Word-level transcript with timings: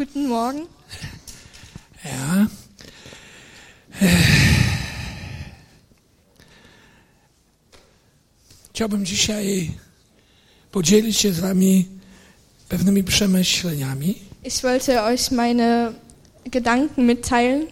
Guten 0.00 0.28
Morgen. 0.28 0.66
Ja. 2.04 2.46
Chciałbym 8.72 9.06
dzisiaj 9.06 9.70
podzielić 10.72 11.16
się 11.18 11.32
z 11.32 11.40
Wami 11.40 11.88
pewnymi 12.68 13.04
przemyśleniami 13.04 14.14
Ich 14.44 14.62
wollte 14.62 15.02
euch 15.02 15.30
meine 15.30 15.92
Gedanken 16.44 17.06
mitteilen. 17.06 17.66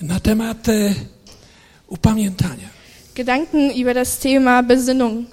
na 0.00 0.20
temat 0.20 0.68
e, 0.68 0.94
upamiętania. 1.86 2.68
Gedanken 3.14 3.70
über 3.70 3.94
das 3.94 4.18
Thema 4.18 4.62
Besinnung. 4.62 5.26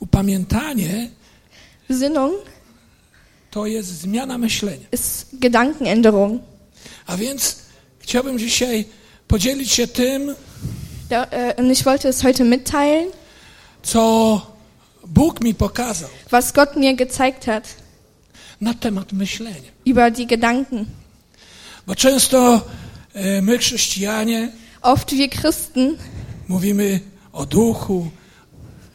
Upamiętanie 0.00 1.10
Besinnung 1.88 2.53
to 3.54 3.66
jest 3.66 3.88
zmiana 4.00 4.38
myślenia. 4.38 4.86
ist 4.92 5.26
Gedankenänderung. 5.32 6.42
A 7.06 7.16
więc 7.16 7.56
chciałbym 7.98 8.38
dzisiaj 8.38 8.84
podzielić 9.28 9.72
się 9.72 9.86
tym, 9.86 10.34
Da, 11.08 11.24
äh, 11.24 11.58
und 11.58 11.70
ich 11.72 11.84
wollte 11.84 12.08
es 12.08 12.22
heute 12.22 12.44
mitteilen, 12.44 13.08
co 13.82 14.40
Bóg 15.06 15.40
mi 15.40 15.54
pokazał 15.54 16.08
was 16.30 16.52
Gott 16.52 16.76
mir 16.76 16.96
gezeigt 16.96 17.44
hat 17.44 17.64
na 18.60 18.74
temat 18.74 19.12
myślenia. 19.12 19.70
über 19.86 20.10
die 20.12 20.26
Gedanken. 20.26 20.86
Bo 21.86 21.94
często 21.94 22.60
e, 23.14 23.42
my, 23.42 23.58
chrześcijanie, 23.58 24.52
Oft 24.82 25.10
wir 25.10 25.30
Christen, 25.30 25.96
mówimy 26.48 27.00
o 27.32 27.46
duchu, 27.46 28.10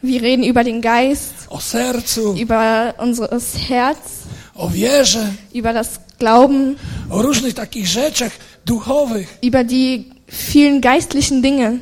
wir 0.03 0.21
reden 0.21 0.45
über 0.45 0.63
den 0.63 0.81
Geist, 0.81 1.33
o 1.49 1.61
sercu, 1.61 2.35
über 2.41 2.93
unser 2.97 3.29
Herz, 3.69 4.18
o 4.59 4.69
wierze, 4.69 5.33
über 5.55 5.73
das 5.73 5.89
Glauben, 6.19 6.75
o 7.09 7.21
różnych 7.21 7.53
takich 7.53 7.87
rzeczach 7.87 8.31
duchowych, 8.65 9.37
über 9.41 9.63
die 9.63 10.03
vielen 10.27 10.81
geistlichen 10.81 11.41
Dinge. 11.41 11.79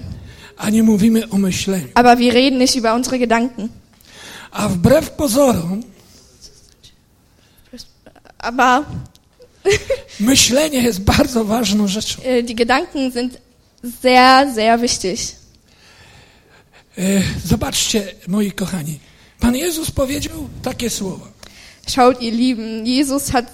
a 0.58 0.70
nie 0.70 0.84
mówimy 0.84 1.30
o 1.30 1.38
myśleniu. 1.38 1.88
Aber 1.94 2.18
wir 2.18 2.34
reden 2.34 2.60
nicht 2.60 2.76
über 2.76 2.96
unsere 2.96 3.20
Gedanken. 3.20 3.70
A 4.52 4.70
wbrew 4.70 5.10
pozorom, 5.10 5.82
Aber 8.40 8.86
myślenie 10.20 10.82
jest 10.82 11.02
bardzo 11.02 11.46
ważną 11.46 11.88
rzeczą. 11.88 12.22
die 12.48 12.56
Gedanken 12.56 13.12
sind 13.12 13.38
sehr, 14.02 14.54
sehr 14.56 14.80
wichtig. 14.82 15.20
E, 16.98 17.22
Zobaczcie, 17.46 18.08
moi 18.28 18.52
kochani, 18.52 19.00
Pan 19.40 19.56
Jezus 19.56 19.92
powiedział 19.92 20.50
takie 20.64 20.90
słowa, 20.90 21.28
Schaut, 21.88 22.22
ihr 22.22 22.32
Lieben, 22.32 22.86
Jesus 22.86 23.32
hat 23.34 23.46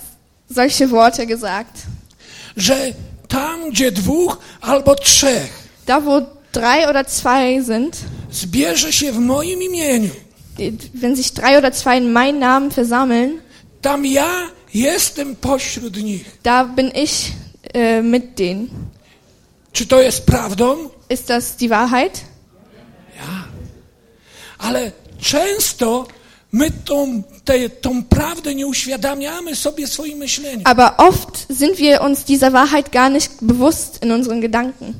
solche 0.49 0.89
Worte 0.91 1.25
gesagt. 1.27 1.77
że 2.57 2.93
tam, 3.27 3.69
gdzie 3.69 3.91
dwóch 3.91 4.37
albo 4.61 4.95
trzech 4.95 5.63
Da, 5.85 6.01
wo 6.01 6.21
drei 6.53 6.87
oder 6.89 7.05
zwei 7.07 7.63
sind, 7.63 7.97
zbierze 8.31 8.93
się 8.93 9.11
w 9.11 9.19
moim 9.19 9.61
imieniu, 9.61 10.09
wenn 10.93 11.15
sich 11.15 11.31
drei 11.31 11.57
oder 11.57 11.71
zwei 11.73 11.97
in 11.97 12.11
meinen 12.11 12.39
Namen 12.39 12.71
versammeln, 12.71 13.41
tam 13.81 14.05
ja 14.05 14.49
jestem 14.73 15.35
pośród 15.35 15.97
nich. 15.97 16.25
da 16.43 16.63
bin 16.65 16.91
ich 16.95 17.31
äh, 17.73 18.03
mit 18.03 18.35
denen. 18.39 18.69
Czy 19.71 19.85
to 19.85 20.01
jest 20.01 20.25
prawdą? 20.25 20.89
Ist 21.09 21.29
das 21.29 21.55
die 21.55 21.69
Wahrheit? 21.69 22.21
Ja. 23.15 23.45
Ale 24.57 24.91
często 25.19 26.07
my 26.51 26.71
tą, 26.85 27.23
te, 27.45 27.69
tą 27.69 28.03
prawdę 28.03 28.55
nie 28.55 28.67
uświadamiamy 28.67 29.55
sobie 29.55 29.87
swoim 29.87 30.17
myśleniu. 30.17 30.61
Aber 30.63 30.91
oft 30.97 31.47
sind 31.59 31.77
wir 31.77 32.01
uns 32.01 32.23
dieser 32.23 32.51
Wahrheit 32.51 32.89
gar 32.91 33.11
nicht 33.11 33.31
bewusst 33.41 33.99
in 34.03 34.11
unseren 34.11 34.41
Gedanken. 34.41 34.93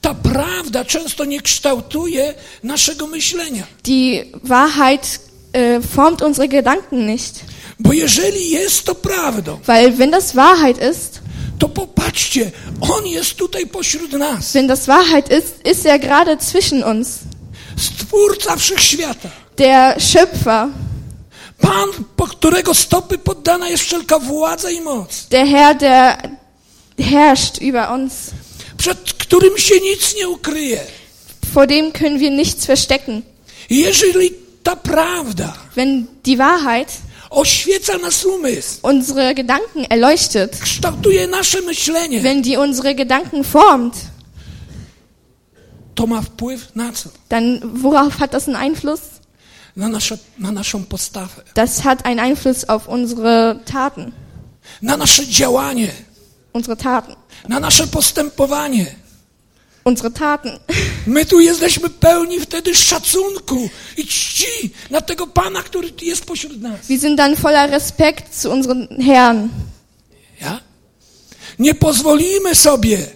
Ta 0.00 0.14
prawda 0.14 0.84
często 0.84 1.24
nie 1.24 1.40
kształtuje 1.40 2.34
naszego 2.62 3.06
myślenia. 3.06 3.66
Die 3.84 4.24
Wahrheit 4.44 5.20
äh, 5.52 5.82
formt 5.94 6.22
unsere 6.22 6.48
Gedanken 6.48 7.06
nicht. 7.06 7.40
Bo 7.80 7.92
jeżeli 7.92 8.50
jest 8.50 8.84
to 8.84 8.94
prawdą, 8.94 9.58
Weil 9.66 9.92
wenn 9.92 10.10
das 10.10 10.34
Wahrheit 10.34 10.78
ist, 10.92 11.20
to 11.58 11.68
popatrzcie, 11.68 12.50
On 12.80 13.06
jest 13.06 13.34
tutaj 13.36 13.66
pośród 13.66 14.12
nas. 14.12 14.52
wenn 14.52 14.66
das 14.68 14.86
Wahrheit 14.86 15.28
ist, 15.30 15.66
ist 15.66 15.86
er 15.86 15.98
gerade 15.98 16.36
zwischen 16.40 16.82
uns. 16.84 17.18
Stwórca 17.76 18.56
wszechświata. 18.56 19.28
Der 19.56 19.96
Schöpfer, 20.00 20.68
Pan, 21.60 21.88
po 22.16 22.26
którego 22.26 22.74
stopy 22.74 23.18
poddana 23.18 23.68
jest 23.68 23.82
wszelka 23.84 24.18
władza 24.18 24.70
i 24.70 24.80
moc. 24.80 25.26
der 25.30 25.46
Herr, 25.46 25.76
der 25.78 26.30
herrscht 26.98 27.58
über 27.62 27.90
uns. 27.92 28.12
Przed 28.76 29.12
którym 29.12 29.58
się 29.58 29.74
nic 29.80 30.14
nie 30.16 30.28
ukryje. 30.28 30.80
Vor 31.54 31.66
dem 31.66 31.92
können 31.92 32.18
wir 32.18 32.30
nichts 32.30 32.66
verstecken. 32.66 33.22
Jeżeli 33.70 34.30
ta 34.62 34.76
prawda 34.76 35.54
Wenn 35.76 36.06
die 36.24 36.36
Wahrheit 36.36 36.88
oświeca 37.30 37.98
nas 37.98 38.24
umysł, 38.24 38.78
unsere 38.82 39.34
Gedanken 39.34 39.86
erleuchtet, 39.90 40.58
kształtuje 40.58 41.26
nasze 41.26 41.60
myślenie, 41.60 42.20
wenn 42.20 42.42
die 42.42 42.60
unsere 42.60 42.94
Gedanken 42.94 43.44
formt, 43.44 43.94
to 45.94 46.06
ma 46.06 46.22
wpływ 46.22 46.74
na 46.74 46.92
co? 46.92 47.08
dann 47.28 47.60
worauf 47.82 48.14
hat 48.18 48.32
das 48.32 48.48
einen 48.48 48.56
Einfluss? 48.56 49.00
Na, 49.78 49.88
nasze, 49.88 50.18
na 50.38 50.52
naszą 50.52 50.84
postawę, 50.84 51.42
Das 51.54 51.80
hat 51.80 52.06
einen 52.06 52.20
Einfluss 52.20 52.68
auf 52.68 52.88
unsere 52.88 53.60
Taten. 53.64 54.12
na 54.82 54.96
nasze 54.96 55.26
działanie, 55.26 55.92
Unsere 56.52 56.76
Taten. 56.76 57.14
na 57.48 57.60
nasze 57.60 57.86
postępowanie. 57.86 58.86
Unsere 59.84 60.10
Taten. 60.10 60.58
My 61.06 61.26
tu 61.26 61.40
jesteśmy 61.40 61.90
pełni 61.90 62.40
wtedy 62.40 62.74
szacunku 62.74 63.68
i 63.96 64.06
czci 64.06 64.70
na 64.90 65.00
tego 65.00 65.26
Pana, 65.26 65.62
który 65.62 65.92
jest 66.02 66.24
pośród 66.24 66.60
nas. 66.62 66.86
Wir 66.88 67.00
sind 67.00 67.16
dann 67.18 67.34
voller 67.36 67.70
Respekt 67.70 68.34
zu 68.42 68.50
unseren 68.50 68.88
Herrn. 69.06 69.48
Ja? 70.40 70.60
Nie 71.58 71.74
pozwolimy 71.74 72.54
sobie 72.54 73.06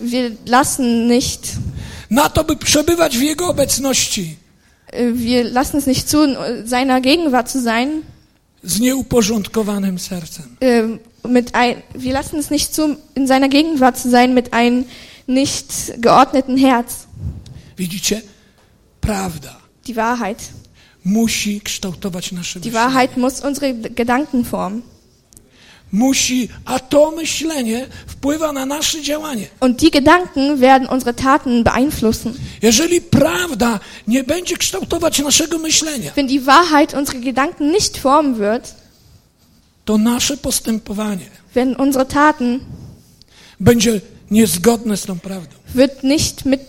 Wir 0.00 0.32
lassen 0.46 1.08
nicht, 1.08 1.52
na 2.10 2.28
to, 2.28 2.44
by 2.44 2.56
przebywać 2.56 3.18
w 3.18 3.22
Jego 3.22 3.48
obecności 3.48 4.36
wir 4.92 5.44
lassen 5.44 5.76
es 5.78 5.86
nicht 5.86 6.08
zu, 6.08 6.22
in 6.24 6.66
seiner 6.66 7.00
Gegenwart 7.00 7.48
zu 7.48 7.60
sein. 7.60 7.88
z 8.64 8.80
nieuporządkowanym 8.80 9.98
sercem. 9.98 10.56
äh, 10.60 10.82
mit 11.28 11.54
ein, 11.54 11.82
wir 11.94 12.12
lassen 12.12 12.38
es 12.38 12.50
nicht 12.50 12.74
zu, 12.74 12.96
in 13.14 13.26
seiner 13.26 13.48
Gegenwart 13.48 13.96
zu 13.98 14.10
sein 14.10 14.34
mit 14.34 14.52
einem 14.52 14.84
nicht 15.26 15.66
geordneten 16.00 16.56
Herz. 16.56 17.06
Widzicie? 17.76 18.22
Prawda 19.00 19.56
Die 19.86 19.94
Wahrheit. 19.96 20.38
musi 21.04 21.60
kształtować 21.60 22.32
nasze 22.32 22.60
Die. 22.60 22.72
Wahrheit 22.72 23.16
muss 23.16 23.40
unsere 23.40 23.74
Gedanken 23.74 24.44
formen. 24.44 24.82
Musi, 25.92 26.48
a 26.64 26.78
to 26.78 27.10
myślenie 27.10 27.86
wpływa 28.06 28.52
na 28.52 28.66
nasze 28.66 29.02
działanie. 29.02 29.46
Und 29.60 29.76
die 29.80 29.90
Gedanken 29.90 30.56
werden 30.56 30.88
unsere 30.88 31.14
Taten 31.14 31.64
beeinflussen. 31.64 32.34
Jeżeli 32.62 33.00
prawda 33.00 33.80
nie 34.08 34.24
będzie 34.24 34.56
kształtować 34.56 35.18
naszego 35.18 35.58
myślenia, 35.58 36.12
Wenn 36.16 36.26
die 36.26 36.40
Wahrheit 36.40 36.94
unsere 36.94 37.18
Gedanken 37.20 37.72
nicht 37.72 37.96
formen 37.98 38.34
wird, 38.34 38.74
to 39.84 39.98
nasze 39.98 40.36
postępowanie 40.36 41.26
wenn 41.54 41.76
unsere 41.76 42.06
Taten 42.06 42.60
będzie 43.60 44.00
niezgodne 44.30 44.96
z 44.96 45.02
tą 45.02 45.18
prawdą. 45.18 45.56
wird 45.74 46.04
nicht 46.04 46.44
mit 46.44 46.60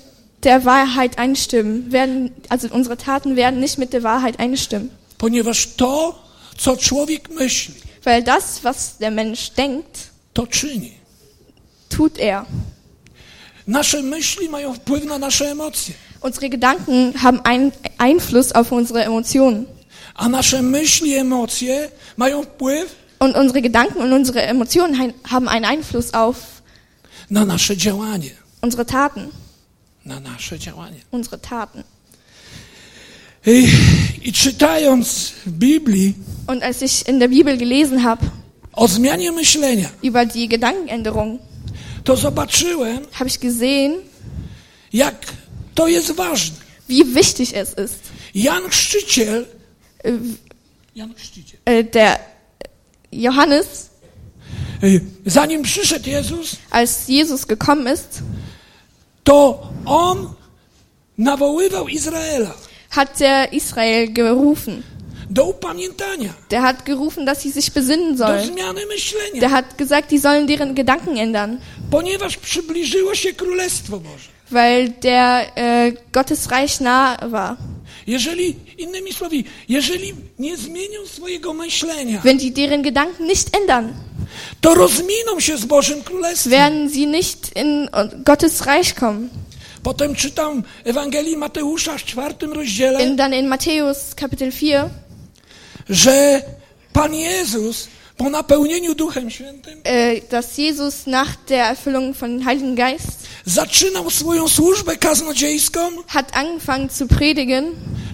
der 0.43 0.65
Wahrheit 0.65 1.19
einstimmen, 1.19 1.91
werden, 1.91 2.29
also 2.49 2.67
unsere 2.71 2.97
Taten 2.97 3.35
werden 3.35 3.59
nicht 3.59 3.77
mit 3.77 3.93
der 3.93 4.03
Wahrheit 4.03 4.39
einstimmen. 4.39 4.89
Ponieważ 5.17 5.67
to, 5.75 6.23
co 6.57 6.77
człowiek 6.77 7.29
myśli, 7.29 7.88
Weil 8.03 8.23
das, 8.23 8.63
was 8.63 8.97
der 8.97 9.11
Mensch 9.11 9.49
denkt, 9.49 10.09
to 10.33 10.47
czyni. 10.47 10.91
tut 11.89 12.17
er. 12.19 12.45
Nasze 13.67 14.01
myśli 14.01 14.49
mają 14.49 14.73
wpływ 14.73 15.05
na 15.05 15.17
nasze 15.17 15.51
emocje, 15.51 15.93
Unsere 16.21 16.49
Gedanken 16.49 17.13
haben 17.23 17.39
einen 17.45 17.71
Einfluss 17.97 18.51
auf 18.51 18.71
unsere 18.71 19.03
Emotionen. 19.05 19.65
a 20.15 20.29
nasze 20.29 20.61
myśli 20.61 21.13
emocje 21.15 21.89
mają 22.17 22.43
wpływ 22.43 22.95
Und 23.19 23.35
unsere 23.35 23.61
Gedanken 23.61 24.01
und 24.01 24.13
unsere 24.13 24.41
Emotionen 24.47 25.13
haben 25.23 25.47
einen 25.49 25.65
Einfluss 25.65 26.13
auf 26.13 26.35
na 27.29 27.45
nasze 27.45 27.77
działanie. 27.77 28.31
unsere 28.61 28.85
Taten. 28.85 29.29
Na 30.05 30.19
nasze 30.19 30.59
działanie. 30.59 30.99
Unsere 31.11 31.37
Taten. 31.41 31.83
I, 33.49 33.67
i 34.23 34.33
czytając 34.33 35.33
Biblii 35.47 36.13
Und 36.47 36.63
als 36.63 36.81
ich 36.81 37.07
in 37.07 37.19
der 37.19 37.29
Bibel 37.29 37.57
gelesen 37.57 38.03
habe 38.03 38.21
o 38.73 38.87
zmianie 38.87 39.31
myślenia, 39.31 39.89
über 40.03 40.25
die 40.25 40.47
Gedankenänderung, 40.47 41.39
to 42.03 42.15
zobaczyłem, 42.15 42.99
habe 43.11 43.27
ich 43.27 43.39
gesehen, 43.39 43.93
jak 44.93 45.15
to 45.75 45.87
jest 45.87 46.11
ważne. 46.11 46.57
wie 46.89 47.05
wichtig 47.05 47.53
es 47.55 47.73
ist. 47.73 47.99
Jan 48.33 48.69
Chrzciciel, 48.69 49.45
Äh, 50.03 50.11
Jan 50.95 51.13
Chrzciciel 51.15 51.59
äh, 51.65 51.83
der 51.91 52.19
Johannes 53.11 53.89
zanim 55.25 55.61
przyszedł 55.63 56.09
Jezus, 56.09 56.55
Als 56.69 57.07
Jesus 57.07 57.45
gekommen 57.45 57.93
ist, 57.93 58.21
to 59.23 59.61
On 59.85 60.33
nawoływał 61.17 61.87
Izraela 61.87 62.53
hat 62.89 63.19
der 63.19 63.53
Israel 63.53 64.07
gerufen. 64.13 64.83
do 65.29 65.43
upamiętania, 65.45 66.33
Der 66.49 66.61
hat 66.61 66.85
gerufen, 66.85 67.25
dass 67.25 67.41
sie 67.41 67.51
sich 67.51 67.71
besinnen 67.71 68.17
do 68.17 68.25
sollen. 68.25 68.45
zmiany 68.53 68.85
myślenia, 68.85 69.39
Der 69.41 69.51
hat 69.51 69.77
gesagt, 69.77 70.11
die 70.11 70.19
sollen 70.19 70.47
deren 70.47 70.75
Gedanken 70.75 71.17
ändern, 71.17 71.57
ponieważ 71.91 72.37
przybliżyło 72.37 73.15
się 73.15 73.33
Królestwo 73.33 73.99
Boże. 73.99 74.29
weil 74.51 74.89
der 75.03 75.51
äh, 75.55 75.93
Gottes 76.11 76.47
Reich 76.51 76.81
nah 76.81 77.17
war. 77.31 77.57
Jeżeli, 78.07 78.55
innymi 78.77 79.13
słowy, 79.13 79.35
jeżeli 79.69 80.13
nie 80.39 80.57
zmienią 80.57 81.05
swojego 81.05 81.53
myślenia, 81.53 82.21
Wenn 82.23 82.37
die 82.37 82.51
deren 82.51 82.81
Gedanken 82.81 83.27
nicht 83.27 83.55
ändern, 83.57 83.87
to 84.61 84.73
rozminą 84.75 85.39
się 85.39 85.57
z 85.57 85.65
Bożym 85.65 86.01
Królestwem. 86.03 86.51
werden 86.51 86.89
sie 86.89 87.07
nicht 87.07 87.51
in 87.55 87.89
Gottes 88.25 88.61
Reich 88.65 88.95
kommen. 88.95 89.29
Potem 89.83 90.15
czytam 90.15 90.63
Ewangelii 90.85 91.37
Mateusza 91.37 91.97
w 91.97 92.03
czwartym 92.03 92.53
rozdziale, 92.53 93.03
In, 93.03 93.15
dann 93.15 93.33
in 93.33 93.47
Matthäus 93.47 94.15
Kapitel 94.15 94.51
4, 94.51 94.89
że 95.89 96.41
Pan 96.93 97.13
Jezus 97.15 97.87
po 98.17 98.29
napełnieniu 98.29 98.95
Duchem 98.95 99.29
Świętym 99.29 99.81
äh, 99.83 100.21
dass 100.29 100.57
Jesus 100.57 101.07
nach 101.07 101.37
der 101.47 101.65
Erfüllung 101.71 102.15
von 102.17 102.41
Heiligen 102.43 102.75
Geist 102.75 103.27
zaczynał 103.45 104.09
swoją 104.09 104.47
służbę 104.47 104.97
kaznodziejską. 104.97 105.79
hat 106.07 106.31
angefangen 106.35 106.89
zu 106.89 107.07
predigen. 107.07 107.65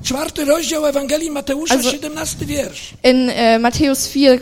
Czwarty 0.04 0.46
rozdział 0.46 0.86
Ewangelii 0.86 1.32
Mateusza, 1.32 1.76
Also- 1.76 1.92
17 1.92 2.46
wiersz. 2.46 2.94
In 3.04 3.30
äh, 3.30 3.60
Matthäus 3.60 4.10
4, 4.10 4.40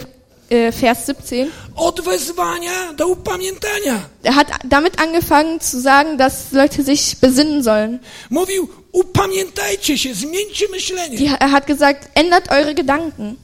äh, 0.54 0.72
Vers 0.72 1.06
17. 1.08 1.48
Od 1.76 2.02
wezwania 2.02 2.94
do 2.94 3.08
upamiętania. 3.08 4.00
Er 4.24 4.34
hat 4.36 4.48
damit 4.64 5.00
angefangen 5.02 5.60
zu 5.60 5.80
sagen, 5.82 6.18
dass 6.18 6.52
Leute 6.52 6.84
sich 6.84 7.16
besinnen 7.22 7.64
sollen. 7.64 8.00
Mówił, 8.30 8.68
upamiętajcie 8.92 9.98
się, 9.98 10.14
zmieńcie 10.14 10.66
myślenie, 10.72 11.18
Die, 11.18 11.30
er 11.40 11.50
hat 11.50 11.66
gesagt, 11.66 12.10
ändert 12.16 12.52
eure 12.52 12.74
Gedanken, 12.74 13.36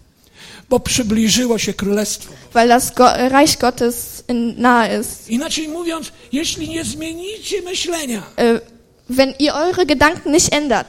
bo 0.69 0.79
przybliżyło 0.79 1.57
się 1.57 1.73
Królestwo. 1.73 2.33
weil 2.53 2.67
das 2.69 2.93
Go 2.93 3.09
Reich 3.29 3.57
Gottes 3.57 4.23
in, 4.27 4.55
nahe 4.61 4.99
ist. 5.01 5.29
Inaczej 5.29 5.67
mówiąc, 5.67 6.11
jeśli 6.31 6.69
nie 6.69 6.83
zmienicie 6.83 7.61
myślenia, 7.61 8.23
Äh, 8.37 8.59
wenn 9.09 9.33
ihr 9.39 9.53
eure 9.55 9.85
Gedanken 9.85 10.31
nicht 10.31 10.53
ändert, 10.53 10.87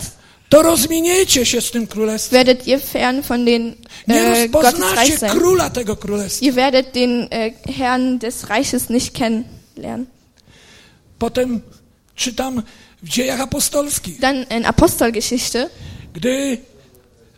to 0.50 0.62
rozminiecie 0.62 1.47
się 1.47 1.61
z 1.61 1.70
tym 1.70 1.87
królestwem. 1.87 2.38
werdet 2.44 2.67
ihr 2.67 2.81
fern 2.81 3.23
von 3.23 3.44
den 3.44 3.75
Nie 4.08 4.14
äh, 4.14 4.25
Reich 4.25 4.52
rozpoznacie 4.52 5.19
króla 5.31 5.70
tego 5.70 5.97
królestwa. 5.97 6.47
Ihr 6.47 6.55
werdet 6.55 6.94
den 6.94 7.29
äh, 7.31 7.52
Herrn 7.79 8.19
des 8.19 8.49
Reiches 8.50 8.88
nicht 8.91 9.14
kennenlernen. 9.14 10.06
Potem 11.19 11.61
czytam 12.17 12.62
w 13.02 13.08
dziejach 13.08 13.41
apostolskich, 13.41 14.19
Dann 14.20 14.47
in 14.58 14.64
Apostelgeschichte, 14.67 15.70
gdy 16.14 16.58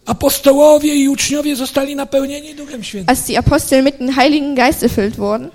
apostołowie 0.07 0.95
i 0.95 1.09
uczniowie 1.09 1.57
zostali 1.57 1.97
napełnieni 1.97 2.55
Duchem 2.55 2.85
Świętym. 2.85 3.09
als 3.09 3.25
die 3.27 3.39
Apostel 3.39 3.83
mit 3.83 3.99
dem 3.99 4.17
Heiligen 4.17 4.55
Geist 4.57 4.83
erfüllt 4.83 5.19
wurden 5.19 5.51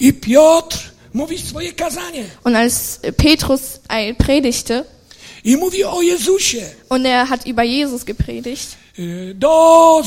I 0.00 0.12
Piotr 0.12 0.78
mówi 1.14 1.38
swoje 1.38 1.72
kazanie 1.72 2.24
und 2.44 2.56
als 2.56 3.00
Petrus 3.16 3.80
predigte 4.18 4.84
i 5.46 5.56
mówi 5.56 5.84
o 5.84 6.02
Jezusie. 6.02 6.62
Und 6.88 7.06
er 7.06 7.28
hat 7.28 7.46
über 7.46 7.62
Jesus 7.64 8.04
gepredigt, 8.04 8.76
y, 8.98 9.34
do 9.34 10.02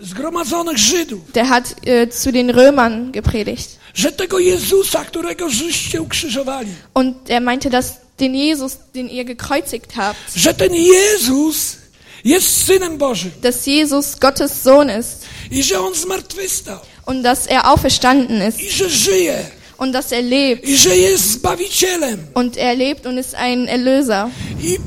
zgromadzonych 0.00 0.78
Żydów, 0.78 1.32
der 1.32 1.46
hat 1.48 1.64
äh, 1.86 2.10
zu 2.10 2.32
den 2.32 2.50
Römern 2.50 3.10
gepredigt. 3.12 3.78
że 3.94 4.12
tego 4.12 4.38
Jezusa, 4.38 5.04
którego 5.04 5.50
żeście 5.50 6.02
ukrzyżowali, 6.02 6.70
Und 6.94 7.30
er 7.30 7.40
meinte, 7.40 7.70
dass 7.70 7.92
den 8.18 8.34
Jesus, 8.34 8.76
den 8.94 9.08
ihr 9.08 9.24
gekreuzigt 9.24 9.92
habt, 9.92 10.34
że 10.36 10.54
ten 10.54 10.74
Jezus 10.74 11.76
jest 12.24 12.66
Synem 12.66 12.98
Bożym. 12.98 13.30
Dass 13.42 13.66
Jesus 13.66 14.16
Gottes 14.16 14.62
Sohn 14.62 14.90
ist. 15.00 15.26
I 15.50 15.62
że 15.62 15.80
On 15.80 15.94
zmartwychwstał. 15.94 16.78
Und 17.06 17.22
dass 17.22 17.46
er 17.46 17.66
auferstanden 17.66 18.48
ist. 18.48 18.60
I 18.60 18.70
że 18.70 18.90
żyje 18.90 19.44
und 19.80 19.92
dass 19.92 20.12
er 20.12 20.22
lebt 20.22 20.64
i 20.68 20.76
że 20.76 20.96
jest 20.96 21.30
Zbawicielem 21.32 22.18
und 22.34 22.56
er 22.56 22.76
lebt 22.76 23.06
und 23.06 23.18
ist 23.18 23.34
ein 23.34 23.68
Erlöser 23.68 24.28
i, 24.62 24.78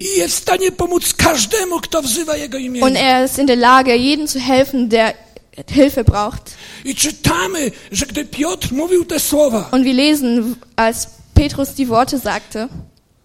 i 0.00 0.18
jest 0.18 0.34
w 0.34 0.38
stanie 0.42 0.72
pomóc 0.72 1.14
każdemu, 1.14 1.80
kto 1.80 2.02
wzywa 2.02 2.36
Jego 2.36 2.56
und 2.58 2.66
imię. 2.66 3.00
er 3.00 3.24
ist 3.24 3.38
in 3.38 3.46
der 3.46 3.58
Lage, 3.58 3.96
jedem 3.96 4.28
zu 4.28 4.38
helfen, 4.40 4.88
der 4.88 5.14
Hilfe 5.70 6.04
braucht. 6.04 6.54
I 6.84 6.94
czytamy, 6.94 7.70
że 7.92 8.06
gdy 8.06 8.24
Piotr 8.24 8.72
mówił 8.72 9.04
te 9.04 9.20
słowa, 9.20 9.68
Und 9.72 9.84
wir 9.84 9.94
lesen, 9.94 10.54
als 10.76 11.06
Petrus 11.34 11.68
die 11.74 11.86
Worte 11.86 12.20
sagte, 12.20 12.68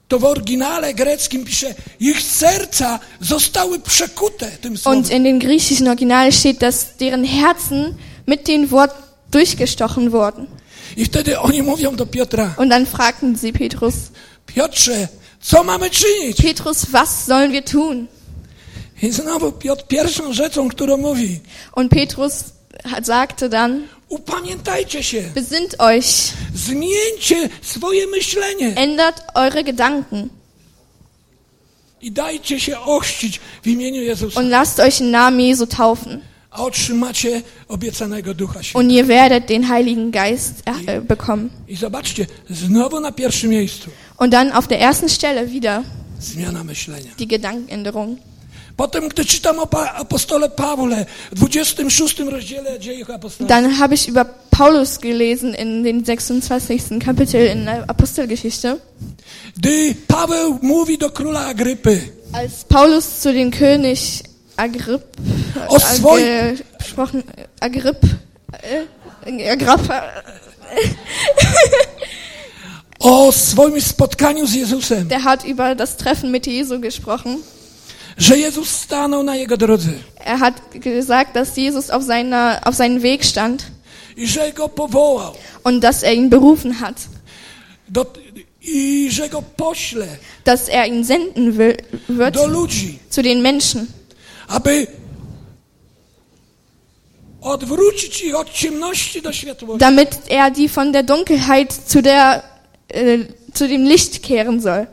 to 0.08 0.20
w 0.20 0.26
oryginale 0.26 0.94
greckim 0.94 1.46
pisze, 1.46 1.76
ich 2.00 2.22
serca 2.22 3.00
zostały 3.22 3.80
przekute 3.80 4.52
tym 4.62 4.78
słowem. 4.78 5.00
und 5.00 5.12
in 5.12 5.24
den 5.24 5.40
griechischen 5.40 5.88
Original 5.88 6.32
steht, 6.32 6.58
dass 6.62 6.86
deren 7.00 7.26
Herzen 7.26 7.96
mit 8.28 8.48
dem 8.48 8.68
Wort 8.72 9.07
durchgestochen 9.32 10.12
wurden. 10.12 10.48
I 10.98 11.06
wtedy 11.06 11.40
oni 11.40 11.64
mówią 11.64 11.96
do 11.96 12.06
Piotra, 12.06 12.54
Und 12.58 12.70
dann 12.70 12.86
fragten 12.86 13.36
sie 13.36 13.54
Petrus, 13.54 13.94
Piotrze, 14.46 15.08
co 15.42 15.64
mamy 15.64 15.90
czynić? 15.90 16.38
Petrus, 16.42 16.86
was 16.86 17.26
sollen 17.26 17.52
wir 17.52 17.64
tun? 17.64 18.08
I 19.04 19.12
znowu 19.12 19.52
Piotr 19.52 19.84
pierwszą 19.88 20.34
rzeczą, 20.34 20.70
którą 20.70 20.98
mówi, 20.98 21.40
Und 21.76 21.92
Petrus 21.92 22.44
sagte 23.04 23.50
dann, 23.50 23.88
upamiętajcie 24.10 25.04
się, 25.04 25.22
besinnt 25.36 25.76
euch, 25.80 26.06
zmieńcie 26.56 27.50
swoje 27.62 28.08
myślenie 28.08 28.76
ändert 28.76 29.22
eure 29.36 29.64
Gedanken 29.64 30.30
i 32.02 32.12
dajcie 32.12 32.60
się 32.60 32.80
ochrzcić 32.80 33.40
w 33.64 33.68
imieniu 33.68 34.02
Jezusa, 34.02 34.40
und 34.40 34.50
lasst 34.50 34.80
euch 34.80 35.02
im 35.02 35.12
Namen 35.12 35.40
Jesu 35.42 35.68
taufen. 35.68 36.22
A 36.52 36.64
otrzymacie 36.64 37.42
obiecanego 37.68 38.34
Ducha 38.34 38.64
Świętego. 38.64 38.80
Und 38.80 38.92
ihr 38.92 39.08
werdet 39.08 39.50
den 39.50 39.70
Heiligen 39.70 40.12
Geist 40.12 40.64
äh, 40.66 41.02
bekommen. 41.02 41.50
I 41.68 41.76
zobaczcie, 41.76 42.26
znowu 42.50 43.00
na 43.00 43.12
pierwszym 43.12 43.50
miejscu 43.50 43.90
Und 44.18 44.34
dann 44.34 44.52
auf 44.52 44.68
der 44.68 44.80
ersten 44.80 45.10
Stelle 45.10 45.52
wieder 45.52 45.84
zmiana 46.20 46.64
myślenia. 46.64 47.12
die 47.20 47.28
Gedankenänderung. 47.28 48.18
Potem, 48.78 49.10
gdy 49.10 49.26
czytam 49.26 49.60
o 49.60 49.66
pa- 49.68 49.92
apostole 49.96 50.50
Pawle 50.50 51.06
w 51.32 51.40
26 51.40 52.20
rozdziale 52.20 52.80
dziejów 52.80 53.10
apostolskich, 53.10 53.48
Dann 53.48 53.80
habe 53.80 53.96
ich 53.96 54.08
über 54.08 54.26
Paulus 54.52 55.00
gelesen 55.00 55.54
in 55.56 55.84
den 55.84 56.04
26. 56.06 56.84
Kapitel 57.06 57.48
in 57.58 57.66
der 57.66 57.84
Apostelgeschichte. 57.90 58.78
gdy 59.58 59.96
Paweł 60.08 60.60
mówi 60.62 60.98
do 60.98 61.10
króla 61.10 61.46
Agrypy, 61.46 62.02
Als 62.34 62.64
Paulus 62.64 63.06
zu 63.22 63.34
dem 63.34 63.52
König 63.52 64.00
Agripp 64.58 65.04
Aus 65.68 65.84
zwei- 65.96 66.56
gesprochen, 66.80 67.24
Agripp, 67.60 67.98
äh, 69.26 69.50
Agrippa, 69.52 70.04
o 73.00 73.32
swoim 73.32 73.80
spotkaniu 73.82 74.46
z 74.48 74.54
Jezusem, 74.56 75.08
der 75.08 75.24
hat 75.24 75.46
über 75.46 75.76
das 75.76 75.98
Treffen 75.98 76.32
mit 76.32 76.48
Jesu 76.48 76.80
gesprochen. 76.80 77.38
że 78.18 78.38
Jezus 78.38 78.70
stanął 78.70 79.24
na 79.24 79.36
jego 79.36 79.58
drodze. 79.58 79.90
Er 80.26 80.40
hat 80.40 80.54
gesagt, 80.74 81.36
dass 81.36 81.56
Jesus 81.56 81.90
auf, 81.92 82.04
seiner, 82.04 82.60
auf 82.68 82.76
seinen 82.76 83.02
Weg 83.04 83.24
stand 83.26 83.64
i 84.18 84.28
że 84.28 84.52
go 84.54 84.68
powołał. 84.70 85.34
und 85.64 85.84
dass 85.84 86.04
er 86.04 86.14
ihn 86.14 86.30
berufen 86.30 86.74
hat, 86.74 86.96
do, 87.90 88.06
i 88.64 89.08
że 89.12 89.30
go 89.30 89.42
pośle 89.58 90.08
dass 90.44 90.68
er 90.70 90.88
ihn 90.88 91.06
senden 91.06 91.58
will, 91.58 91.78
wird 92.10 92.36
do 92.36 92.48
ludzi, 92.48 93.00
zu 93.10 93.22
den 93.22 93.42
Menschen, 93.42 93.88
aby 94.48 94.88
odwrócić 97.42 98.22
ich 98.22 98.36
od 98.36 98.50
ciemności 98.54 99.22
do 99.22 99.34
światłości. 99.34 99.80
damit 99.80 100.20
er 100.30 100.52
die 100.52 100.70
von 100.70 100.92
der 100.92 101.04
Dunkelheit 101.06 101.74
zu, 101.88 102.02
der, 102.02 102.44
äh, 102.90 103.26
zu 103.54 103.68
dem 103.68 103.86
Licht 103.86 104.24
kehren 104.24 104.62
soll. 104.62 104.88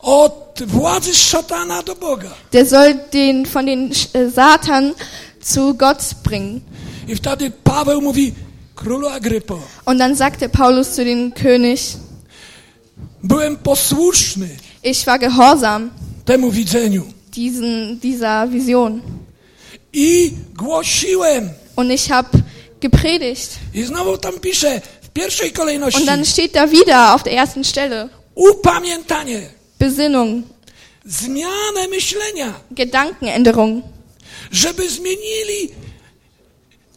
Od 0.00 0.62
władzy 0.66 1.14
szatana 1.14 1.82
do 1.82 1.94
Boga. 1.96 2.30
Der 2.52 2.66
soll 2.66 2.94
den 3.12 3.46
von 3.46 3.66
den 3.66 3.90
äh, 3.92 4.30
Satan 4.34 4.94
zu 5.40 5.74
Gott 5.74 5.98
bringen. 6.24 6.60
I 7.08 7.16
wtedy 7.16 7.50
Paweł 7.50 8.00
mówi, 8.00 8.32
królu 8.74 9.08
Agrypo, 9.08 9.60
Und 9.84 9.98
dann 9.98 10.16
sagte 10.16 10.48
Paulus 10.48 10.88
zu 10.88 11.04
dem 11.04 11.32
König, 11.32 11.80
byłem 13.22 13.56
posłuszny 13.56 14.48
ich 14.82 15.06
war 15.06 15.18
gehorsam 15.18 15.90
temu 16.24 16.50
widzeniu 16.50 17.04
diesen, 17.34 18.00
dieser 18.00 18.46
Vision. 18.50 19.00
i 19.92 20.32
głosiłem. 20.56 21.50
Und 21.76 21.90
ich 21.92 22.08
habe 22.10 22.28
gepredigt. 22.80 23.50
I 23.74 23.82
znowu 23.84 24.18
tam 24.18 24.40
pisze 24.40 24.80
w 25.02 25.08
pierwszej 25.08 25.52
kolejności. 25.52 26.00
Und 26.00 26.06
dann 26.06 26.24
steht 26.24 26.52
da 26.54 26.66
wieder 26.70 27.14
auf 27.14 27.22
der 27.22 27.32
ersten 27.32 27.64
Stelle. 27.64 28.08
Upamiętanie, 28.34 29.40
Besinnung, 29.78 30.44
zmianę 31.06 31.88
myślenia, 31.88 32.54
Gedankenänderung, 32.70 33.82
żeby 34.52 34.88
zmienili 34.90 35.68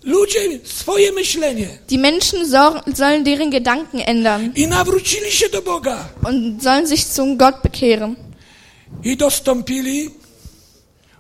ludzie 0.03 0.59
swoje 0.63 1.11
myślenie. 1.11 1.67
Die 1.89 1.97
Menschen 1.97 2.45
sor- 2.49 2.83
sollen 2.95 3.23
deren 3.23 3.49
Gedanken 3.51 4.01
ändern. 4.05 4.51
I 4.55 4.67
nawrócili 4.67 5.31
się 5.31 5.49
do 5.49 5.61
Boga. 5.61 6.09
Und 6.27 6.63
sollen 6.63 6.87
sich 6.87 7.05
zum 7.05 7.37
Gott 7.37 7.55
bekehren. 7.63 8.15
i 9.03 9.17
dostąpili 9.17 10.09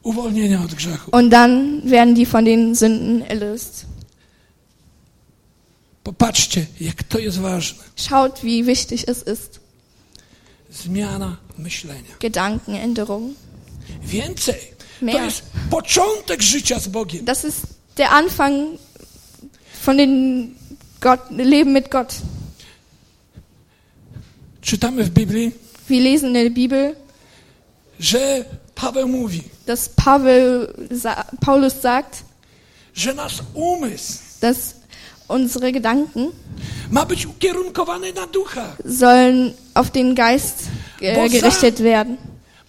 uwolnienia 0.03 0.61
od 0.61 0.73
grzechu. 0.73 1.11
Und 1.11 1.29
dann 1.29 1.81
werden 1.89 2.15
die 2.15 2.25
von 2.25 2.45
den 2.45 2.75
Sünden 2.75 3.21
erlöst. 3.21 3.85
Popatrzcie, 6.03 6.65
jak 6.79 7.03
to 7.03 7.19
jest 7.19 7.37
ważne. 7.37 7.83
Schaut, 7.95 8.43
wie 8.43 8.65
wichtig 8.65 9.07
es 9.07 9.23
ist. 9.23 9.59
Zmiana 10.71 11.37
myślenia. 11.57 12.15
Gedankenänderung. 12.19 13.35
Więcej. 14.03 14.55
To 14.99 15.05
Mehr. 15.05 15.23
jest 15.23 15.43
początek 15.69 16.41
życia 16.41 16.79
z 16.79 16.87
Bogiem. 16.87 17.25
Das 17.25 17.45
ist 17.45 17.61
der 17.97 18.11
Anfang 18.11 18.79
von 19.85 19.97
dem 19.97 20.55
Gott, 21.01 21.19
Leben 21.31 21.73
mit 21.73 21.89
Gott. 21.89 22.15
Czytamy 24.61 25.03
w 25.03 25.09
Biblii, 25.09 25.51
Wir 25.89 26.01
lesen 26.01 26.27
in 26.27 26.33
der 26.33 26.51
Bibel, 26.51 26.95
że 27.99 28.45
Paweł 28.75 29.07
mówi, 29.07 29.43
dass 29.65 29.89
Pavel, 29.89 30.73
Paulus 31.39 31.73
sagt, 31.81 32.23
że 32.93 33.13
nasz 33.13 33.43
umysł 33.53 34.17
dass 34.41 34.75
unsere 35.27 35.71
Gedanken 35.71 36.31
ma 36.91 37.05
być 37.05 37.25
ukierunkowany 37.25 38.13
na 38.13 38.27
ducha, 38.27 38.75
sollen 38.99 39.53
auf 39.73 39.89
den 39.91 40.15
Geist 40.15 40.67
äh, 41.01 41.29
gerichtet 41.29 41.83
werden, 41.83 42.17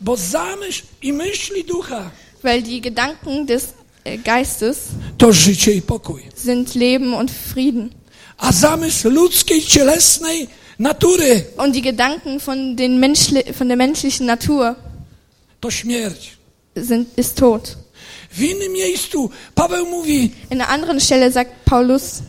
bo 0.01 0.17
zamysł 0.17 0.83
i 1.03 1.13
myśli 1.13 1.65
ducha 1.65 2.11
weil 2.43 2.63
die 2.63 2.81
Gedanken 2.81 3.47
des 3.47 3.75
äh, 4.05 4.19
Geistes 4.19 4.79
to 5.19 5.33
życie 5.33 5.73
i 5.73 5.83
pokój. 5.83 6.23
sind 6.37 6.75
Leben 6.75 7.15
und 7.15 7.31
Frieden. 7.31 7.91
A 8.39 8.53
zamysł 8.53 9.11
ludzkiej, 9.11 9.63
cielesnej 9.63 10.49
natury 10.79 11.45
Und 11.57 11.75
die 11.75 11.83
Gedanken 11.83 12.41
von, 12.41 12.77
den 12.77 13.01
Menschli 13.01 13.53
von 13.53 13.69
der 13.69 13.77
menschlichen 13.77 14.27
Natur 14.27 14.75
to 15.61 15.71
śmierć. 15.71 16.37
Sind, 16.77 17.19
ist 17.19 17.37
Tod. 17.37 17.77
W 18.33 18.41
innym 18.43 18.73
miejscu 18.73 19.31
Paweł 19.55 19.87
mówi, 19.87 20.31
In 20.51 20.61
einer 20.61 20.69
anderen 20.69 21.01
Stelle 21.01 21.33
sagt 21.33 21.51
Paulus, 21.65 22.23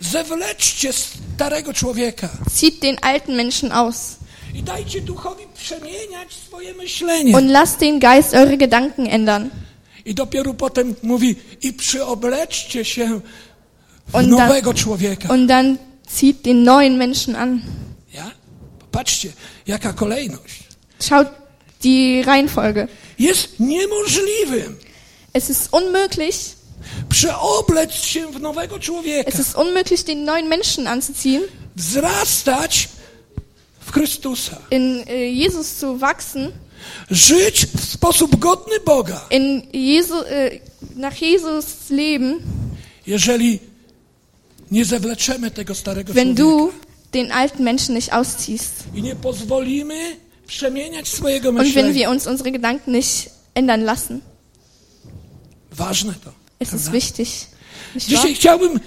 zewleczcie 0.00 0.92
starego 0.92 1.72
człowieka 1.72 2.28
zieht 2.60 2.80
den 2.82 2.96
alten 3.02 3.36
Menschen 3.36 3.72
aus 3.72 4.16
i 4.54 4.62
dajcie 4.62 5.00
duchowi 5.00 5.44
przemieniać 5.54 6.32
swoje 6.46 6.74
myślenie. 6.74 7.36
und 7.36 7.50
lasst 7.50 7.80
den 7.80 8.00
Geist 8.00 8.34
eure 8.34 8.56
Gedanken 8.56 9.06
ändern. 9.06 9.50
I 10.04 10.14
dopiero 10.14 10.54
potem 10.54 10.94
mówi, 11.02 11.36
i 11.62 11.72
przyobleczcie 11.72 12.84
się 12.84 13.20
w 14.08 14.14
Und 14.14 14.28
nowego 14.28 14.72
dann, 14.72 14.82
człowieka. 14.82 15.28
und 15.34 15.46
dann 15.48 15.78
zieht 16.20 16.42
den 16.44 16.62
neuen 16.64 16.96
Menschen 16.98 17.36
an. 17.36 17.62
Ja? 18.14 18.30
Popatrzcie, 18.78 19.32
jaka 19.66 19.92
kolejność. 19.92 20.62
Schaut 21.00 21.28
die 21.82 22.22
Reihenfolge. 22.26 22.88
Jest 23.18 23.60
niemożliwym. 23.60 24.76
Es 25.32 25.50
ist 25.50 25.68
unmöglich, 25.72 26.36
przeoblec 27.08 27.92
się 27.94 28.32
w 28.32 28.40
nowego 28.40 28.78
człowieka, 28.78 29.30
es 29.30 29.40
ist 29.40 29.54
unmöglich, 29.56 30.04
den 30.04 30.24
neuen 30.24 30.48
Menschen 30.48 30.86
anzuziehen, 30.86 31.42
wzrastać 31.76 32.88
w 33.80 33.92
Chrystusa, 33.92 34.56
in 34.70 35.04
äh, 35.06 35.10
Jesus 35.34 35.66
zu 35.66 35.98
wachsen, 35.98 36.52
żyć 37.10 37.66
w 37.66 37.84
sposób 37.84 38.36
godny 38.36 38.80
Boga, 38.80 39.26
in 39.30 39.62
Jesu, 39.72 40.14
äh, 40.14 40.60
nach 40.96 41.22
Jesus 41.22 41.64
leben, 41.90 42.40
jeżeli 43.06 43.58
nie 44.70 44.84
zewleczemy 44.84 45.50
tego 45.50 45.74
starego 45.74 46.12
wenn 46.12 46.36
człowieka. 46.36 46.42
du 46.42 46.72
den 47.12 47.32
alten 47.32 47.64
Menschen 47.64 47.94
nicht 47.94 48.12
ausziehst. 48.12 48.72
i 48.94 49.02
nie 49.02 49.16
pozwolimy 49.16 50.16
Und 50.46 51.74
wenn 51.74 51.94
wir 51.94 52.10
uns 52.10 52.26
unsere 52.26 52.52
Gedanken 52.52 52.92
nicht 52.92 53.30
ändern 53.54 53.82
lassen. 53.82 54.22
Es 56.58 56.72
ist 56.72 56.84
prawda? 56.84 56.92
wichtig. 56.92 57.46
Dzisiaj 57.96 58.34
chciałbym 58.34 58.80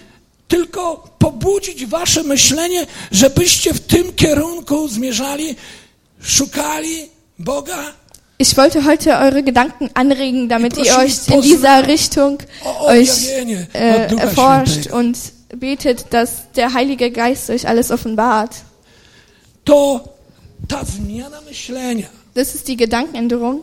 tylko 0.48 1.10
pobudzić 1.20 1.86
wasze 1.86 2.24
myślenie, 2.24 2.88
żebyście 3.12 3.74
w 3.74 3.80
tym 3.80 4.14
kierunku 4.14 4.88
zmierzali, 4.88 5.56
szukali 6.22 7.10
Boga, 7.40 7.94
Ich 8.40 8.56
wollte 8.56 8.86
heute 8.86 9.18
eure 9.18 9.42
Gedanken 9.42 9.90
anregen, 9.96 10.48
damit 10.48 10.78
ihr 10.78 10.96
euch 10.98 11.28
in 11.28 11.42
dieser 11.42 11.88
Richtung 11.88 12.38
euch 12.82 13.28
äh, 13.74 14.16
erforscht 14.16 14.92
und 14.92 15.18
betet, 15.56 16.14
dass 16.14 16.52
der 16.56 16.72
Heilige 16.74 17.10
Geist 17.10 17.50
euch 17.50 17.68
alles 17.68 17.90
offenbart. 17.90 18.52
To 19.66 20.08
ta 20.68 20.84
zmiana 20.84 21.42
myślenia 21.42 22.08
Das 22.36 22.56
ist 22.56 22.68
die 22.68 22.78
Gedankenänderung. 22.78 23.62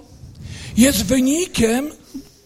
jest 0.77 1.05
wynikiem 1.05 1.91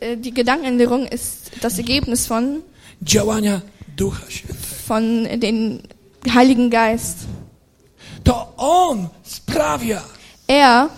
Äh, 0.00 0.16
Die 0.16 0.32
Gedankenänderung 0.32 1.06
ist 1.08 1.50
das 1.60 1.78
Ergebnis 1.78 2.26
von, 2.26 2.62
działania 3.02 3.60
Ducha 3.96 4.22
Świętego. 4.28 4.58
von 4.88 5.24
dem 5.40 5.80
Heiligen 6.34 6.70
Geist. 6.70 7.16
To 8.24 8.52
On 8.56 9.08
sprawia, 9.24 10.02
Er, 10.48 10.88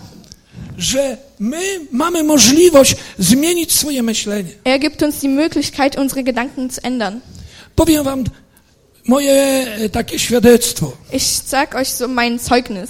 że 0.77 1.17
my 1.39 1.61
mamy 1.91 2.23
możliwość 2.23 2.95
zmienić 3.19 3.71
swoje 3.73 4.03
myślenie. 4.03 4.49
er 4.63 4.79
gibt 4.79 5.01
uns 5.01 5.19
die 5.19 5.29
Möglichkeit, 5.29 5.97
unsere 5.97 6.23
Gedanken 6.23 6.69
zu 6.69 6.81
ändern. 6.83 7.19
Powiem 7.75 8.03
wam 8.03 8.23
moje 9.07 9.31
e, 9.77 9.89
takie 9.89 10.19
świadectwo, 10.19 10.91
Ich 11.13 11.23
sag 11.45 11.75
euch 11.75 11.89
so 11.93 12.07
mein 12.07 12.39
Zeugnis 12.39 12.89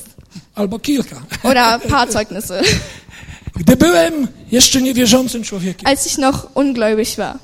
albo 0.62 0.80
kilka. 0.80 1.22
oder 1.44 1.63
ein 1.74 1.82
paar 1.89 2.12
Zeugnisse. 2.12 2.62
Gdy 3.60 3.75
byłem 3.75 4.27
jeszcze 4.51 4.82
niewierzącym 4.82 5.44
człowiekiem, 5.44 5.88
Als 5.88 6.08
ich 6.08 6.18
noch 6.18 6.48
ungläubig 6.56 7.15
war, 7.18 7.36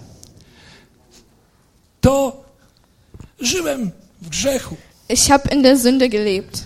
to 2.02 2.44
żyłem 3.40 3.92
w 4.22 4.30
grzechu. 4.30 4.76
ich 5.10 5.28
habe 5.28 5.50
in 5.56 5.64
der 5.64 5.78
Sünde 5.78 6.10
gelebt. 6.10 6.64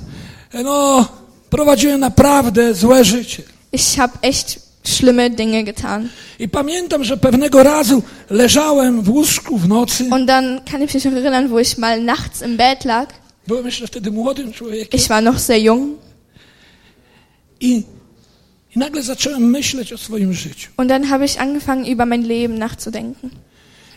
No, 0.64 1.08
prowadziłem 1.50 2.00
naprawdę 2.00 2.74
złe 2.74 3.04
życie. 3.06 3.44
Ich 3.72 3.96
habe 3.98 4.14
echt 4.22 4.60
schlimme 4.84 5.30
Dinge 5.30 5.64
getan. 5.64 6.10
I 6.40 6.50
pamiętam, 6.50 7.04
że 7.04 7.18
pewnego 7.18 7.64
razu 7.64 8.04
leżałem 8.30 9.02
w 9.02 9.10
łóżku 9.10 9.58
w 9.58 9.68
nocy. 9.68 10.04
Und 10.12 10.28
dann 10.28 10.62
kann 10.72 10.84
ich 10.84 10.94
mich 10.94 11.06
erinnern, 11.06 11.48
wo 11.48 11.60
ich 11.60 11.78
mal 11.78 12.04
nachts 12.04 12.42
im 12.42 12.58
Bett 12.58 12.86
lag. 12.86 13.14
Byłem 13.48 13.66
jeszcze 13.66 13.88
wtedy 13.88 14.12
młodym 14.12 14.54
człowiekiem. 14.54 15.00
Ich 15.00 15.08
war 15.08 15.24
noch 15.24 15.40
sehr 15.40 15.62
jung. 15.64 15.98
I, 17.62 17.84
I 18.76 18.80
nagle 18.80 19.04
zacząłem 19.04 19.50
myśleć 19.50 19.94
o 19.94 19.98
swoim 19.98 20.34
życiu. 20.34 20.70
Und 20.78 20.90
dann 20.90 21.10
habe 21.10 21.26
ich 21.26 21.42
angefangen, 21.42 21.86
über 21.86 22.06
mein 22.06 22.24
Leben 22.24 22.58
nachzudenken. 22.58 23.30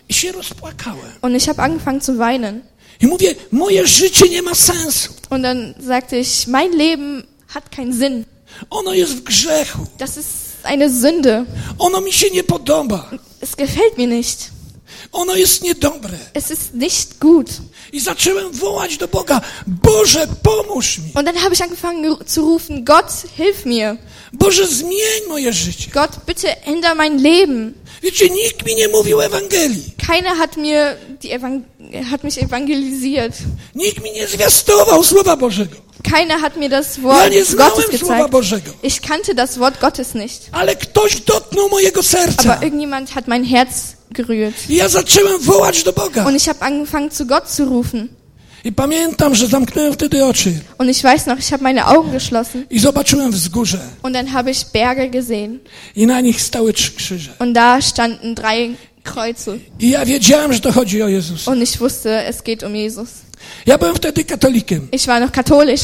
I 0.09 0.14
się 0.14 0.33
rozpłakałem. 0.33 1.12
Und 1.23 1.37
ich 1.37 1.47
habe 1.47 1.62
angefangen 1.62 2.00
zu 2.00 2.16
weinen. 2.16 2.61
I 3.00 3.06
mówię, 3.06 3.35
moje 3.52 3.87
życie 3.87 4.28
nie 4.28 4.42
ma 4.42 4.54
sensu. 4.54 5.12
Und 5.30 5.42
dann 5.42 5.75
sagte 5.80 6.18
ich, 6.18 6.47
mein 6.47 6.73
Leben 6.73 7.23
hat 7.47 7.71
keinen 7.71 7.92
Sinn. 7.92 8.25
Ono 8.71 8.92
jest 8.92 9.12
w 9.12 9.23
grzechu. 9.23 9.87
Das 9.99 10.16
ist 10.16 10.28
eine 10.62 10.90
Sünde. 10.90 11.44
Ono 11.78 12.00
mi 12.00 12.12
się 12.12 12.30
nie 12.30 12.44
podoba. 12.44 13.11
Es 13.40 13.56
gefällt 13.56 13.99
mir 13.99 14.09
nicht. 14.09 14.54
Ono 15.12 15.35
jest 15.37 15.62
niedobre. 15.62 16.19
Es 16.35 16.50
ist 16.50 16.75
nicht 16.75 17.19
gut. 17.21 17.47
I 17.93 18.00
zacząłem 18.00 18.53
wołać 18.53 18.97
do 18.97 19.09
Boga, 19.09 19.41
Boże, 19.67 20.26
pomóż 20.43 20.99
mi. 20.99 21.12
Und 21.14 21.26
dann 21.26 21.37
habe 21.37 21.55
ich 21.55 21.62
angefangen 21.62 22.17
zu 22.26 22.41
rufen, 22.41 22.85
Gott, 22.85 23.07
hilf 23.37 23.67
mir. 23.67 23.97
Boże, 24.33 24.67
zmień 24.67 25.29
moje 25.29 25.53
życie. 25.53 25.91
Gott, 25.91 26.11
bitte 26.26 26.67
änder 26.67 26.97
mein 26.97 27.19
Leben. 27.19 27.75
Wiecie, 28.03 28.31
nikt 28.31 28.67
mi 28.67 28.75
nie 28.75 28.88
mówił 28.88 29.21
Ewangelii. 29.21 29.93
Keiner 30.07 30.37
hat 30.37 30.57
mir 30.57 30.97
die 31.23 31.33
Evang 31.33 31.64
hat 32.11 32.25
mich 32.25 32.43
evangelisiert. 32.43 33.35
Nikt 33.75 34.03
mi 34.03 34.12
nie 34.12 34.26
zwiastował 34.26 35.05
Słowa 35.05 35.37
Bożego. 35.37 35.76
Keiner 36.03 36.41
hat 36.41 36.57
mir 36.57 36.71
das 36.71 36.97
Ja 36.97 37.03
Wort 37.03 37.33
znałem 37.47 37.73
Gottes 37.73 37.91
gezeigt. 37.91 38.69
Ich 38.83 39.00
kannte 39.00 39.35
das 39.35 39.59
Wort 39.59 39.81
Gottes 39.81 40.14
nicht. 40.14 40.49
Ale 40.53 40.76
ktoś 40.76 41.21
dotknął 41.21 41.69
mojego 41.69 42.03
serca. 42.03 42.53
Aber 42.53 42.64
irgendjemand 42.64 43.11
hat 43.11 43.29
mein 43.29 43.45
Herz 43.45 43.75
gerührt. 44.14 44.54
Ja 44.68 44.88
zacząłem 44.88 45.40
wołać 45.40 45.83
do 45.83 45.92
Boga. 45.92 46.25
Und 46.26 46.37
ich 46.37 46.44
habe 46.47 46.61
angefangen, 46.62 47.11
zu 47.11 47.26
Gott 47.26 47.50
zu 47.50 47.64
rufen. 47.64 48.09
I 48.64 48.73
pamiętam, 48.73 49.35
że 49.35 49.47
zamknąłem 49.47 49.92
wtedy 49.92 50.25
oczy 50.25 50.52
Und 50.78 50.90
ich 50.90 51.02
weiß 51.02 51.26
noch, 51.26 51.38
ich 51.38 51.50
habe 51.50 51.62
meine 51.62 51.85
Augen 51.87 52.12
geschlossen. 52.12 52.66
i 52.71 52.78
zobaczyłem 52.78 53.33
wzgórze. 53.33 53.78
Und 54.02 54.14
dann 54.14 54.33
habe 54.33 54.50
ich 54.50 54.64
Berge 54.73 55.09
gesehen. 55.11 55.59
I 55.97 56.06
na 56.06 56.21
nich 56.21 56.42
stały 56.42 56.73
trzy 56.73 56.92
krzyże. 56.92 57.30
Und 57.38 57.52
da 57.54 57.80
standen 57.83 58.35
drei 58.35 58.75
Kreuze. 59.02 59.59
I 59.80 59.90
ja 59.90 60.04
wiedziałem, 60.06 60.52
że 60.52 60.61
to 60.61 60.73
chodzi 60.73 61.02
o 61.02 61.09
Jezusa. 61.09 61.50
Und 61.50 61.62
ich 61.62 61.80
wusste, 61.80 62.26
es 62.26 62.42
geht 62.42 62.62
um 62.62 62.75
Jesus. 62.76 63.09
Ja 63.66 63.78
byłem 63.78 63.94
wtedy 63.97 64.25
katolikiem. 64.25 64.88
Ich 64.92 65.06
war 65.06 65.21
noch 65.21 65.33
katholisch. 65.33 65.83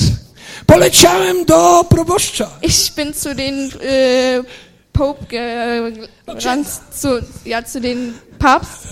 Poleciałem 0.66 1.44
do 1.44 1.84
proboszcza. 1.88 2.50
Ich 2.62 2.92
bin 2.96 3.14
zu 3.14 3.34
den 3.34 3.70
äh, 3.70 4.44
Pope 4.92 5.26
gerannt, 5.26 6.68
zu, 6.92 7.08
ja, 7.44 7.62
zu 7.62 7.80
den 7.80 8.14
Papst. 8.38 8.88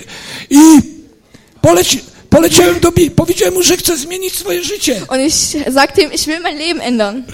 I 0.50 0.82
Poleci, 1.60 2.00
poleciałem 2.30 2.80
do 2.80 2.92
Bi, 2.92 3.10
powiedziałem 3.10 3.54
mu, 3.54 3.62
że 3.62 3.76
chcę 3.76 3.96
zmienić 3.96 4.38
swoje 4.38 4.64
życie. 4.64 5.00
Und 5.08 5.20
ich 5.20 5.72
sagte 5.74 6.02
ihm, 6.02 6.12
ich 6.12 6.26
will 6.26 6.40
mein 6.40 6.58
Leben 6.58 6.82
ändern. 6.82 7.22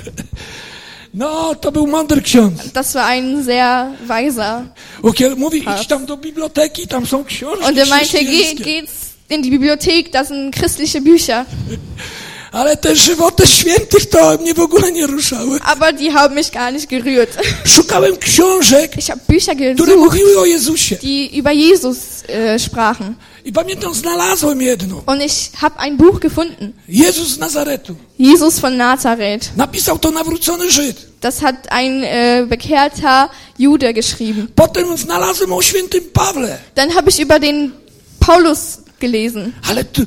No, 1.14 1.54
to 1.54 1.72
był 1.72 1.87
mądry 1.87 2.22
ksiądz. 2.22 2.72
Das 2.72 2.94
war 2.94 3.06
ein 3.06 3.44
sehr 3.44 3.87
weiser. 4.06 4.64
Ukiel 5.02 5.37
mówi, 5.37 5.58
idź 5.58 5.87
tam 5.87 6.06
do 6.06 6.16
biblioteki, 6.16 6.88
tam 6.88 7.06
są 7.06 7.25
książki 7.25 7.64
Und 7.64 7.78
er 7.78 7.88
meinte, 7.88 8.25
geh, 8.25 8.54
geht's 8.54 9.08
in 9.30 9.42
die 9.42 9.50
Bibliothek, 9.50 10.10
da 10.10 10.25
sind 10.25 10.56
christliche 10.56 11.00
Bücher. 11.00 11.44
Ale 12.52 12.76
te 12.76 12.97
żywoty 12.97 13.47
świętych 13.47 14.07
to 14.09 14.38
mnie 14.38 14.55
w 14.55 14.61
ogóle 14.61 14.93
nie 14.93 15.07
ruszały. 15.07 15.59
Aber 15.64 15.95
die 15.95 16.12
haben 16.12 16.35
mich 16.37 16.50
gar 16.50 16.73
nicht 16.73 16.88
gerührt. 16.90 17.38
Szukałem 17.64 18.17
książek, 18.17 18.97
Ich 18.99 19.07
habe 19.09 19.21
Bücher 19.28 19.55
które 19.57 19.75
gesucht, 19.75 19.99
mówiły 19.99 20.38
o 20.38 20.45
Jezusie. 20.45 20.97
die 20.97 21.38
über 21.38 21.52
Jesus 21.52 21.97
äh, 22.28 22.59
sprachen. 22.59 23.14
I 23.45 23.52
pamiętam, 23.52 23.95
znalazłem 23.95 24.62
jedno. 24.62 25.02
Und 25.07 25.23
ich 25.23 25.50
habe 25.61 25.78
ein 25.78 25.97
Buch 25.97 26.21
gefunden. 26.21 26.73
Jezus 26.88 27.28
z 27.28 27.38
Nazaretu. 27.38 27.95
Jesus 28.19 28.59
von 28.59 28.76
Nazareth. 28.76 29.57
Napisał 29.57 29.99
to 29.99 30.11
nawrócony 30.11 30.71
Żyd. 30.71 30.97
Das 31.21 31.40
hat 31.43 31.55
ein 31.71 32.02
äh, 32.05 32.47
bekehrter 32.47 33.28
Jude 33.59 33.95
geschrieben. 33.95 34.49
Potem 34.55 34.97
znalazłem 34.97 35.52
o 35.52 35.62
świętym 35.62 36.05
Pawle. 36.12 36.59
Dann 36.75 36.95
habe 36.95 37.11
ich 37.11 37.21
über 37.21 37.40
den 37.40 37.73
Paulus 38.21 38.78
gelesen. 39.00 39.52
Ale 39.71 39.85
to, 39.85 40.02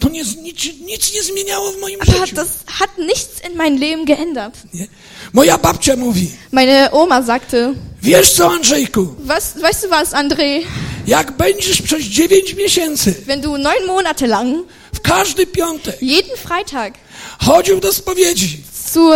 to 0.00 0.08
nie, 0.08 0.22
nic, 0.42 0.64
nic 0.86 1.14
nie 1.14 1.22
zmieniało 1.22 1.72
w 1.72 1.80
moim 1.80 2.00
Aber 2.00 2.20
życiu. 2.26 2.36
das 2.36 2.48
hat 2.66 2.90
nichts 2.98 3.40
in 3.50 3.56
mein 3.56 3.76
Leben 3.78 4.04
geändert. 4.04 4.54
Nie? 4.74 4.86
Moja 5.32 5.58
babcia 5.58 5.96
mówi, 5.96 6.30
Meine 6.52 6.90
Oma 6.92 7.22
sagte, 7.22 7.74
wiesz 8.02 8.32
co 8.32 8.50
Andrzejku, 8.50 9.14
was, 9.18 9.54
weißt 9.62 9.82
du 9.84 9.88
was, 9.90 10.12
André? 10.12 10.60
jak 11.06 11.32
będziesz 11.36 11.82
przez 11.82 12.02
9 12.02 12.54
miesięcy, 12.54 13.14
Wenn 13.26 13.40
du 13.40 13.56
neun 13.58 13.86
Monate 13.86 14.26
lang 14.26 14.66
w 14.94 15.00
każdy 15.00 15.46
piątek 15.46 15.96
jeden 16.02 16.36
Freitag 16.36 16.94
chodził 17.38 17.80
do 17.80 17.92
spowiedzi, 17.92 18.62
zur 18.92 19.14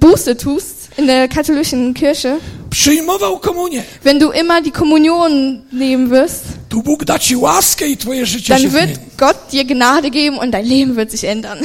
Buße 0.00 0.36
tust 0.36 0.81
in 0.96 1.06
der 1.06 1.28
katholischen 1.28 1.94
Kirche, 1.94 2.38
przyjmował 2.70 3.38
komunię, 3.38 3.82
wenn 4.04 4.18
du 4.18 4.30
immer 4.30 4.62
die 4.62 4.72
Kommunion 4.72 5.62
nehmen 5.72 6.10
wirst, 6.10 6.42
to 6.68 6.76
Bóg 6.76 7.04
da 7.04 7.18
ci 7.18 7.36
łaskę 7.36 7.88
i 7.88 7.96
twoje 7.96 8.26
życie 8.26 8.58
się 8.58 8.62
dann 8.62 8.72
wird. 8.72 9.00
Gott 9.18 9.36
dir 9.52 9.64
Gnade 9.64 10.10
geben 10.10 10.38
und 10.38 10.50
dein 10.50 10.66
Leben 10.66 10.96
wird 10.96 11.10
sich 11.10 11.24
ändern. 11.24 11.58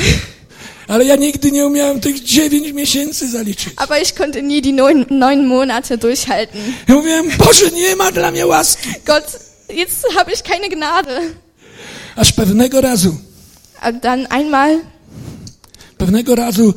Ale 0.87 1.05
ja 1.05 1.15
nigdy 1.15 1.51
nie 1.51 1.67
umiałem 1.67 1.99
tych 1.99 2.23
9 2.23 2.73
miesięcy 2.73 3.29
zaliczyć. 3.29 3.73
Aber 3.75 4.01
ich 4.01 4.15
konnte 4.15 4.41
nie 4.41 4.61
die 4.61 4.73
neun, 4.73 5.05
neun 5.09 5.45
Monate 5.45 5.97
durchhalten. 5.97 6.61
Ja 6.87 6.95
mówiłem, 6.95 7.29
Boże, 7.37 7.71
nie 7.71 7.95
ma 7.95 8.11
dla 8.11 8.31
mnie 8.31 8.47
łaski. 8.47 8.89
Gott, 9.05 9.39
jetzt 9.69 10.05
habe 10.15 10.31
ich 10.31 10.43
keine 10.43 10.69
Gnade. 10.69 11.21
Aż 12.15 12.31
pewnego 12.31 12.81
razu, 12.81 13.17
dann 14.01 14.27
einmal, 14.27 14.79
pewnego 15.97 16.35
razu 16.35 16.73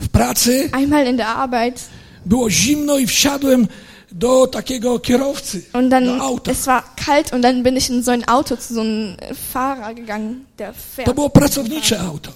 w 0.00 0.08
pracy 0.08 0.68
einmal 0.72 1.06
in 1.06 1.16
der 1.16 1.26
Arbeit 1.28 1.80
było 2.26 2.50
zimno 2.50 2.98
i 2.98 3.06
wsiadłem 3.06 3.66
do 4.12 4.46
takiego 4.46 4.98
kierowcy, 4.98 5.62
und 5.72 5.90
dann, 5.90 6.04
do 6.06 6.24
auta. 6.24 6.50
es 6.50 6.66
war 6.66 6.82
kalt 7.06 7.32
und 7.32 7.42
dann 7.42 7.62
bin 7.62 7.76
ich 7.76 7.90
in 7.90 8.02
so 8.02 8.10
ein 8.10 8.24
Auto 8.28 8.56
zu 8.56 8.74
so 8.74 8.80
einem 8.80 9.16
Fahrer 9.52 9.94
gegangen, 9.94 10.46
der 10.58 10.72
To 10.72 10.78
fährt. 10.96 11.14
było 11.14 11.30
pracownicze 11.30 12.00
auto. 12.00 12.30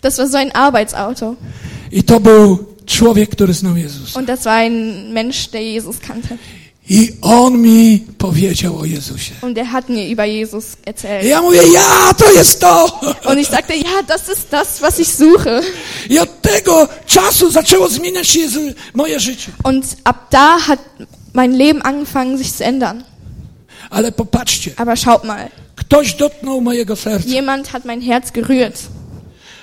Das 0.00 0.18
war 0.18 0.26
so 0.28 0.38
ein 0.38 0.52
Arbeitsauto. 0.52 1.36
I 1.92 2.02
to 2.02 2.20
był 2.20 2.64
człowiek, 2.86 3.30
który 3.30 3.52
znał 3.54 3.76
Jezusa. 3.76 4.18
Und 4.18 4.28
das 4.28 4.44
war 4.44 4.54
ein 4.54 5.12
Mensch, 5.12 5.50
der 5.50 5.62
Jesus 5.62 5.98
kannte. 5.98 6.36
I 6.90 7.12
on 7.22 7.58
mi 7.62 8.04
powiedział 8.18 8.78
o 8.78 8.84
Jezusie. 8.84 9.32
Und 9.42 9.54
der 9.56 9.66
hat 9.66 9.88
mir 9.88 10.10
über 10.12 10.24
Jesus 10.24 10.64
I 10.86 10.90
erzählt. 10.90 11.24
ja 11.24 11.42
mówię, 11.42 11.62
ja, 11.72 12.14
to 12.14 12.32
jest 12.32 12.60
to! 12.60 13.00
Und 13.30 13.38
ich 13.40 13.48
sagte, 13.48 13.76
ja, 13.76 14.02
das 14.02 14.28
ist 14.28 14.48
das, 14.50 14.80
was 14.80 15.00
ich 15.00 15.08
suche. 15.08 15.60
I 16.10 16.18
od 16.18 16.42
tego 16.42 16.88
czasu 17.06 17.50
zaczęło 17.50 17.88
zmieniać 17.88 18.28
się 18.28 18.40
Jezu, 18.40 18.60
moje 18.94 19.20
życie. 19.20 19.52
Und 19.64 19.84
ab 20.04 20.30
da 20.30 20.58
hat 20.58 20.80
mein 21.34 21.52
Leben 21.58 21.82
angefangen, 21.84 22.38
sich 22.38 22.52
zu 22.52 22.64
ändern. 22.64 23.02
Ale 23.90 24.12
popatrzcie, 24.12 24.70
Aber 24.76 24.98
schaut 24.98 25.24
mal, 25.24 25.48
ktoś 25.76 26.14
dotknął 26.14 26.60
mojego 26.60 26.96
serca, 26.96 27.28
jemand 27.28 27.68
hat 27.68 27.84
mein 27.84 28.02
Herz 28.02 28.30
gerührt. 28.32 28.82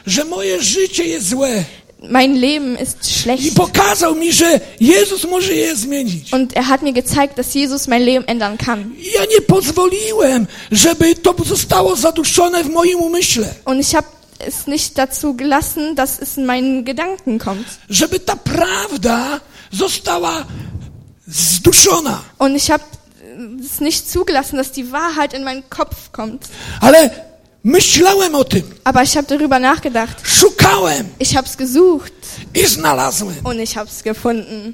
że 0.07 0.25
moje 0.25 0.61
życie 0.61 1.03
jest 1.03 1.29
złe. 1.29 1.63
Mein 2.09 2.35
Leben 2.35 2.77
ist 2.77 2.97
I 3.01 3.13
schlecht. 3.13 3.55
pokazał 3.55 4.15
mi, 4.15 4.33
że 4.33 4.59
Jezus 4.79 5.23
może 5.23 5.53
je 5.53 5.75
zmienić. 5.75 6.33
Und 6.33 6.57
er 6.57 6.63
hat 6.63 6.81
mir 6.81 6.93
gezeigt, 6.93 7.37
dass 7.37 7.53
Jesus 7.53 7.87
mein 7.87 8.03
Leben 8.03 8.23
ändern 8.27 8.57
kann. 8.57 8.95
Ja 9.15 9.21
nie 9.25 9.41
pozwoliłem, 9.41 10.47
żeby 10.71 11.15
to 11.15 11.35
zostało 11.45 11.95
zaduszone 11.95 12.63
w 12.63 12.69
moim 12.69 12.99
umyśle. 12.99 13.47
Und 13.65 13.79
ich 13.81 13.95
habe 13.95 14.07
es 14.39 14.67
nicht 14.67 14.93
dazu 14.97 15.33
gelassen, 15.33 15.95
dass 15.95 16.19
es 16.21 16.37
in 16.37 16.45
meinen 16.45 16.83
Gedanken 16.85 17.39
kommt. 17.39 17.67
Żeby 17.89 18.19
ta 18.19 18.35
prawda 18.35 19.39
została 19.71 20.45
zduszona. 21.27 22.21
Und 22.39 22.55
ich 22.55 22.71
habe 22.71 22.83
es 23.65 23.79
nicht 23.81 24.11
zugelassen, 24.11 24.57
dass 24.57 24.71
die 24.71 24.91
Wahrheit 24.91 25.33
in 25.33 25.43
meinen 25.43 25.63
Kopf 25.69 26.11
kommt. 26.11 26.47
Ale 26.81 27.09
myślałem 27.65 28.35
o 28.35 28.43
tym, 28.43 28.61
Aber 28.83 29.03
ich 29.03 29.13
habe 29.15 29.27
darüber 29.27 29.59
nachgedacht. 29.61 30.21
szukałem 30.27 31.07
Ich 31.19 31.33
habe 31.35 31.47
es 31.47 31.55
gesucht 31.55 32.13
i 32.53 32.65
znalazłem. 32.67 33.35
und 33.45 33.59
ich 33.59 33.73
habe 33.75 33.89
es 33.91 34.01
gefunden. 34.03 34.73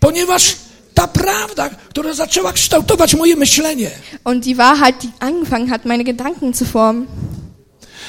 Ponieważ 0.00 0.56
ta 0.94 1.08
prawda, 1.08 1.70
która 1.70 2.12
zaczęła 2.14 2.52
kształtować 2.52 3.14
moje 3.14 3.36
myślenie, 3.36 3.90
Und 4.24 4.44
die 4.44 4.54
Wahrheit, 4.54 4.98
die 5.02 5.10
angefangen 5.20 5.68
hat, 5.68 5.84
meine 5.84 6.04
Gedanken 6.04 6.54
zu 6.54 6.64
formen, 6.64 7.06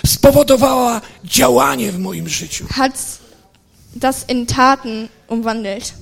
spowodowała 0.05 1.01
działanie 1.23 1.91
w 1.91 1.99
moim 1.99 2.29
życiu. 2.29 2.65
hat 2.71 2.93
das 3.95 4.25
in 4.29 4.45
Taten 4.45 5.07
umwandelt. 5.27 5.93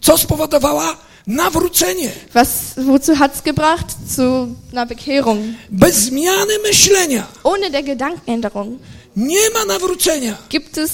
Co 0.00 0.18
spowodowała? 0.18 0.96
Nawrócenie. 1.26 2.10
Was, 2.34 2.48
wozu 2.76 3.18
hat's 3.18 3.42
gebracht? 3.42 3.86
Zu 4.16 4.56
einer 4.72 4.86
Bekehrung. 4.86 5.54
Bez 5.70 5.96
zmiany 5.96 6.58
myślenia 6.68 7.26
Ohne 7.44 7.70
der 7.70 7.82
Gedankenänderung 7.82 8.78
nie 9.16 9.50
ma 9.54 9.64
nawrócenia. 9.64 10.36
gibt 10.48 10.78
es 10.78 10.90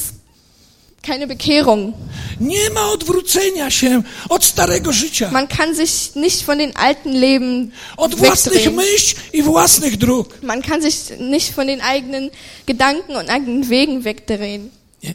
keine 1.03 1.27
Bekehrung. 1.27 1.95
Nie 2.41 2.71
ma 2.71 2.91
odwrócenia 2.91 3.71
się 3.71 4.03
od 4.29 4.45
starego 4.45 4.93
życia, 4.93 5.31
Man 5.31 5.49
kann 5.49 5.75
sich 5.75 6.15
nicht 6.15 6.45
von 6.47 6.59
den 6.59 6.77
alten 6.77 7.13
Leben 7.13 7.71
od 7.97 8.15
własnych 8.15 8.73
myśl 8.75 9.17
i 9.33 9.43
własnych 9.43 9.97
dróg. 9.97 10.43
Man 10.43 10.63
kann 10.63 10.83
sich 10.83 10.95
nicht 11.21 11.55
von 11.55 11.67
den 11.67 11.81
eigenen 11.81 12.31
Gedanken 12.67 13.17
und 13.17 13.31
eigenen 13.31 13.69
Wegen 13.69 14.05
wegdrehen. 14.05 14.71
Nie. 15.03 15.15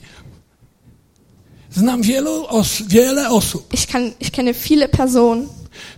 Znam 1.76 2.02
wielu 2.02 2.48
os 2.48 2.82
wiele 2.88 3.30
osób, 3.30 3.74
Ich, 3.74 3.88
kann, 3.88 4.12
ich 4.20 4.32
kenne 4.32 4.54
viele 4.54 4.88
Personen, 4.90 5.48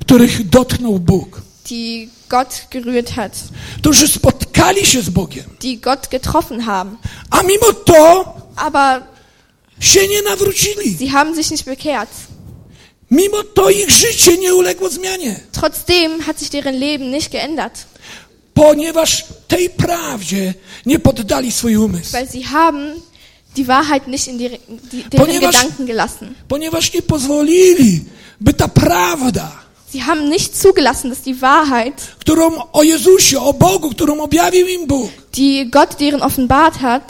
których 0.02 0.50
dotknął 0.50 1.00
Bóg, 1.00 1.42
die 1.70 2.08
Gott 2.30 2.68
gerührt 2.72 3.10
hat, 3.12 3.34
którzy 3.78 4.08
spotkali 4.08 4.86
się 4.86 5.02
z 5.02 5.10
Bogiem, 5.10 5.46
die 5.62 5.78
Gott 5.78 6.08
getroffen 6.12 6.62
haben. 6.62 6.98
a 7.30 7.44
mimo 7.44 7.74
to 7.74 8.26
Aber 8.56 9.04
się 9.80 10.08
nie 10.08 10.22
nawrócili. 10.22 10.98
sie 11.00 11.10
haben 11.12 11.36
sich 11.36 11.52
nicht 11.52 11.66
bekehrt. 11.66 12.10
Mimo 13.12 13.44
to 13.44 13.70
ich 13.70 13.90
życie 13.92 14.38
nie 14.38 14.56
uległo 14.56 14.90
zmianie, 14.90 15.40
Trotzdem 15.52 16.22
hat 16.22 16.40
sich 16.40 16.50
deren 16.50 16.76
Leben 16.76 17.12
nicht 17.12 17.32
geändert, 17.32 17.86
ponieważ 18.54 19.26
tej 19.48 19.70
prawdzie 19.70 20.54
nie 20.86 21.00
poddali 21.00 21.52
swój 21.52 21.76
umysł, 21.78 22.12
weil 22.12 22.28
sie 22.32 22.44
haben 22.44 22.94
die 23.58 23.68
Wahrheit 23.68 24.08
nicht 24.08 24.28
in 24.28 24.38
die, 24.38 24.50
die, 24.91 25.04
deren 25.10 25.26
Ponieważ- 25.26 25.56
Gedanken 25.56 25.86
gelassen. 25.86 26.36
ponieważ 26.48 26.94
nie 26.94 27.02
pozwolili, 27.02 28.06
by 28.41 28.54
ta 28.54 28.68
prawda, 28.68 29.52
Sie 29.94 30.02
haben 30.04 30.30
nicht 30.30 30.62
zugelassen, 30.62 31.10
dass 31.10 31.22
die 31.22 31.36
Wahrheit, 31.41 31.94
którą 32.20 32.52
o 32.74 32.84
Jezusie, 32.84 33.39
o 33.39 33.54
Bogu, 33.54 33.89
którą 33.89 34.20
objawił 34.20 34.68
im 34.68 34.88
Bóg, 34.88 35.10
die 35.34 35.65
Gott 35.70 35.96
deren 36.00 36.22
offenbart 36.22 36.78
hat, 36.78 37.04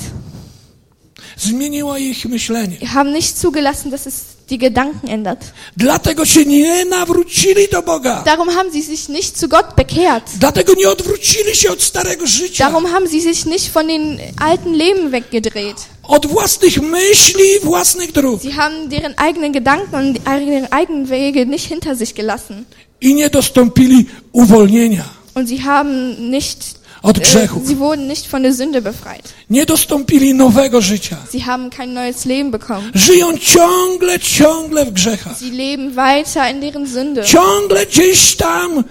zmieniła 1.38 1.98
ich 2.00 2.26
myślenie. 2.26 2.78
haben 2.94 3.12
nicht 3.14 3.38
zugelassen, 3.40 3.92
dass 3.92 4.06
es 4.08 4.16
die 4.50 4.58
Gedanken 4.58 5.10
ändert. 5.10 5.40
Dlatego 5.78 6.26
się 6.26 6.46
nie 6.46 6.86
nawrócili 6.86 7.68
do 7.72 7.82
Boga. 7.82 8.22
Darum 8.26 8.50
haben 8.50 8.72
sie 8.72 8.84
sich 8.84 9.10
nicht 9.10 9.38
zu 9.40 9.48
Gott 9.50 9.76
bekehrt. 9.76 10.30
Dlatego 10.40 10.74
nie 10.74 10.90
odwrócili 10.90 11.56
się 11.56 11.72
od 11.72 11.82
starego 11.84 12.28
życia, 12.28 12.66
Darum 12.70 12.86
haben 12.86 13.08
sie 13.08 13.22
sich 13.22 13.46
nicht 13.46 13.72
von 13.74 13.88
den 13.88 14.20
alten 14.40 14.74
Leben 14.74 15.10
weggedreht. 15.12 15.78
Od 16.08 16.26
własnych 16.26 16.82
myśli 16.82 17.44
własnych 17.64 18.12
dróg 18.12 18.42
Sie 18.42 18.54
haben 18.54 18.90
deren 18.90 19.14
eigenen 19.18 19.52
Gedanken 19.54 19.96
und 20.08 20.20
deren 20.26 20.68
eigenen 20.72 21.06
Wege 21.10 21.46
nicht 21.46 21.66
hinter 21.68 21.96
sich 21.96 22.14
gelassen. 22.14 22.66
i 23.02 23.14
nie 23.14 23.30
dostąpili 23.30 24.06
uwolnienia 24.34 25.04
Und 25.36 25.50
sie 25.50 25.62
haben 25.64 26.30
nicht, 26.30 26.76
od 27.04 27.18
äh, 27.18 27.22
grzechu. 27.22 27.62
sie 27.68 27.78
wurden 27.78 28.08
nicht 28.08 28.28
von 28.28 28.44
der 28.44 28.54
Sünde 28.54 28.82
befreit. 28.82 29.34
Nie 29.50 29.66
dostąpili 29.66 30.34
nowego 30.34 30.82
życia. 30.82 31.18
Sie 31.32 31.44
haben 31.46 31.70
kein 31.70 31.94
neues 31.94 32.26
Leben 32.26 32.52
bekommen. 32.52 32.92
Żyją 32.96 33.38
ciągle, 33.38 34.20
ciągle 34.20 34.86
w 34.86 34.92
grzechach. 34.94 35.38
Sie 35.40 35.52
leben 35.52 35.92
weiter 35.96 36.52
in 36.56 36.62
deren 36.62 36.88
Sünde. 36.88 37.24
Ciągle 37.26 37.86
gdzieś 37.86 38.36
tam 38.36 38.84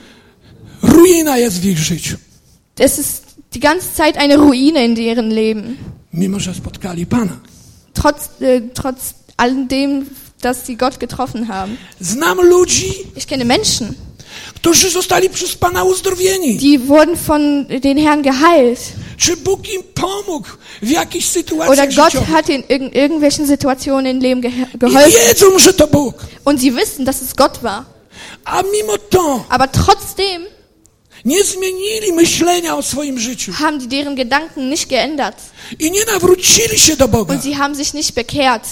ruina 0.82 1.38
jest 1.38 1.60
w 1.60 1.64
ich 1.64 1.78
życiu. 1.78 2.16
Es 2.78 2.98
ist, 2.98 3.24
die 3.54 3.60
ganze 3.60 3.86
Zeit 3.96 4.16
eine 4.16 4.36
Ruine 4.36 4.84
in 4.84 4.94
deren 4.94 5.30
Leben. 5.30 5.76
Mimo 6.14 6.40
że 6.40 6.54
spotkali 6.54 7.06
Pana. 7.06 7.36
Trotz, 7.94 8.28
äh, 8.40 8.60
trotz 8.74 9.14
all 9.36 9.66
dem, 9.66 10.06
dass 10.40 10.66
sie 10.66 10.76
Gott 10.76 10.98
getroffen 10.98 11.48
haben. 11.48 11.76
Znam 12.00 12.40
ludzi, 12.40 12.92
Ich 13.16 13.26
kenne 13.26 13.44
Menschen, 13.44 13.94
którzy 14.54 14.90
zostali 14.90 15.30
przez 15.30 15.54
Pana 15.54 15.84
uzdrowieni. 15.84 16.56
die 16.58 16.78
wurden 16.78 17.16
von 17.16 17.66
den 17.82 17.98
Herrn 17.98 18.22
geheilt. 18.22 18.80
Czy 19.16 19.36
Bóg 19.36 19.68
im 19.68 19.82
pomógł 19.94 20.48
w 20.82 20.90
jakichś 20.90 21.26
Oder 21.26 21.32
sytuacjach 21.44 21.94
Gott 21.94 22.12
życiowych? 22.12 22.28
hat 22.28 22.48
in 22.48 22.62
irg 22.68 22.94
irgendwelchen 22.94 23.46
Situationen 23.46 24.06
im 24.16 24.20
Leben 24.22 24.44
I 24.44 24.78
geholfen. 24.78 25.10
wiedzą, 25.28 25.58
że 25.58 25.72
to 25.74 25.86
Bóg. 25.86 26.14
Und 26.44 26.60
sie 26.60 26.72
wissen, 26.76 27.04
dass 27.04 27.22
es 27.22 27.36
Gott 27.36 27.62
war. 27.62 27.84
A 28.44 28.62
mimo 28.62 28.98
to 29.10 29.44
Aber 29.48 29.68
trotzdem 29.72 30.42
nie 31.24 31.44
zmienili 31.44 32.12
myślenia 32.12 32.76
o 32.76 32.82
swoim 32.82 33.18
życiu. 33.18 33.52
haben 33.52 33.78
die 33.80 33.88
deren 33.88 34.16
Gedanken 34.16 34.70
nicht 34.70 34.88
geändert. 34.88 35.36
I 35.78 35.90
nie 35.90 36.04
nawrócili 36.12 36.78
się 36.78 36.96
do 36.96 37.08
Boga. 37.08 37.34
Und 37.34 37.42
sie 37.42 37.56
haben 37.56 37.74
sich 37.76 37.94
nicht 37.94 38.14
bekehrt. 38.14 38.62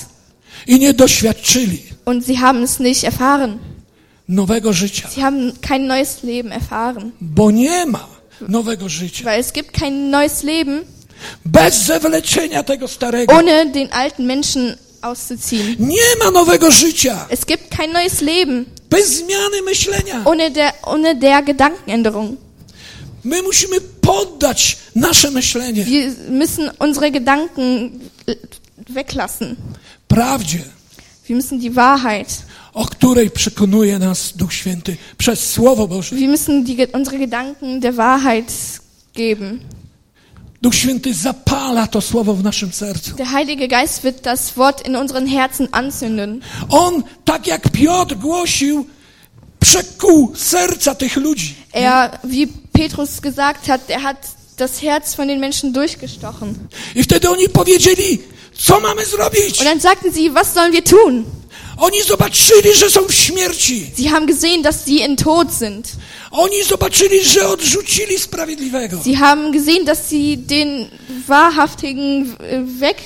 I 0.66 0.78
nie 0.78 0.94
doświadczyli 0.94 1.82
Und 2.04 2.26
sie 2.26 2.38
haben 2.38 2.62
es 2.64 2.78
nicht 2.80 3.04
erfahren. 3.04 3.58
nowego 4.28 4.72
życia. 4.72 5.08
Sie 5.14 5.22
haben 5.24 5.52
kein 5.60 5.86
neues 5.86 6.22
Leben 6.22 6.52
erfahren. 6.52 7.12
Bo 7.20 7.50
nie 7.50 7.86
ma 7.86 8.06
nowego 8.48 8.88
życia. 8.88 9.24
Weil 9.24 9.40
es 9.40 9.52
gibt 9.52 9.72
kein 9.80 10.10
neues 10.10 10.42
Leben, 10.42 10.84
Bez 11.44 11.74
zawleczenia 11.86 12.62
tego 12.62 12.88
starego. 12.88 13.32
ohne 13.34 13.66
den 13.66 13.92
alten 13.92 14.26
Menschen 14.26 14.76
auszuziehen. 15.02 15.76
Nie 15.78 16.16
ma 16.24 16.30
nowego 16.30 16.70
życia. 16.70 17.26
Es 17.30 17.46
gibt 17.46 17.70
kein 17.76 17.92
neues 17.92 18.20
Leben, 18.20 18.64
Bez 18.92 19.08
zmiany 19.16 19.62
myślenia. 19.62 20.22
ohne 20.24 20.50
der, 20.50 20.72
ohne 20.82 21.14
der 21.14 21.42
Gedankenänderung. 21.44 22.36
My 23.24 23.42
musimy 23.42 23.80
poddać 24.00 24.76
nasze 24.94 25.30
myślenie 25.30 25.84
Wir 25.84 26.12
müssen 26.30 26.70
unsere 26.78 27.10
Gedanken 27.10 27.90
äh, 28.26 28.36
weglassen. 28.88 29.56
prawdzie, 30.08 30.58
Wir 31.28 31.36
müssen 31.36 31.58
die 31.60 31.70
Wahrheit, 31.74 32.42
o 32.74 32.84
której 32.84 33.30
przekonuje 33.30 33.98
nas 33.98 34.32
Duch 34.36 34.52
Święty 34.52 34.96
przez 35.18 35.50
Słowo 35.50 35.88
Boże. 35.88 36.16
wir 36.16 36.28
müssen 36.28 36.64
die, 36.64 36.86
unsere 36.92 37.18
Gedanken 37.18 37.80
der 37.80 37.96
Wahrheit 37.96 38.52
geben. 39.14 39.60
Duch 40.62 40.74
Święty 40.74 41.14
zapala 41.14 41.86
to 41.86 42.00
Słowo 42.00 42.34
w 42.34 42.42
naszym 42.42 42.72
sercu. 42.72 43.16
Der 43.16 43.26
Heilige 43.26 43.68
Geist 43.68 44.02
wird 44.02 44.20
das 44.22 44.56
Wort 44.56 44.86
in 44.86 44.96
unseren 44.96 45.26
Herzen 45.26 45.68
anzünden. 45.72 46.40
On, 46.68 47.02
tak 47.24 47.46
jak 47.46 47.68
Piotr 47.68 48.14
głosił, 48.14 48.86
przekuł 49.60 50.32
serca 50.36 50.94
tych 50.94 51.16
ludzi. 51.16 51.54
Er, 51.72 52.18
wie 52.24 52.46
Petrus 52.72 53.20
gesagt 53.20 53.66
hat, 53.66 53.90
er 53.90 54.00
hat 54.00 54.16
das 54.56 54.82
Herz 54.82 55.14
von 55.14 55.28
den 55.28 55.40
Menschen 55.40 55.72
durchgestochen. 55.72 56.54
I 56.94 57.02
wtedy 57.02 57.30
oni 57.30 57.48
powiedzieli, 57.48 58.18
co 58.58 58.80
mamy 58.80 59.06
zrobić? 59.06 59.58
Und 59.58 59.64
dann 59.64 59.80
sagten 59.80 60.12
sie, 60.12 60.34
was 60.34 60.54
sollen 60.54 60.72
wir 60.72 60.84
tun? 60.84 61.24
Oni 61.78 62.02
zobaczyli, 62.02 62.74
że 62.78 62.90
są 62.90 63.00
w 63.08 63.12
śmierci. 63.14 63.90
Sie 63.96 64.08
haben 64.10 64.26
gesehen, 64.26 64.62
dass 64.62 64.84
sie 64.84 65.04
in 65.06 65.16
Tod 65.16 65.52
sind. 65.54 65.92
Oni 66.30 66.64
zobaczyli, 66.64 67.24
że 67.24 67.48
odrzucili 67.48 68.18
sprawiedliwego. 68.18 69.00
Sie 69.04 69.16
haben 69.16 69.52
gesehen, 69.52 69.84
dass 69.84 70.08
sie 70.10 70.36
den 70.38 70.88
Wahrhaftigen 71.28 72.36
äh, 72.38 72.80
weg. 72.80 72.96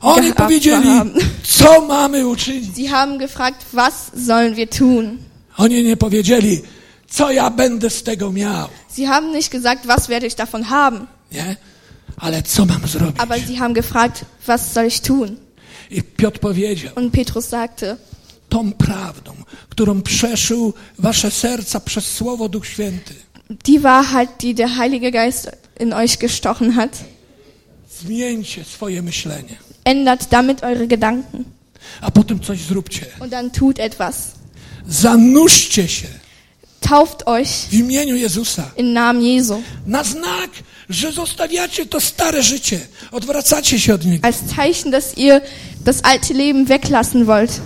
Oni 0.00 0.32
powiedzieli, 0.32 0.86
haben. 0.88 1.12
co 1.42 1.80
mamy 1.86 2.26
uczynić? 2.26 2.76
Sie 2.76 2.88
haben 2.90 3.18
gefragt, 3.18 3.64
was 3.72 3.94
sollen 4.26 4.54
wir 4.54 4.68
tun? 4.68 5.18
Oni 5.56 5.82
nie 5.84 5.96
powiedzieli, 5.96 6.62
co 7.10 7.30
ja 7.32 7.50
będę 7.50 7.90
z 7.90 8.02
tego 8.02 8.32
miał. 8.32 8.68
Sie 8.96 9.06
haben 9.08 9.32
nicht 9.32 9.50
gesagt, 9.52 9.86
was 9.86 10.06
werde 10.08 10.26
ich 10.26 10.34
davon 10.34 10.62
haben, 10.64 11.06
Nie? 11.32 11.56
Ale 12.16 12.42
co 12.42 12.66
mam 12.66 12.86
zrobić? 12.88 13.20
aber 13.20 13.38
sie 13.46 13.58
haben 13.58 13.74
gefragt, 13.74 14.24
was 14.46 14.72
soll 14.72 14.86
ich 14.86 15.00
tun? 15.00 15.36
I 15.90 16.02
Piotr 16.02 16.38
powiedział, 16.38 16.92
Und 16.96 17.12
Petrus 17.14 17.44
sagte, 17.48 17.96
tą 18.48 18.72
prawdą, 18.72 19.32
którą 19.68 20.02
przeszył 20.02 20.72
wasze 20.98 21.30
serca 21.30 21.80
przez 21.80 22.04
Słowo 22.06 22.48
Duch 22.48 22.66
Święty, 22.66 23.14
die 23.64 23.80
Wahrheit, 23.80 24.30
die 24.40 24.54
der 24.54 24.68
Heilige 24.68 25.10
Geist 25.10 25.50
in 25.80 25.92
euch 25.92 26.18
gestochen 26.18 26.72
hat, 26.72 27.04
zmieńcie 28.00 28.64
swoje 28.64 29.02
myślenie, 29.02 29.56
ändert 29.84 30.28
damit 30.30 30.62
eure 30.62 30.86
Gedanken 30.86 31.44
a 32.00 32.10
potem 32.10 32.40
coś 32.40 32.58
zróbcie. 32.60 33.06
und 33.20 33.30
dann 33.32 33.50
tut 33.50 33.78
etwas. 33.78 34.32
Zanurzcie 34.88 35.88
się 35.88 36.08
Tauft 36.88 37.26
euch 37.26 37.48
w 37.70 37.72
imieniu 37.72 38.16
Jezusa. 38.16 38.70
im 38.76 38.92
Namen 38.92 39.22
Jesu 39.22 39.62
Na 39.86 40.04
znak, 40.04 40.50
że 40.88 41.12
zostawiacie 41.12 41.86
to 41.86 42.00
stare 42.00 42.42
życie, 42.42 42.80
odwracacie 43.12 43.80
się 43.80 43.94
od 43.94 44.04
niego 44.04 44.26
als 44.26 44.36
Zeichen, 44.56 44.90
dass 44.92 45.16
ihr 45.18 45.40
das 45.84 46.04
alte 46.04 46.34
Leben 46.34 46.66
weglassen 46.66 47.24
wollt 47.26 47.60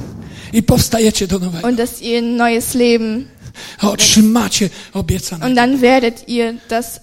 i 0.53 0.63
powstajecie 0.63 1.27
do 1.27 1.39
nowego. 1.39 1.69
und 1.69 1.77
dass 1.79 2.01
ihr 2.01 2.19
ein 2.19 2.37
neues 2.37 2.75
Leben 2.75 3.29
Otrzymacie 3.83 4.71
obiecane. 4.95 5.47
und 5.47 5.55
dann 5.57 5.81
werdet 5.81 6.29
ihr 6.29 6.55
das 6.69 7.01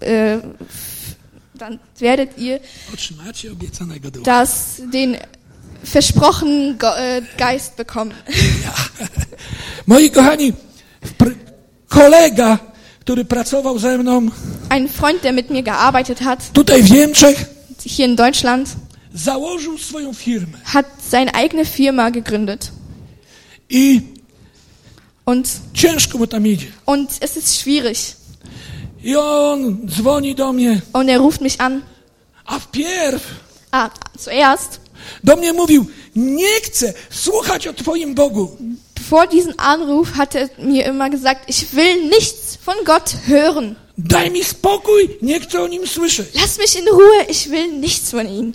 äh, 0.00 0.38
dann 1.58 1.78
werdet 1.98 2.38
ihr 2.38 2.60
Otrzymacie 2.92 3.50
obiecanego 3.50 4.10
ducha. 4.10 4.24
das 4.24 4.82
den 4.92 5.16
versprochenen 5.84 6.78
äh, 6.80 7.22
Geist 7.36 7.76
bekommen. 7.76 8.14
Moi 9.86 10.08
kochani, 10.10 10.52
kolega, 11.88 12.58
który 13.00 13.24
pracował 13.24 13.78
ze 13.78 13.98
mną 13.98 14.28
Ein 14.68 14.88
Freund, 14.88 15.22
der 15.22 15.34
mit 15.34 15.50
mir 15.50 15.62
gearbeitet 15.64 16.18
hat, 16.20 16.52
tutaj 16.52 16.82
w 16.82 16.90
Niemczech, 16.90 17.44
hier 17.86 18.08
in 18.08 18.16
Deutschland, 18.16 18.68
założył 19.14 19.78
swoją 19.78 20.14
firmę. 20.14 20.58
hat 20.64 20.86
seine 21.10 21.32
eigene 21.34 21.64
Firma 21.64 22.10
gegründet. 22.10 22.70
I 23.70 24.00
Und, 25.26 25.48
ciężko 25.74 26.18
mu 26.18 26.26
tam 26.26 26.46
idzie. 26.46 26.66
und 26.86 27.10
es 27.20 27.36
ist 27.36 27.48
schwierig. 27.60 27.98
I 29.04 29.16
on 29.16 29.76
dzwoni 29.88 30.34
do 30.34 30.52
mnie, 30.52 30.80
Und 30.92 31.08
er 31.10 31.18
ruft 31.18 31.40
mich 31.40 31.60
an. 31.60 31.82
a 32.46 32.58
wpierw 32.58 33.22
Ah, 33.72 33.90
zuerst, 34.18 34.80
do 35.24 35.36
mnie 35.36 35.52
mówił, 35.52 35.86
nie 36.16 36.60
chcę 36.62 36.92
słuchać 37.10 37.66
o 37.66 37.72
Twoim 37.72 38.14
Bogu. 38.14 38.56
Vor 39.14 39.28
diesem 39.28 39.54
Anruf 39.58 40.16
hat 40.16 40.34
er 40.34 40.50
mir 40.58 40.84
immer 40.86 41.08
gesagt, 41.08 41.42
ich 41.46 41.72
will 41.76 42.08
nichts 42.08 42.58
von 42.64 42.74
Gott 42.84 43.14
hören. 43.28 43.76
Daj 43.96 44.30
mi 44.30 44.42
spokój, 44.44 45.18
nie 45.22 45.40
chcę 45.40 45.62
o 45.62 45.68
nim 45.68 45.86
słyszeć. 45.86 46.34
Lass 46.34 46.58
mich 46.58 46.78
in 46.78 46.88
Ruhe, 46.88 47.24
ich 47.28 47.50
will 47.50 47.72
nichts 47.80 48.10
von 48.10 48.26
ihm. 48.28 48.52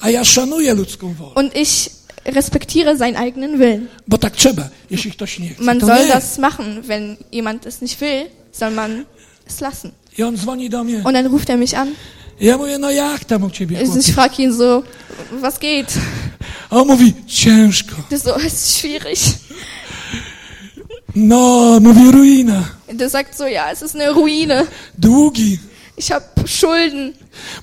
A 0.00 0.10
ja 0.10 0.24
szanuję 0.24 0.74
ludzką 0.74 1.14
wolę, 1.14 1.34
Und 1.34 1.56
ich 1.56 1.90
respektiere 2.24 2.96
seinen 2.98 3.16
eigenen 3.16 3.58
Willen. 3.58 3.88
bo 4.08 4.18
tak 4.18 4.36
trzeba, 4.36 4.68
jeśli 4.90 5.10
ktoś 5.12 5.38
nie 5.38 5.48
chce. 5.48 5.62
Man 5.62 5.80
soll 5.80 6.06
nie. 6.06 6.08
das 6.08 6.38
machen. 6.38 6.82
Wenn 6.82 7.16
jemand 7.32 7.66
es 7.66 7.80
nicht 7.80 8.00
will, 8.00 8.26
soll 8.52 8.70
man 8.70 9.04
es 9.48 9.60
lassen. 9.60 9.90
I 10.18 10.22
on 10.22 10.36
dzwoni 10.36 10.70
do 10.70 10.84
mnie. 10.84 11.02
Und 11.04 11.14
dann 11.14 11.26
ruft 11.26 11.50
er 11.50 11.56
mich 11.56 11.78
an. 11.78 11.88
Ja 12.40 12.58
mówię, 12.58 12.78
no 12.78 12.90
jak 12.90 13.24
tam 13.24 13.44
u 13.44 13.50
ciebie? 13.50 13.82
Ich 13.82 14.14
frage 14.14 14.42
ihn 14.42 14.52
so, 14.52 14.82
was 15.40 15.58
geht? 15.58 15.94
A 16.72 16.76
on 16.76 16.86
mówi, 16.86 17.12
ciężko. 17.26 17.94
Der 18.10 18.18
so, 18.20 18.36
es 18.36 18.44
ist 18.52 18.76
schwierig. 18.78 19.18
No, 21.14 21.78
mówi 21.80 22.10
ruina, 22.12 22.64
Der 22.92 23.10
sagt 23.10 23.36
so, 23.38 23.46
ja, 23.46 23.70
es 23.72 23.82
ist 23.82 23.94
eine 23.94 24.10
Ruine. 24.12 24.66
długi. 24.98 25.58
Ich 25.96 26.10
habe 26.10 26.24
Schulden. 26.46 27.12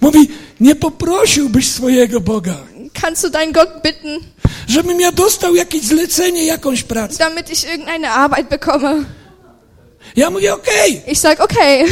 Mówi, 0.02 0.28
nie 0.60 0.76
poprosiłbyś 0.76 1.67
swojego 1.72 2.19
Boga, 2.22 2.58
Kannst 2.93 3.24
du 3.24 3.30
deinen 3.30 3.54
Gott 3.54 3.69
bitten, 3.84 4.19
żebym 4.67 5.00
ja 5.02 5.12
dostał 5.12 5.56
jakieś 5.56 5.82
zlecenie, 5.82 6.45
jakąś 6.45 6.84
pracę. 6.84 7.17
damit 7.17 7.50
ich 7.50 7.63
irgendeine 7.72 8.12
Arbeit 8.12 8.50
bekomme? 8.50 9.04
Ja 10.15 10.30
mówię, 10.30 10.54
okej. 10.54 11.02
Ich 11.08 11.19
sag, 11.19 11.39
okay. 11.39 11.86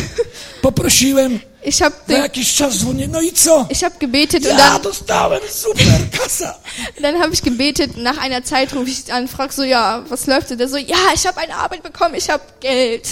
Poprosiłem, 0.62 1.40
Ich 1.70 1.82
habe 1.82 1.96
za 2.08 2.18
jakiś 2.18 2.54
czas 2.56 2.78
dzwonię, 2.78 3.08
no 3.08 3.22
i 3.22 3.32
co? 3.32 3.66
ich 3.70 3.82
hab 3.84 4.00
gebetet 4.00 4.44
und 4.46 4.52
Ja 4.52 4.58
dann, 4.58 4.82
dostałem 4.82 5.42
super 5.64 5.84
kasa. 6.22 6.56
dann 7.02 7.20
habe 7.20 7.34
ich 7.34 7.42
gebetet. 7.42 7.98
Nach 7.98 8.18
einer 8.18 8.42
Zeit 8.44 8.74
rufe 8.74 8.90
ich 8.90 9.14
an, 9.14 9.28
frag 9.28 9.52
so, 9.54 9.64
ja, 9.64 10.04
was 10.10 10.28
läuft 10.28 10.50
denn? 10.50 10.58
Der 10.58 10.70
so, 10.70 10.78
ja, 10.78 10.98
ich 11.16 11.28
habe 11.28 11.38
eine 11.42 11.56
Arbeit 11.56 11.84
bekommen, 11.84 12.16
ich 12.16 12.30
habe 12.30 12.44
Geld. 12.62 13.08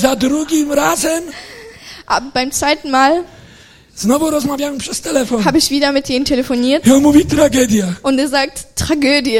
Za 0.00 0.14
drugim 0.16 0.72
razem 0.72 1.22
Aber 2.06 2.26
beim 2.34 2.50
zweiten 2.50 2.90
Mal 2.90 3.24
znowu 3.94 4.30
rozmawiałem 4.30 4.78
przez 4.78 5.00
telefon. 5.00 5.44
habe 5.44 5.58
ich 5.58 5.70
wieder 5.70 5.92
mit 5.92 6.08
denen 6.08 6.24
telefoniert 6.24 6.86
on 6.88 7.02
mówi, 7.02 7.24
tragedia. 7.26 7.94
und 8.02 8.18
er 8.18 8.28
sagt, 8.28 8.66
Tragödie. 8.76 9.38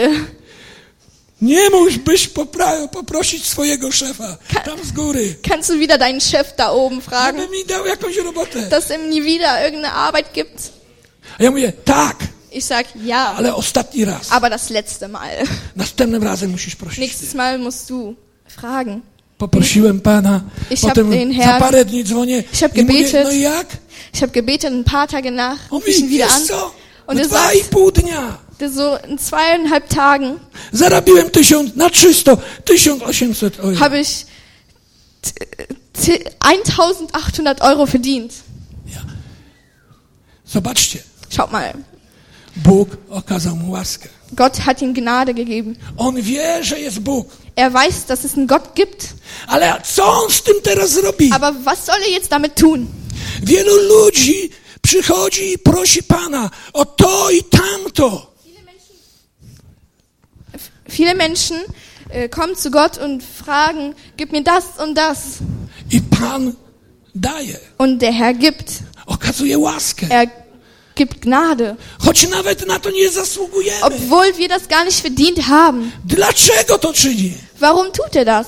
Nie 1.42 1.70
popra- 2.34 2.88
poprosić 2.88 3.44
swojego 3.46 3.92
szefa 3.92 4.36
tam 4.64 4.84
z 4.84 4.92
góry, 4.92 5.34
Kannst 5.48 5.70
du 5.70 5.78
wieder 5.78 5.98
deinen 5.98 6.20
Chef 6.20 6.56
da 6.56 6.70
oben 6.70 7.00
fragen, 7.00 7.50
mi 7.50 7.64
dał 7.64 7.86
jakąś 7.86 8.16
robotę. 8.16 8.68
dass 8.68 8.90
er 8.90 8.98
mir 9.00 9.24
wieder 9.24 9.64
irgendeine 9.64 9.92
Arbeit 9.92 10.32
gibt? 10.34 10.72
A 11.38 11.42
ja 11.42 11.50
mówię, 11.50 11.72
tak, 11.84 12.16
Ich 12.52 12.64
sag, 12.64 12.86
ja, 13.04 13.34
ale 13.36 13.54
ostatni 13.54 14.04
raz. 14.04 14.32
aber 14.32 14.50
das 14.50 14.70
letzte 14.70 15.08
Mal. 15.08 15.30
Następnym 15.76 16.22
razem 16.22 16.50
musisz 16.50 16.76
prosić. 16.76 16.98
Nächstes 16.98 17.34
Mal 17.34 17.58
musst 17.58 17.88
du 17.88 18.14
fragen. 18.48 19.00
Poprosiłem 19.38 20.00
Pana, 20.00 20.40
Ich 20.70 20.80
potem 20.80 21.10
den 21.10 21.32
za 21.32 21.42
Herrn- 21.42 21.58
parę 21.60 21.84
dni 21.84 22.04
dzwonię 22.04 22.44
Ich 22.52 22.60
hab 22.60 22.76
i 22.76 22.82
mówię, 22.82 22.98
gebetet. 23.04 23.24
no 23.24 23.32
jak? 23.32 23.66
Ich 24.14 24.20
habe 24.20 24.32
gebetet, 24.32 24.72
ein 24.72 24.84
paar 24.84 25.08
Tage 25.08 25.30
nach 25.30 25.58
rufe 25.70 25.90
ich 25.90 25.98
ihn 26.00 26.08
wieder 26.08 26.30
an. 26.30 26.46
co, 26.46 26.70
Und 27.06 27.18
er 27.20 27.28
sagt, 27.28 27.70
pół 27.70 27.90
dnia 27.90 28.38
so 28.74 28.96
in 29.08 29.18
zweieinhalb 29.18 29.88
Tagen 29.88 30.38
zarabiłem 30.72 31.30
tysiąc, 31.30 31.76
na 31.76 31.90
300, 31.90 32.36
1800 32.64 33.60
euro. 33.60 33.76
habe 33.80 34.00
ich 34.00 34.26
t- 35.22 35.32
t- 35.92 36.18
1800 36.38 37.60
Euro 37.60 37.86
verdient. 37.86 38.32
Zobaczcie, 40.46 40.98
Schaut 41.30 41.52
mal, 41.52 41.72
Bóg 42.56 42.88
okazał 43.10 43.56
mu 43.56 43.70
łaskę. 43.72 44.08
Gott 44.32 44.56
hat 44.58 44.82
ihm 44.82 44.94
Gnade 44.94 45.34
gegeben. 45.34 45.76
On 45.96 46.22
wie, 46.22 46.64
że 46.64 46.80
jest 46.80 46.98
Bóg. 46.98 47.26
Er 47.56 47.72
weiß, 47.72 48.06
dass 48.06 48.24
es 48.24 48.34
einen 48.34 48.46
Gott 48.46 48.74
gibt. 48.74 49.08
Ale 49.46 49.80
co 49.94 50.04
on 50.24 50.30
z 50.30 50.42
tym 50.42 50.54
teraz 50.62 50.90
zrobi? 50.90 51.32
Aber 51.32 51.54
was 51.64 51.84
soll 51.84 52.02
er 52.02 52.10
jetzt 52.10 52.28
damit 52.30 52.54
tun? 52.54 52.86
Wielu 53.42 53.76
ludzi 53.76 54.50
przychodzi 54.82 55.52
i 55.52 55.58
prosi 55.58 56.02
Pana 56.02 56.50
o 56.72 56.84
to 56.84 57.30
i 57.30 57.42
tamto. 57.44 58.31
Viele 60.96 61.14
Menschen 61.14 61.56
äh, 62.10 62.28
kommen 62.28 62.54
zu 62.56 62.70
Gott 62.70 62.98
und 62.98 63.22
fragen, 63.44 63.94
gib 64.16 64.32
mir 64.32 64.42
das 64.44 64.64
und 64.84 64.94
das. 64.94 65.18
I 65.90 66.00
Pan 66.00 66.54
daje, 67.14 67.58
Und 67.78 67.98
der 68.02 68.12
Herr 68.12 68.34
gibt. 68.34 68.70
okazuje 69.06 69.58
łaskę. 69.58 70.06
Er 70.10 70.26
gibt 70.94 71.20
Gnade. 71.22 71.76
Choć 71.98 72.28
nawet 72.28 72.66
na 72.66 72.78
to 72.78 72.90
nie 72.90 73.08
zasługujemy. 73.10 73.82
Obwohl 73.82 74.32
wir 74.38 74.48
das 74.48 74.68
gar 74.68 74.84
nicht 74.84 75.00
verdient 75.02 75.38
haben. 75.48 75.92
Dlaczego 76.04 76.78
to 76.78 76.92
czyni? 76.92 77.34
Warum 77.60 77.92
tut 77.92 78.16
er 78.16 78.24
das? 78.24 78.46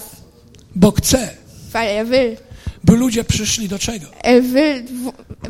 Bo 0.75 0.93
chce, 0.93 1.31
Weil 1.73 1.89
er 1.89 2.07
will. 2.07 2.37
by 2.85 2.97
ludzie 2.97 3.25
przyszli 3.25 3.69
do 3.69 3.79
czego? 3.79 4.07
Er 4.23 4.43
will, 4.43 4.85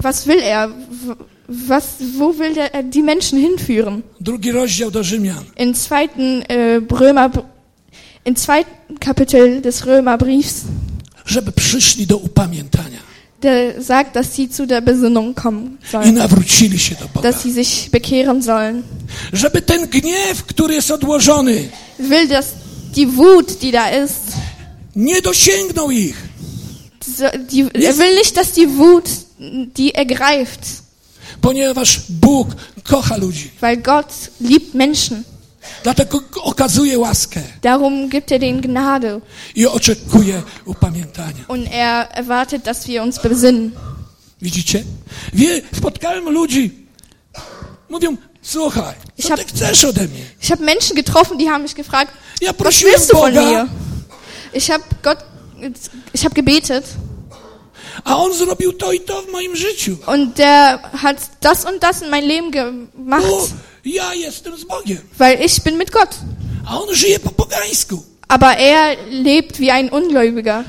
was 0.00 0.24
will 0.26 0.42
er? 0.42 0.68
Was, 1.48 1.85
wo 2.18 2.33
will 2.33 2.59
er 2.59 2.83
die 2.83 3.02
Menschen 3.02 3.38
hinführen? 3.38 4.02
Drugi 4.20 4.52
rozdział 4.52 4.90
do 4.90 5.02
Rzymian. 5.04 5.44
In 5.57 5.74
zweiten 5.74 6.42
äh, 6.42 6.80
Römer, 6.90 7.30
im 8.24 8.37
zweiten 8.37 8.98
Kapitel 9.00 9.61
des 9.61 9.87
Römerbriefs, 9.87 10.64
Żeby 11.26 11.52
przyszli 11.52 12.07
do 12.07 12.16
upamiętania 12.16 12.98
der 13.42 13.83
sagt, 13.83 14.16
dass 14.16 14.35
sie 14.35 14.48
zu 14.50 14.66
der 14.66 14.80
Besinnung 14.80 15.35
kommen 15.35 15.76
i 15.85 15.90
sollen, 15.90 16.14
nawrócili 16.14 16.78
się 16.78 16.94
do 16.94 17.09
Boga. 17.09 17.30
dass 17.30 17.42
sie 17.42 17.52
sich 17.52 17.90
bekehren 17.90 18.42
sollen. 18.42 18.83
Żeby 19.33 19.62
ten 19.62 19.87
gniew, 19.87 20.44
który 20.46 20.74
jest 20.74 20.90
odłożony, 20.90 21.68
Will, 21.98 22.28
dass 22.28 22.46
die 22.94 23.07
Wut, 23.07 23.59
die 23.61 23.72
da 23.72 23.90
ist, 24.04 24.22
nie 24.96 25.22
dosięgnął 25.22 25.90
ich. 25.90 26.16
so, 27.18 27.24
die, 27.52 27.64
er 27.74 27.94
will 27.96 28.14
nicht, 28.14 28.37
dass 28.37 28.52
die 28.52 28.66
Wut 28.68 29.04
die 29.76 29.94
ergreift, 29.94 30.83
Ponieważ 31.48 32.00
Bóg 32.09 32.48
kocha 32.85 33.16
ludzi. 33.16 33.50
weil 33.61 33.76
Gott 33.83 34.12
liebt 34.40 34.74
Menschen. 34.74 35.24
Dlatego 35.83 36.20
okazuje 36.42 36.98
łaskę 36.98 37.40
Darum 37.62 38.09
gibt 38.09 38.33
er 38.33 38.40
denen 38.40 38.61
Gnade 38.61 39.20
i 39.54 39.66
oczekuje 39.66 40.42
upamiętania. 40.64 41.44
und 41.48 41.66
er 41.72 42.09
erwartet, 42.14 42.62
dass 42.66 42.87
wir 42.87 43.02
uns 43.02 43.18
besinnen. 43.18 43.70
Widzicie? 44.42 44.85
Wie, 45.35 45.62
spotkałem 45.76 46.28
ludzi, 46.30 46.70
mówią, 47.88 48.16
słuchaj, 48.42 48.94
Ich 49.18 49.24
co 49.24 49.30
hab- 49.35 49.38
ty 49.38 49.44
chcesz 49.44 49.85
ode 49.85 50.09
mnie? 50.09 50.24
Ich 50.42 50.50
habe 50.50 50.64
Menschen 50.64 50.96
getroffen, 50.96 51.38
die 51.38 51.48
haben 51.50 51.62
mich 51.62 51.74
gefragt, 51.74 52.12
Ja 52.40 52.52
was 52.59 52.83
willst 52.83 53.12
du 53.12 53.16
von 53.16 53.33
Boga, 53.35 53.42
mir? 53.50 53.68
Ich 54.54 54.70
habe 54.70 54.85
Gott, 55.02 55.18
ich 56.14 56.24
habe 56.24 56.35
gebetet 56.35 56.85
a 58.04 58.16
On 58.16 58.34
zrobił 58.34 58.72
to 58.72 58.92
i 58.92 59.00
to 59.00 59.22
w 59.22 59.32
moim 59.32 59.56
życiu. 59.56 59.96
und 60.06 60.36
der 60.38 60.78
hat 61.02 61.16
das 61.40 61.64
und 61.64 61.82
das 61.82 62.02
in 62.02 62.10
mein 62.10 62.24
Leben 62.24 62.50
gemacht, 62.50 63.26
Bo 63.26 63.48
ja 63.84 64.14
jestem 64.14 64.56
z 64.58 64.64
Bogiem, 64.64 65.00
weil 65.18 65.44
ich 65.44 65.62
bin 65.62 65.76
mit 65.78 65.90
Gott. 65.92 66.10
a 66.66 66.80
On 66.80 66.94
żyje 66.94 67.18
po 67.20 67.30
pogańsku. 67.30 68.02
Aber 68.28 68.56
er 68.56 68.96
lebt 69.10 69.58
wie 69.60 69.70
ein 69.70 69.90
Ungläubiger. 69.90 70.64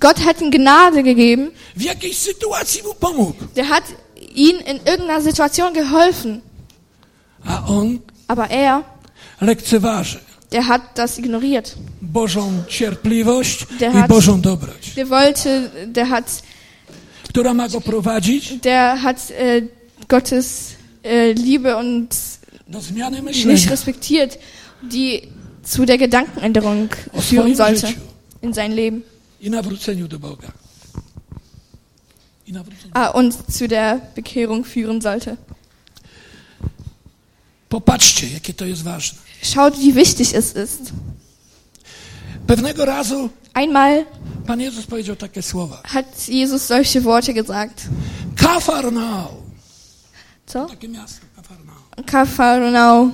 Gott 0.00 0.24
hat 0.24 0.40
ihm 0.40 0.50
Gnade 0.50 1.02
gegeben. 1.02 1.52
Der 3.56 3.68
hat 3.68 3.84
ihm 4.34 4.56
in 4.56 4.80
irgendeiner 4.84 5.20
Situation 5.20 5.74
geholfen. 5.74 6.42
Aber 8.28 8.50
er, 8.50 8.84
der 10.52 10.66
hat 10.68 10.82
das 10.94 11.18
ignoriert. 11.18 11.76
Bożą 12.02 12.62
cierpliwość 12.68 13.66
Der 13.80 13.90
i 13.90 13.94
hat- 13.96 14.08
Bożą 14.08 14.40
dobroć, 14.40 14.94
Der 14.96 15.08
wollte, 15.08 15.70
der 15.86 16.06
hat, 16.06 16.42
która 17.28 17.54
ma 17.54 17.68
go 17.68 17.80
prowadzić 17.80 18.60
der 18.60 18.96
hat 19.02 19.16
äh, 19.30 19.62
Gottes 20.08 20.74
äh, 21.02 21.32
Liebe 21.34 21.76
und 21.76 22.08
nicht 23.46 23.70
respektiert, 23.70 24.38
die 24.82 25.22
zu 25.62 25.84
der 25.84 25.98
Gedankenänderung 25.98 26.88
führen 27.20 27.54
sollte 27.54 27.88
in 28.42 28.52
sein 28.52 28.72
Leben. 28.72 29.02
Ah, 32.92 33.08
und 33.08 33.34
zu 33.52 33.66
der 33.68 34.00
Bekehrung 34.14 34.64
führen 34.64 35.00
sollte. 35.00 35.36
Popatrzcie, 37.68 38.28
jakie 38.28 38.54
to 38.54 38.64
jest 38.66 38.82
ważne. 38.82 39.18
Schaut, 39.42 39.78
wie 39.78 39.92
wichtig 39.92 40.34
es 40.34 40.56
ist. 40.56 40.92
Pewnego 42.46 42.84
razu 42.84 43.28
Einmal 43.54 44.04
Pan 44.46 44.60
Jezus 44.60 44.86
powiedział 44.86 45.16
takie 45.16 45.42
słowa. 45.42 45.82
hat 45.84 46.28
Jesus 46.28 46.62
solche 46.62 47.00
Worte 47.00 47.34
gesagt. 47.34 47.82
Kafarnał. 48.36 49.28
So? 50.46 50.66
Takie 50.66 50.88
miasto, 50.88 51.20
Kafarnał. 51.36 51.76
Kapharnaum. 52.06 53.12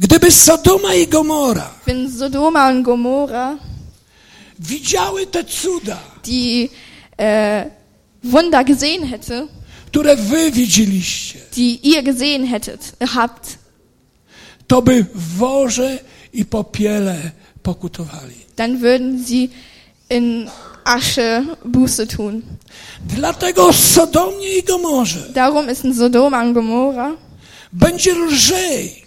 Gdyby 0.00 0.30
Sodoma 0.30 0.94
i 0.94 1.06
Gomora 1.06 1.70
Wenn 1.86 2.12
Sodoma 2.18 2.70
und 2.70 2.84
Gomorra 2.84 3.58
widziały 4.58 5.26
te 5.26 5.44
cuda, 5.44 5.98
die 6.24 6.70
äh, 7.18 7.64
Wunder 8.22 8.64
gesehen 8.64 9.04
hätte, 9.04 9.48
które 9.86 10.16
wy 10.16 10.50
widzieliście, 10.50 11.38
die 11.56 11.78
ihr 11.82 12.02
gesehen 12.02 12.46
hättet, 12.46 12.92
habt, 13.14 13.58
to 14.66 14.82
by 14.82 15.04
w 15.14 15.38
worze 15.38 15.98
i 16.32 16.44
popiele 16.44 17.30
pokutowali. 17.62 18.34
dann 18.56 18.80
würden 18.80 19.24
sie 19.24 19.50
in 20.10 20.48
Asche 20.84 21.44
Buße 21.64 22.06
tun. 22.06 22.42
Dlatego 23.16 23.72
Sodomie 23.72 24.58
i 24.58 24.62
Gomorze 24.62 25.32
Darum 25.34 25.68
ist 25.68 25.84
in 25.84 25.94
Sodoma 25.94 26.42
und 26.42 26.54
Gomorra 26.54 27.16
będzie 27.72 28.14
lżej. 28.14 29.02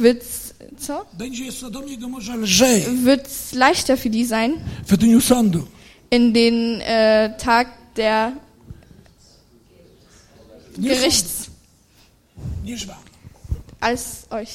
wird's, 0.00 0.54
so? 0.78 1.04
Będzie 1.12 1.52
Sodomie 1.52 1.92
i 1.92 1.98
Gomorze 1.98 2.36
lżej 2.36 2.82
wird's 3.04 3.52
leichter 3.54 3.96
für 3.98 4.10
die 4.10 4.24
sein, 4.26 4.52
w 4.86 4.96
dniu 4.96 5.20
sądu. 5.20 5.66
in 6.10 6.32
den 6.34 6.80
äh, 6.80 7.36
Tag 7.38 7.68
der 7.96 8.32
Gerichts. 10.78 11.50
Als 13.80 14.26
euch. 14.30 14.48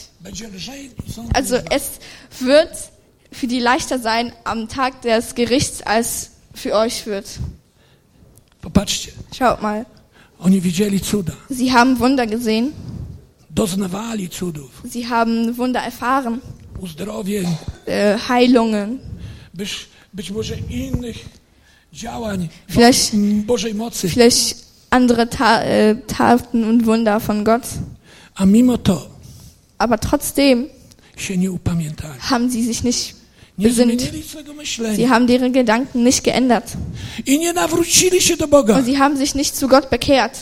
Also 1.34 1.56
es 1.70 2.00
wird 2.40 2.72
für 3.32 3.48
die 3.48 3.60
leichter 3.60 4.00
sein 4.00 4.34
am 4.44 4.68
Tag 4.68 5.02
des 5.04 5.36
Gerichts, 5.36 5.82
als 5.84 6.32
für 6.54 6.74
euch 6.74 7.06
wird. 7.06 7.26
Popatrzcie, 8.62 9.14
Schaut 9.38 9.62
mal, 9.62 9.86
oni 10.40 10.60
widzieli 10.64 11.00
cuda, 11.00 11.34
sie 11.50 11.72
haben 11.72 11.98
Wunder 12.00 12.28
gesehen, 12.28 12.74
doznawali 13.50 14.28
cudów, 14.30 14.84
sie 14.92 15.08
haben 15.08 15.56
Wunder 15.58 15.82
erfahren, 15.82 16.42
uzdrowień, 16.80 17.48
äh, 17.86 18.18
Heilungen, 18.28 19.00
być, 19.54 19.88
być 20.14 20.32
może 20.32 20.56
innych 20.70 21.18
działań 21.94 22.50
Vielleicht- 22.68 23.16
Bożej 23.46 23.74
mocy. 23.76 24.10
vielleicht 24.10 24.58
andere 24.90 25.30
Ta 25.30 25.64
äh, 25.64 25.96
Taten 26.08 26.64
und 26.64 26.86
Wunder 26.86 27.20
von 27.20 27.44
Gott. 27.44 27.64
A 28.36 28.46
mimo 28.46 28.78
to 28.78 29.10
Aber 29.78 29.98
trotzdem 30.00 30.68
się 31.18 31.38
nie 31.38 31.52
upamiętali. 31.52 32.20
haben 32.20 32.50
sie 32.50 32.64
sich 32.64 32.84
nicht 32.84 33.16
Nie 33.58 33.68
besinnt. 33.68 34.02
zmienili 34.02 34.24
swego 34.24 34.54
Sie 34.96 35.10
haben 35.10 35.28
deren 35.28 35.52
Gedanken 35.54 36.04
nicht 36.04 36.24
geändert. 36.24 36.74
i 37.26 37.40
nie 37.40 37.54
nawrócili 37.54 38.22
się 38.22 38.38
do 38.38 38.48
Boga, 38.48 38.76
Und 38.78 38.86
sie 38.86 38.98
haben 38.98 39.18
sich 39.18 39.36
nicht 39.36 39.56
zu 39.56 39.68
Gott 39.68 39.90
bekehrt, 39.90 40.42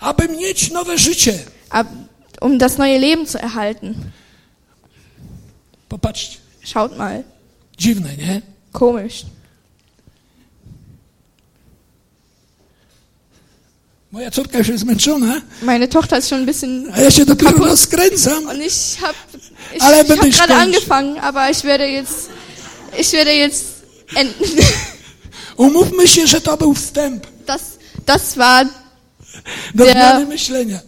aby 0.00 0.28
mieć 0.28 0.70
nowe 0.70 0.98
życie. 0.98 1.38
ab, 1.70 1.86
um 2.40 2.58
das 2.58 2.78
neue 2.78 2.98
Leben 2.98 3.26
zu 3.26 3.38
erhalten. 3.38 3.94
Popatrzcie, 5.88 6.38
Schaut 6.64 6.98
mal, 6.98 7.22
dziwne, 7.78 8.16
nie? 8.16 8.42
komisch. 8.72 9.24
Moja 9.24 9.26
córka 9.26 9.30
już 9.30 9.30
jest 13.12 13.60
zmęczona, 13.62 14.01
Meine 14.12 14.30
Tochter 14.30 16.18
ist 16.18 16.28
schon 16.28 16.40
ein 16.40 16.46
bisschen 16.46 16.86
ja 16.88 16.92
und 16.96 18.60
ich 18.60 18.98
habe 19.00 19.14
ich, 19.74 19.82
Ale 19.82 20.02
ich 20.02 20.10
hab 20.10 20.48
gerade 20.48 20.54
angefangen, 20.54 21.18
aber 21.18 21.50
ich 21.50 21.64
werde 21.64 21.86
jetzt 21.86 22.28
ich 22.98 23.10
werde 23.12 23.32
jetzt 23.32 23.64
enden. 24.14 24.64
Umówmy 25.56 26.08
się, 26.08 26.26
że 26.26 26.40
to 26.40 26.56
był 26.56 26.74
wstęp 26.74 27.26
Das 27.46 27.60
das 28.06 28.36
war 28.36 28.66
do 29.74 29.84
Der- 29.84 29.92
zmiany 29.92 30.26
myślenia. 30.26 30.80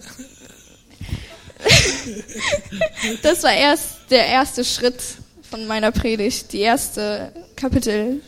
das 3.22 3.42
war 3.42 3.52
erst 3.52 3.84
der 4.10 4.26
erste 4.26 4.64
Schritt 4.64 5.02
von 5.50 5.66
meiner 5.66 5.92
Predigt, 5.92 6.52
die 6.52 6.60
erste 6.60 7.32
Kapitel. 7.56 8.20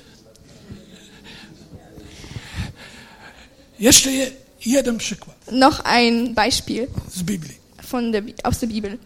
Jeszcze 3.79 4.11
je, 4.11 4.31
jeden 4.67 4.99
przykład 4.99 5.37
Noch 5.53 5.81
ein 5.85 6.35
Beispiel 6.35 6.87
z 7.15 7.23
Biblii. 7.23 7.55
von 7.91 8.13
der 8.13 8.23
aus 8.45 8.59
der 8.59 8.69
Bibel. 8.69 8.99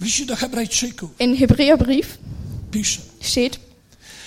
W 0.00 0.04
liście 0.04 0.26
do 0.26 0.36
Hebrajczyków 0.36 1.10
In 1.20 1.36
Hebräerbrief 1.36 2.18
pisze, 2.70 3.00
steht, 3.20 3.58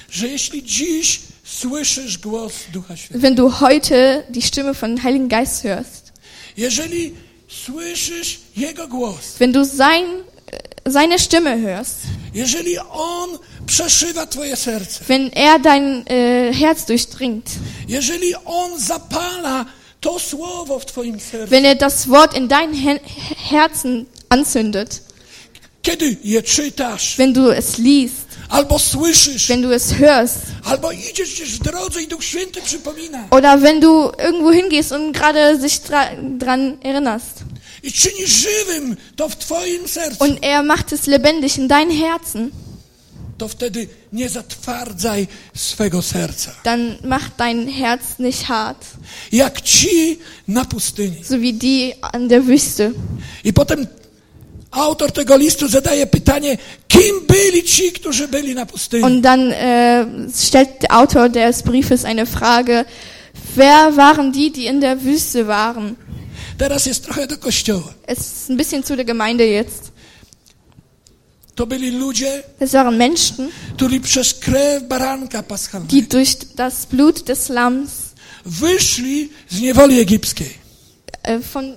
że 0.10 0.28
jeśli 0.28 0.63
dziś 0.63 1.19
słyszysz 1.43 2.17
głos 2.17 2.54
Ducha 2.73 2.97
Świętego, 2.97 3.21
wenn 3.21 3.36
du 3.36 3.49
heute 3.49 4.23
die 4.30 4.41
Stimme 4.41 4.73
von 4.73 4.97
Heiligen 4.97 5.28
Geist 5.28 5.63
hörst, 5.63 6.12
jeżeli 6.58 7.13
słyszysz 7.47 8.39
Jego 8.58 8.88
głos, 8.88 9.38
wenn 9.39 9.51
du 9.51 9.65
sein, 9.65 10.06
seine 10.91 11.19
Stimme 11.19 11.58
hörst, 11.58 11.95
jeżeli 12.34 12.78
On 12.80 13.30
przeszywa 13.65 14.26
Twoje 14.26 14.56
serce, 14.56 15.00
wenn 15.08 15.32
er 15.34 15.60
dein 15.60 16.04
äh, 16.06 16.54
Herz 16.54 16.86
durchdringt, 16.86 17.50
jeżeli 17.88 18.36
On 18.45 18.80
zapala 18.80 19.65
to 20.02 20.19
słowo 20.19 20.80
w 20.80 20.86
Twoim 20.86 21.19
sercu, 21.19 21.50
wenn 21.52 21.65
er 21.65 21.76
das 21.76 22.08
Wort 22.08 22.38
in 22.38 22.48
dein 22.48 22.74
Her 22.74 23.00
Herzen 23.50 24.06
anzündet, 24.30 25.02
kiedy 25.82 26.17
je 26.24 26.43
czytasz, 26.43 27.17
wenn 27.17 27.34
du 27.34 27.52
es 27.52 27.78
liest, 27.78 28.28
albo 28.50 28.80
słyszysz, 28.80 29.48
wenn 29.48 29.62
du 29.62 29.74
es 29.74 29.91
hörst, 29.93 30.39
albo 30.63 30.91
idziesz 30.91 31.34
gdzieś 31.34 31.52
w 31.52 31.63
drodze 31.63 32.02
i 32.02 32.08
Duch 32.08 32.24
Święty 32.24 32.62
przypomina 32.62 33.28
oder 33.32 33.62
wenn 33.62 33.80
du 33.80 34.12
irgendwo 34.19 34.52
hingehst 34.52 34.91
und 34.91 35.17
gerade 35.17 35.60
sich 35.62 35.80
dra 35.80 36.10
dran 36.38 36.78
erinnerst. 36.84 37.43
I 37.86 37.91
czyni 37.91 38.28
żywym 38.28 38.98
to 39.15 39.30
w 39.30 39.36
Twoim 39.36 39.88
sercu, 39.88 40.24
Und 40.24 40.38
er 40.41 40.63
macht 40.63 40.93
es 40.93 41.08
lebendig 41.08 41.58
in 41.58 41.67
dein 41.67 41.91
Herzen, 41.91 42.52
to 43.38 43.48
wtedy 43.48 43.88
nie 44.13 44.30
zatwardzaj 44.30 45.28
swego 45.56 46.02
serca. 46.02 46.52
dann 46.63 46.95
macht 47.04 47.32
dein 47.38 47.67
Herz 47.67 48.19
nicht 48.19 48.48
hart, 48.50 48.86
Jak 49.32 49.62
ci 49.62 50.19
na 50.48 50.65
pustyni. 50.65 51.24
so 51.24 51.41
wie 51.41 51.54
die 51.54 51.93
an 52.02 52.30
der 52.30 52.41
Wüste. 52.48 52.91
I 53.43 53.54
potem 53.54 53.88
autor 54.71 55.12
tego 55.12 55.38
listu 55.38 55.67
zadaje 55.67 56.06
pytanie, 56.08 56.58
kim 56.88 57.15
byli 57.28 57.63
ci, 57.63 57.91
którzy 57.91 58.28
byli 58.28 58.56
na 58.56 58.65
pustyni? 58.65 59.04
Und 59.04 59.21
dann 59.21 59.52
äh, 59.52 60.06
stellt 60.45 60.69
der 60.82 60.91
Autor 61.00 61.30
des 61.30 61.63
Briefes 61.63 62.06
eine 62.06 62.26
Frage, 62.26 62.86
wer 63.56 63.95
waren 63.98 64.32
die, 64.32 64.52
die 64.52 64.65
in 64.67 64.82
der 64.82 65.04
Wüste 65.04 65.48
waren? 65.48 65.95
Teraz 66.58 66.86
jest 66.86 67.04
trochę 67.04 67.28
do 67.28 67.38
kościoła. 67.38 67.94
Es 68.08 68.20
ist 68.20 68.50
ein 68.50 68.58
bisschen 68.58 68.84
zu 68.84 68.96
der 68.96 69.06
Gemeinde 69.06 69.46
jetzt. 69.48 69.91
To 71.56 71.68
byli 71.68 71.91
ludzie, 71.91 72.44
Es 72.60 72.72
waren 72.74 72.98
Menschen, 72.98 73.50
którzy 73.76 74.00
przez 74.00 74.34
krew 74.34 74.84
baranka 74.84 75.44
paschalnego 75.44 75.91
die 75.91 76.04
durch 76.04 76.36
das 76.56 76.86
Blut 76.86 77.24
des 77.24 77.50
Lamms 77.50 77.91
wyszli 78.46 79.30
z 79.50 79.62
niewoli 79.62 80.00
egipskiej. 80.00 80.54
äh, 81.24 81.39
von, 81.41 81.76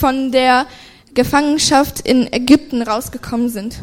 von 0.00 0.30
der 0.32 0.66
Gefangenschaft 1.14 2.00
in 2.08 2.32
Ägypten 2.32 2.82
rausgekommen 2.82 3.48
sind. 3.50 3.74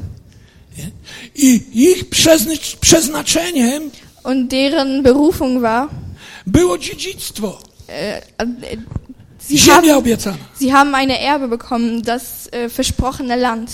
I 1.35 1.63
ich 1.73 2.09
przeznaczeniem 2.81 3.91
Und 4.23 4.51
deren 4.51 5.03
Berufung 5.03 5.61
war, 5.61 5.89
było 6.45 6.77
dziedzictwo, 6.77 7.57
äh, 7.87 8.17
äh, 8.17 8.77
sie, 9.57 9.71
haben, 9.71 10.17
sie 10.59 10.73
haben 10.73 10.95
eine 10.95 11.19
Erbe 11.19 11.47
bekommen, 11.47 12.01
das 12.03 12.47
äh, 12.51 12.69
versprochene 12.69 13.35
Land. 13.35 13.69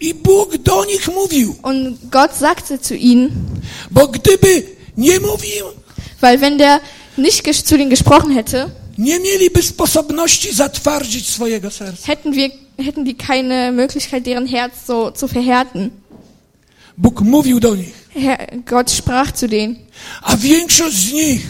I 0.00 0.14
Bóg 0.14 0.56
do 0.62 0.84
nich 0.84 1.08
mówił, 1.08 1.56
Und 1.62 1.98
Gott 2.10 2.34
sagte 2.34 2.80
zu 2.80 2.94
ihnen, 2.94 3.30
bo 3.90 4.08
gdyby 4.08 4.64
nie 4.96 5.20
mówił, 5.20 5.64
weil 6.20 6.40
wenn 6.40 6.58
der 6.58 6.80
nicht 7.16 7.66
zu 7.66 7.76
denen 7.76 7.90
gesprochen 7.90 8.30
hätte, 8.32 8.70
nie 8.98 9.18
mieliby 9.20 9.62
sposobności 9.62 10.54
zatwardzić 10.54 11.28
swojego 11.30 11.70
serca. 11.70 12.06
hätten 12.06 12.32
wir 12.34 12.50
hätten 12.78 13.04
die 13.04 13.14
keine 13.14 13.72
Möglichkeit, 13.72 14.26
deren 14.26 14.46
Herz 14.46 14.86
so 14.86 15.10
zu 15.10 15.28
verhärten. 15.28 15.90
Bóg 16.96 17.20
mówił 17.20 17.60
do 17.60 17.74
nich, 17.74 17.94
Herr, 18.14 18.46
Gott 18.66 18.90
sprach 18.90 19.32
zu 19.32 19.48
denen. 19.48 19.76
a 20.22 20.36
większość 20.36 20.96
z 20.96 21.12
nich 21.12 21.40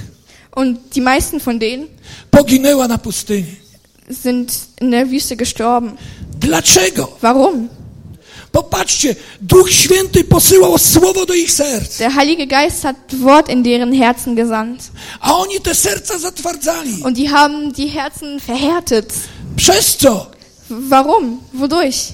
Und 0.56 0.78
die 0.94 1.02
meisten 1.02 1.40
von 1.40 1.58
denen 1.58 1.88
poginęła 2.36 2.88
na 2.88 2.98
pustyni. 2.98 3.56
sind 4.22 4.52
in 4.80 4.90
der 4.90 5.06
Wüste 5.08 5.36
gestorben. 5.36 5.96
Dlaczego? 6.40 7.16
Warum? 7.22 7.68
Popatrzcie, 8.52 9.16
Duch 9.40 9.70
Święty 9.70 10.24
posyłał 10.24 10.78
słowo 10.78 11.26
do 11.26 11.34
ich 11.34 11.52
serc, 11.52 11.98
Der 11.98 12.12
Heilige 12.12 12.46
Geist 12.46 12.82
hat 12.82 12.96
Wort 13.12 13.48
in 13.48 13.62
deren 13.62 13.92
Herzen 13.94 14.34
gesandt. 14.36 14.82
a 15.20 15.32
oni 15.36 15.60
te 15.60 15.74
serca 15.74 16.18
zatwardzali. 16.18 17.02
Und 17.02 17.16
die 17.16 17.30
haben 17.30 17.72
die 17.72 17.86
Herzen 17.88 18.40
verhärtet. 18.40 19.12
Przez 19.56 19.96
co? 19.96 20.26
Warum? 20.70 21.40
Wodurch? 21.54 22.12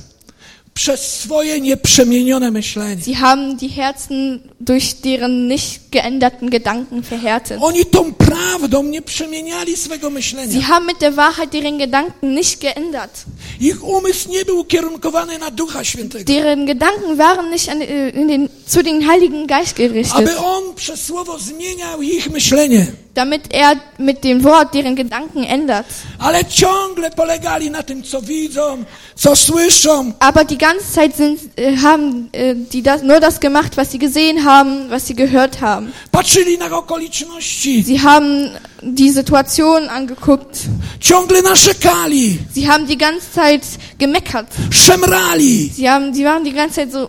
Przez 0.75 1.01
swoje 1.21 1.61
nieprzemienione 1.61 2.51
myślenie. 2.51 3.03
Sie 3.03 3.17
haben 3.17 3.57
die 3.57 3.69
Herzen 3.69 4.41
durch 4.61 4.95
deren 5.05 5.49
nicht 5.49 5.81
geänderten 5.91 6.51
Gedanken 6.51 7.03
verhärtet. 7.03 7.59
Oni 7.63 7.85
tą 7.87 8.15
prawdą 8.15 8.83
nie 8.83 9.03
przemieniali 9.03 9.77
swego 9.77 10.09
Sie 10.09 10.15
myślenia. 10.15 10.61
haben 10.63 10.87
mit 10.87 11.01
der 11.01 11.13
Wahrheit 11.17 11.53
deren 11.53 11.79
Gedanken 11.79 12.35
nicht 12.35 12.61
geändert. 12.61 13.25
Ich 13.61 13.83
umysł 13.83 14.29
nie 14.31 14.45
był 14.45 14.59
ukierunkowany 14.59 15.39
na 15.39 15.51
Ducha 15.51 15.85
Świętego. 15.85 16.25
Deren 16.25 16.67
Gedanken 16.67 17.17
waren 17.19 17.51
nicht 17.51 17.69
an, 17.69 17.83
äh, 17.83 18.11
in 18.15 18.29
den, 18.29 18.49
zu 18.67 18.83
den 18.83 19.07
Heiligen 19.09 19.47
Geist 19.47 19.77
gerichtet, 19.77 20.17
Aby 20.19 20.39
On 20.39 20.75
przez 20.75 21.05
słowo 21.05 21.39
zmieniał 21.39 22.03
ich 22.03 22.31
myślenie. 22.31 22.87
Damit 23.15 23.53
er 23.53 23.75
mit 23.99 24.23
dem 24.25 24.45
Wort 24.45 24.75
deren 24.75 24.95
Gedanken 24.95 25.45
ändert. 25.45 25.87
Ale 26.19 26.45
ciągle 26.45 27.11
polegali 27.11 27.71
na 27.71 27.83
tym, 27.83 28.03
co 28.03 28.23
widzą, 28.23 28.85
co 29.15 29.37
słyszą. 29.37 30.13
Aber 30.21 30.45
die 30.45 30.59
ganze 30.59 30.93
Zeit 30.93 31.17
sind, 31.17 31.41
äh, 31.57 31.77
haben 31.77 32.29
äh, 32.33 32.55
die 32.55 32.83
das, 32.83 33.03
nur 33.03 33.21
das 33.21 33.41
gemacht, 33.41 33.77
was 33.77 33.91
sie 33.91 33.99
gesehen 33.99 34.45
haben, 34.45 34.91
was 34.91 35.07
sie 35.07 35.15
gehört 35.15 35.61
haben. 35.61 35.93
Patrzyli 36.13 36.59
na 36.59 36.77
okoliczności. 36.77 37.83
Sie 37.83 38.01
haben 38.01 38.51
die 38.83 39.11
Situation 39.11 39.89
angeguckt. 39.89 40.59
Ciągle 41.01 41.43
narzekali. 41.43 42.39
Sie 42.55 42.69
haben 42.69 42.87
die 42.87 42.99
ganze 42.99 43.33
Zeit 43.33 43.63
gemeckert. 43.99 44.47
Szemrali. 44.73 45.71
Sie 45.75 45.91
haben, 45.91 46.15
sie 46.15 46.25
waren 46.25 46.45
die 46.45 46.53
ganze 46.53 46.75
Zeit 46.77 46.93
so. 46.93 47.09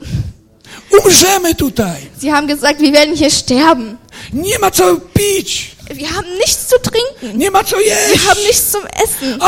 Umrzemy 0.92 1.56
tutaj. 1.56 2.10
Sie 2.20 2.32
haben 2.34 2.48
gesagt, 2.48 2.82
wir 2.82 2.92
werden 2.92 3.16
hier 3.16 3.30
sterben. 3.30 3.98
Nie 4.34 4.60
ma 4.60 4.72
co 4.72 4.98
pić. 5.14 5.76
Wir 5.94 6.10
haben 6.16 6.28
nichts 6.38 6.68
zu 6.68 6.76
trinken. 6.80 7.40
Wir 7.40 7.52
haben 7.54 8.42
nichts 8.48 8.72
zum 8.72 8.82
Essen. 9.04 9.42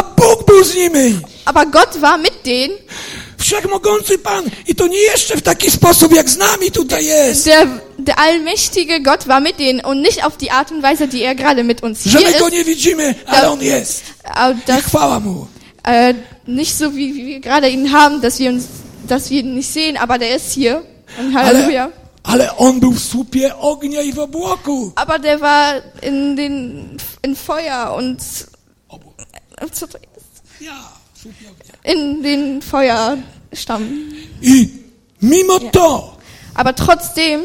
Aber 1.46 1.66
Gott 1.66 2.02
war 2.02 2.18
mit 2.18 2.46
denen. 2.46 2.74
Wszechmogący 3.38 4.18
Pan. 4.18 4.46
I 4.68 4.76
to 4.76 4.88
nie 4.88 4.98
jeszcze 4.98 5.38
w 5.38 5.42
taki 5.42 5.72
sposób, 5.72 6.16
jak 6.16 6.30
z 6.30 6.38
nami 6.38 6.72
tutaj 6.72 7.06
jest. 7.06 7.46
Der, 7.46 7.68
der 8.00 8.16
allmächtige 8.20 9.00
Gott 9.02 9.28
war 9.28 9.42
mit 9.42 9.58
denen 9.60 9.82
und 9.86 10.02
nicht 10.02 10.24
auf 10.26 10.38
die 10.38 10.50
Art 10.52 10.72
und 10.72 10.82
Weise, 10.84 11.08
die 11.08 11.24
er 11.24 11.36
gerade 11.36 11.64
mit 11.64 11.84
uns 11.84 12.04
Że 12.06 12.18
hier 12.20 12.28
my 12.32 12.40
go 12.40 12.48
ist. 12.48 12.54
nie 12.54 12.64
widzimy, 12.66 13.16
ale 13.26 13.50
On 13.52 13.62
jest. 13.62 14.04
Aber 14.24 14.56
I 14.56 14.62
das, 14.66 14.82
chwała 14.84 15.20
Mu. 15.20 15.48
äh, 15.84 16.14
nicht 16.48 16.78
so 16.78 16.96
wie, 16.96 17.14
wie 17.16 17.26
wir 17.26 17.40
gerade 17.42 17.68
ihn 17.70 17.92
haben, 17.92 18.22
dass 18.22 18.40
wir 18.40 18.50
uns, 18.50 18.64
dass 19.08 19.30
wir 19.30 19.40
ihn 19.42 19.56
nicht 19.56 19.74
sehen, 19.74 19.98
aber 19.98 20.18
der 20.18 20.36
ist 20.36 20.54
hier. 20.54 20.82
Und 21.20 21.34
Halleluja. 21.36 21.84
Ale, 21.84 21.94
ale 22.24 22.58
On 22.58 22.80
był 22.80 22.92
w 22.92 23.00
słupie 23.04 23.56
ognia 23.58 24.02
i 24.02 24.14
w 24.14 24.20
obłoku. 24.20 24.92
Aber 24.96 25.22
der 25.22 25.40
war 25.40 25.82
in 26.02 26.36
den, 26.36 26.88
in 27.24 27.36
Feuer 27.36 27.88
und, 27.98 28.48
co 29.72 29.88
to 29.88 29.98
jest? 29.98 30.42
Ja, 30.62 30.80
w 31.14 31.20
słupie 31.22 31.46
ognia. 31.52 31.94
In 31.94 32.22
den 32.22 32.62
Feuerstamm. 32.62 34.12
I 34.42 34.70
mimo 35.22 35.60
Ja. 35.62 35.70
to 35.72 36.18
Aber 36.56 36.74
trotzdem 36.76 37.42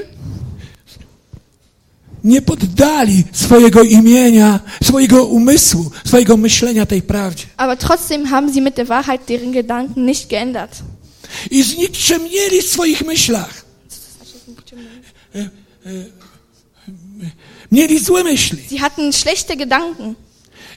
nie 2.24 2.42
poddali 2.42 3.24
swojego 3.32 3.82
imienia, 3.82 4.60
swojego 4.82 5.24
umysłu, 5.26 5.90
swojego 6.04 6.36
myślenia 6.36 6.86
tej 6.86 7.02
prawdzie. 7.02 7.44
Aber 7.56 7.78
trotzdem 7.78 8.26
haben 8.26 8.52
sie 8.52 8.60
mit 8.60 8.74
der 8.76 8.86
Wahrheit 8.86 9.26
deren 9.28 9.52
Gedanken 9.52 10.06
nicht 10.06 10.28
geändert. 10.30 10.82
I 11.50 11.62
znikczemnieli 11.62 12.62
w 12.62 12.66
swoich 12.68 13.04
myślach. 13.04 13.64
Mieli 17.72 17.98
złe 17.98 18.24
myśli. 18.24 18.58
Sie 18.70 18.78
hatten 18.78 19.12
schlechte 19.12 19.56
Gedanken. 19.56 20.14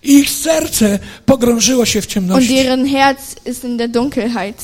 Ich 0.03 0.29
serce 0.29 0.99
pogrążyło 1.25 1.85
się 1.85 2.01
w 2.01 2.05
und 2.05 2.13
ciemności. 2.13 2.55
deren 2.55 2.87
Herz 2.87 3.35
ist 3.45 3.63
in 3.63 3.77
der 3.77 3.89
Dunkelheit. 3.89 4.63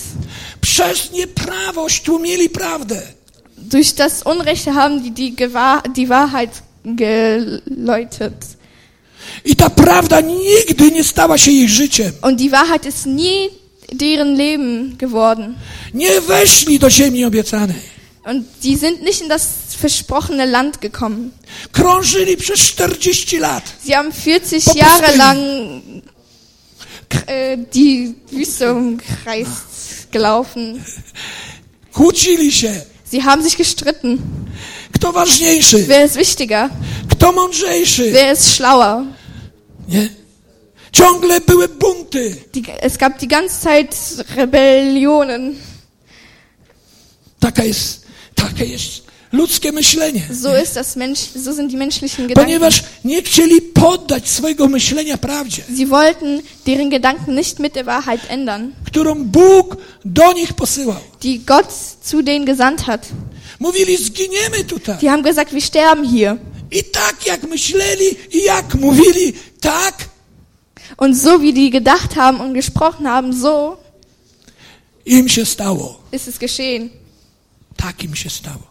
Przez 0.61 1.11
nieprawość 1.11 2.01
tłumili 2.01 2.49
prawdę. 2.49 3.01
Durch 3.57 3.93
das 3.93 4.23
Unrechte 4.23 4.71
haben 4.73 5.01
die 5.01 5.11
die, 5.11 5.32
Gewahr, 5.32 5.82
die 5.93 6.07
Wahrheit 6.07 6.63
geläutet. 6.86 8.57
I 9.45 9.55
ta 9.55 9.69
prawda 9.69 10.21
nigdy 10.21 10.91
nie 10.91 11.03
stała 11.03 11.38
się 11.38 11.51
ich 11.51 11.69
życiem. 11.69 12.11
Und 12.21 12.39
die 12.39 12.49
Wahrheit 12.49 12.86
ist 12.86 13.05
nie 13.05 13.49
deren 13.93 14.36
Leben 14.36 14.97
geworden. 14.97 15.55
Nie 15.93 16.21
weszli 16.21 16.80
do 16.80 16.89
ziemi 16.89 17.25
obiecanej. 17.25 17.96
Und 18.28 18.45
die 18.63 18.75
sind 18.75 19.01
nicht 19.03 19.21
in 19.21 19.30
das 19.30 19.47
versprochene 19.80 20.45
Land 20.45 20.82
gekommen. 20.82 21.32
Krążyli 21.71 22.38
przez 22.38 22.59
40 22.59 23.39
lat. 23.39 23.63
Sie 23.86 23.95
haben 23.95 24.11
40 24.11 24.65
Popusty. 24.65 24.80
Jahre 24.80 25.15
lang 25.15 25.82
äh, 27.25 27.57
die 27.73 28.15
Wüste 28.32 28.73
umkreist 28.73 30.11
gelaufen. 30.11 30.84
Kłócili 31.93 32.51
się. 32.51 32.82
Sie 33.11 33.23
haben 33.23 33.43
sich 33.43 33.57
gestritten. 33.57 34.17
Kto 34.91 35.11
ważniejszy? 35.11 35.86
Wer 35.88 36.05
ist 36.05 36.17
wichtiger? 36.17 36.69
Kto 37.09 37.32
mądrzejszy? 37.32 38.11
Wer 38.11 38.34
ist 38.34 38.55
schlauer? 38.55 39.05
Nie? 39.88 40.09
Ciągle 40.91 41.41
były 41.41 41.67
bunty. 41.67 42.36
Die, 42.53 42.82
es 42.82 42.97
gab 42.97 43.19
die 43.19 43.28
ganze 43.28 43.61
Zeit 43.61 43.95
Rebellionen. 44.36 45.55
Taka 47.39 47.63
jest, 47.63 48.07
takie 48.38 48.65
jest 48.65 49.07
ludzkie 49.31 49.71
myślenie. 49.71 50.21
So 50.43 50.57
ist 50.63 50.73
das 50.75 50.95
Mensch, 50.95 51.19
so 51.43 51.53
sind 51.53 51.71
die 51.71 51.77
menschlichen 51.77 52.27
Gedanken. 52.27 52.45
Ponieważ 52.45 52.83
nie 53.05 53.21
chcieli 53.23 53.61
poddać 53.61 54.29
swojego 54.29 54.67
myślenia 54.67 55.17
prawdzie, 55.17 55.63
Sie 55.77 55.85
wollten 55.88 56.41
deren 56.65 56.89
Gedanken 56.89 57.35
nicht 57.35 57.59
mit 57.59 57.73
der 57.73 57.85
Wahrheit 57.85 58.21
ändern, 58.29 58.71
którą 58.85 59.23
Bóg 59.25 59.77
do 60.05 60.33
nich 60.33 60.53
posyłał. 60.53 60.99
die 61.21 61.39
Gott 61.39 61.67
zu 62.03 62.23
denen 62.23 62.45
gesandt 62.45 62.81
hat. 62.81 63.07
Mówili, 63.59 63.97
zginiemy 63.97 64.63
tutaj. 64.63 64.97
Die 64.97 65.09
haben 65.09 65.23
gesagt, 65.23 65.51
wir 65.53 65.61
sterben 65.61 66.05
hier. 66.05 66.38
I 66.71 66.83
tak 66.83 67.25
jak 67.27 67.43
myśleli 67.43 68.15
i 68.33 68.43
jak 68.43 68.75
mówili, 68.75 69.33
tak 69.61 69.95
Und 70.97 71.17
so 71.17 71.39
wie 71.39 71.53
die 71.53 71.69
gedacht 71.69 72.15
haben 72.15 72.41
und 72.41 72.53
gesprochen 72.53 73.07
haben, 73.07 73.33
so 73.41 73.77
im 75.05 75.29
się 75.29 75.45
stało. 75.45 75.99
ist 76.11 76.27
es 76.27 76.38
geschehen. 76.39 76.89
Tak 77.78 78.03
im 78.03 78.15
się 78.15 78.30
stało. 78.30 78.63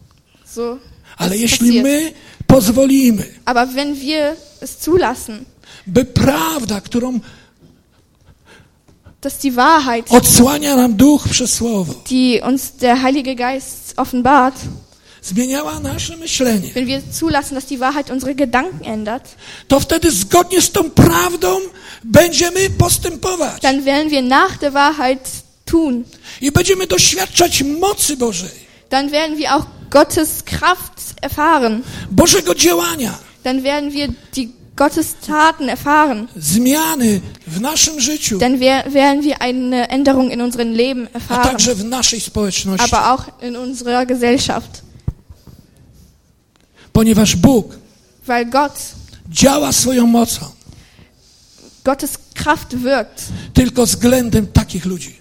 So. 0.54 0.78
Ale 1.16 1.36
jeśli 1.36 1.66
passiert. 1.68 1.84
my 1.84 2.12
pozwolimy, 2.46 3.24
Aber 3.44 3.68
wenn 3.68 3.94
wir 3.94 4.36
es 4.60 4.84
zulassen, 4.84 5.44
by 5.86 6.04
prawda, 6.04 6.80
którą 6.80 7.20
dass 9.20 9.38
die 9.38 9.52
Wahrheit, 9.52 10.06
odsłania 10.12 10.76
nam 10.76 10.94
duch 10.94 11.28
przez 11.28 11.52
słowo, 11.54 11.94
die 12.10 12.42
uns 12.48 12.72
der 12.76 12.96
Heilige 13.02 13.34
Geist 13.34 13.94
offenbart, 13.96 14.54
zmieniała 15.22 15.80
nasze 15.80 16.16
myślenie, 16.16 16.70
wenn 16.74 16.86
wir 16.86 17.02
zulassen, 17.12 17.54
dass 17.54 17.66
die 17.66 17.78
Wahrheit 17.78 18.10
unsere 18.10 18.34
Gedanken 18.34 18.84
ändert, 18.84 19.36
to 19.68 19.80
wtedy 19.80 20.10
zgodnie 20.10 20.62
z 20.62 20.70
tą 20.70 20.90
prawdą 20.90 21.58
będziemy 22.04 22.70
postępować 22.70 23.62
dann 23.62 23.82
werden 23.84 24.10
wir 24.10 24.22
nach 24.22 24.58
der 24.58 24.72
Wahrheit 24.72 25.30
tun. 25.64 26.04
i 26.40 26.52
będziemy 26.52 26.86
doświadczać 26.86 27.62
mocy 27.62 28.16
Bożej, 28.16 28.65
Dann 28.90 29.10
werden 29.10 29.36
wir 29.38 29.56
auch 29.56 29.66
Gottes 29.90 30.44
Kraft 30.44 30.92
erfahren. 31.22 31.82
Bożego 32.10 32.54
działania, 32.54 33.18
Dann 33.44 33.62
werden 33.62 33.92
wir 33.92 34.08
die 34.36 34.52
Gottes 34.76 35.14
Taten 35.26 35.68
erfahren. 35.68 36.28
zmiany 36.36 37.20
w 37.46 37.60
naszym 37.60 38.00
życiu, 38.00 38.38
Dann 38.38 38.60
wer- 38.60 38.84
werden 38.92 39.22
wir 39.24 39.40
eine 39.42 39.88
Änderung 39.88 40.30
in 40.30 40.40
unserem 40.42 40.72
Leben 40.72 41.06
a 41.06 41.10
erfahren, 41.18 41.42
także 41.50 41.74
w 41.74 41.84
naszej 41.84 42.20
społeczności. 42.20 42.84
aber 42.94 43.12
auch 43.12 43.42
in 43.42 43.56
unserer 43.56 44.06
Gesellschaft. 44.06 44.82
Ponieważ 46.92 47.36
Bóg 47.36 47.78
Weil 48.26 48.46
Gott, 48.50 48.72
działa 49.30 49.72
swoją 49.72 50.06
mocą 50.06 50.46
Gottes 51.84 52.18
Kraft 52.34 52.76
wirkt, 52.76 53.22
tylko 53.54 53.86
względem 53.86 54.46
takich 54.46 54.84
ludzi. 54.84 55.16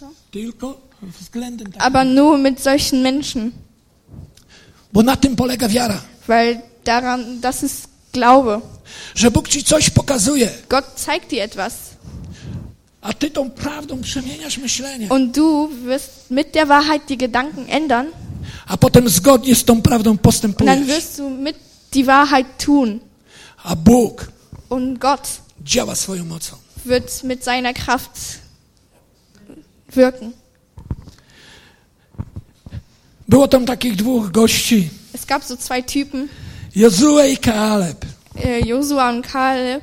Co? 0.00 0.06
Tylko 0.30 0.80
względem 1.02 1.68
aber 1.78 2.04
nur 2.04 2.38
mit 2.38 2.60
solchen 2.60 3.02
Menschen. 3.02 3.52
Bo 4.92 5.02
na 5.02 5.16
tym 5.16 5.36
polega 5.36 5.68
wiara. 5.68 6.00
Weil 6.28 6.60
daran, 6.84 7.40
das 7.40 7.62
ist 7.62 7.88
Glaube. 8.12 8.60
Że 9.14 9.30
Bóg 9.30 9.48
ci 9.48 9.64
coś 9.64 9.90
pokazuje, 9.90 10.50
Gott 10.68 10.84
zeigt 11.00 11.30
dir 11.30 11.42
etwas. 11.42 11.74
a 13.00 13.12
ty 13.12 13.30
tą 13.30 13.50
prawdą 13.50 14.00
przemieniasz 14.00 14.58
myślenie. 14.58 15.08
Und 15.08 15.36
du 15.36 15.68
wirst 15.84 16.30
mit 16.30 16.54
der 16.54 16.66
Wahrheit 16.68 17.08
die 17.08 17.16
Gedanken 17.16 17.66
ändern. 17.68 18.06
A 18.66 18.76
potem 18.76 19.08
zgodnie 19.08 19.54
z 19.54 19.64
tą 19.64 19.82
prawdą 19.82 20.10
Und 20.10 20.16
dann 20.20 20.22
postępujesz. 20.22 20.86
wirst 20.86 21.18
du 21.18 21.30
mit 21.30 21.56
die 21.94 22.06
Wahrheit 22.06 22.46
tun. 22.58 23.00
A 23.64 23.76
Bóg 23.76 24.28
Und 24.68 24.98
Gott 24.98 25.28
działa 25.64 25.94
swoją 25.94 26.24
mocą. 26.24 26.56
wird 26.84 27.24
mit 27.24 27.44
seiner 27.44 27.74
Kraft 27.74 28.10
wirken. 29.94 30.32
Było 33.28 33.48
tam 33.48 33.66
takich 33.66 33.96
dwóch 33.96 34.30
gości, 34.30 34.88
Es 35.14 35.24
gab 35.26 35.44
so 35.44 35.56
zwei 35.56 35.82
Typen, 35.82 36.28
Jozue 36.76 37.28
i 37.32 37.36
Kaleb, 37.36 38.04
äh, 38.36 38.66
Josua 38.66 39.10
und 39.10 39.26
Kaleb, 39.26 39.82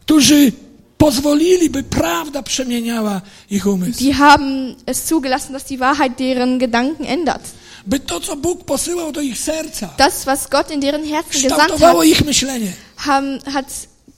którzy 0.00 0.52
pozwolili, 0.98 1.70
by 1.70 1.82
prawda 1.82 2.42
przemieniała 2.42 3.20
ich 3.50 3.66
umysł. 3.66 3.98
die 3.98 4.14
haben 4.14 4.74
es 4.86 5.06
zugelassen, 5.06 5.52
dass 5.52 5.64
die 5.64 5.78
Wahrheit 5.78 6.18
deren 6.18 6.58
Gedanken 6.58 7.06
ändert. 7.06 7.42
By 7.86 8.00
to, 8.00 8.20
co 8.20 8.36
Bóg 8.36 8.64
posyłał 8.64 9.12
do 9.12 9.20
ich 9.20 9.38
serca, 9.38 9.88
Das, 9.98 10.24
was 10.24 10.48
Gott 10.48 10.70
in 10.70 10.80
deren 10.80 11.04
Herzen 11.04 11.42
gesandt 11.42 11.80
hat, 11.80 12.04
ich 12.04 12.24
myślenie. 12.24 12.72
haben, 12.96 13.38
hat 13.54 13.66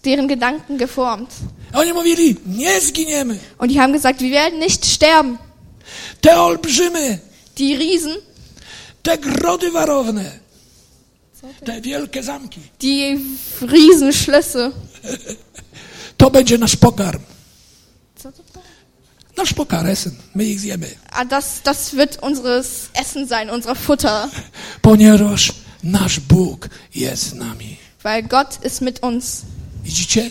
deren 0.05 0.29
Gedanken 0.29 0.79
geformt. 0.79 1.31
Oni 1.73 1.93
mówili, 1.93 2.37
nie 2.47 2.81
zginiemy. 2.81 3.39
Und 3.59 3.71
die 3.73 3.81
haben 3.81 3.93
gesagt, 3.93 4.21
wir 4.21 4.31
werden 4.31 4.59
nicht 4.59 4.87
sterben. 4.87 5.39
Te 6.21 6.41
olbrzymy, 6.41 7.19
Die 7.61 7.77
Riesen, 7.77 8.17
te 9.03 9.19
grody 9.19 9.71
warowne, 9.73 10.31
te 11.65 11.81
wielkie 11.83 12.23
zamki, 12.23 12.61
die 12.83 13.19
Riesenschlösser, 13.63 14.73
to 16.17 16.31
będzie 16.31 16.59
nasz 16.59 16.77
pokarm. 16.77 17.23
Nasz 19.37 19.53
pokarm, 19.55 19.89
my 20.35 20.45
ich 20.45 20.61
zjemy. 20.61 20.87
ah, 21.11 21.25
das, 21.25 21.63
das 21.63 21.93
wird 21.97 22.19
unseres 22.23 22.89
Essen 22.95 23.29
sein, 23.29 23.51
unser 23.51 23.75
Futter, 23.75 24.29
Ponieważ 24.83 25.53
nasz 25.83 26.21
Bóg 26.21 26.69
jest 26.95 27.23
z 27.23 27.35
nami. 27.35 27.77
weil 28.03 28.23
Gott 28.23 28.65
ist 28.65 28.81
mit 28.81 29.03
uns. 29.03 29.43
Widzicie? 29.85 30.31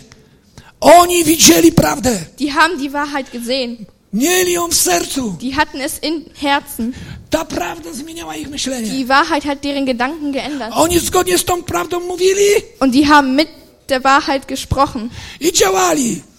Oni 0.82 1.24
widzieli 1.24 1.72
prawdę. 1.72 2.26
Die 2.40 2.52
haben 2.54 2.80
die 2.80 2.90
Wahrheit 2.90 3.32
gesehen. 3.32 3.86
Die 4.12 5.56
hatten 5.56 5.80
es 5.80 6.00
in 6.00 6.26
Herzen. 6.34 6.94
Die 7.32 9.08
Wahrheit 9.10 9.46
hat 9.46 9.64
deren 9.64 9.86
Gedanken 9.86 10.32
geändert. 10.32 10.74
Und 12.80 12.92
die 12.96 13.08
haben 13.08 13.36
mit 13.36 13.48
der 13.90 14.04
Wahrheit 14.04 14.48
gesprochen 14.48 15.12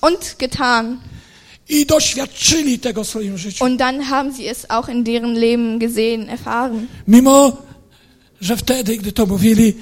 und 0.01 0.39
getan. 0.39 1.01
Und 3.61 3.79
dann 3.79 4.11
haben 4.11 4.33
sie 4.33 4.47
es 4.49 4.69
auch 4.71 4.89
in 4.89 5.05
deren 5.05 5.35
Leben 5.37 5.79
gesehen, 5.79 6.29
erfahren. 6.29 6.89
Mimo, 7.07 7.57
że 8.41 8.57
wtedy, 8.57 8.97
gdy 8.97 9.13
to 9.13 9.27
mówili, 9.27 9.75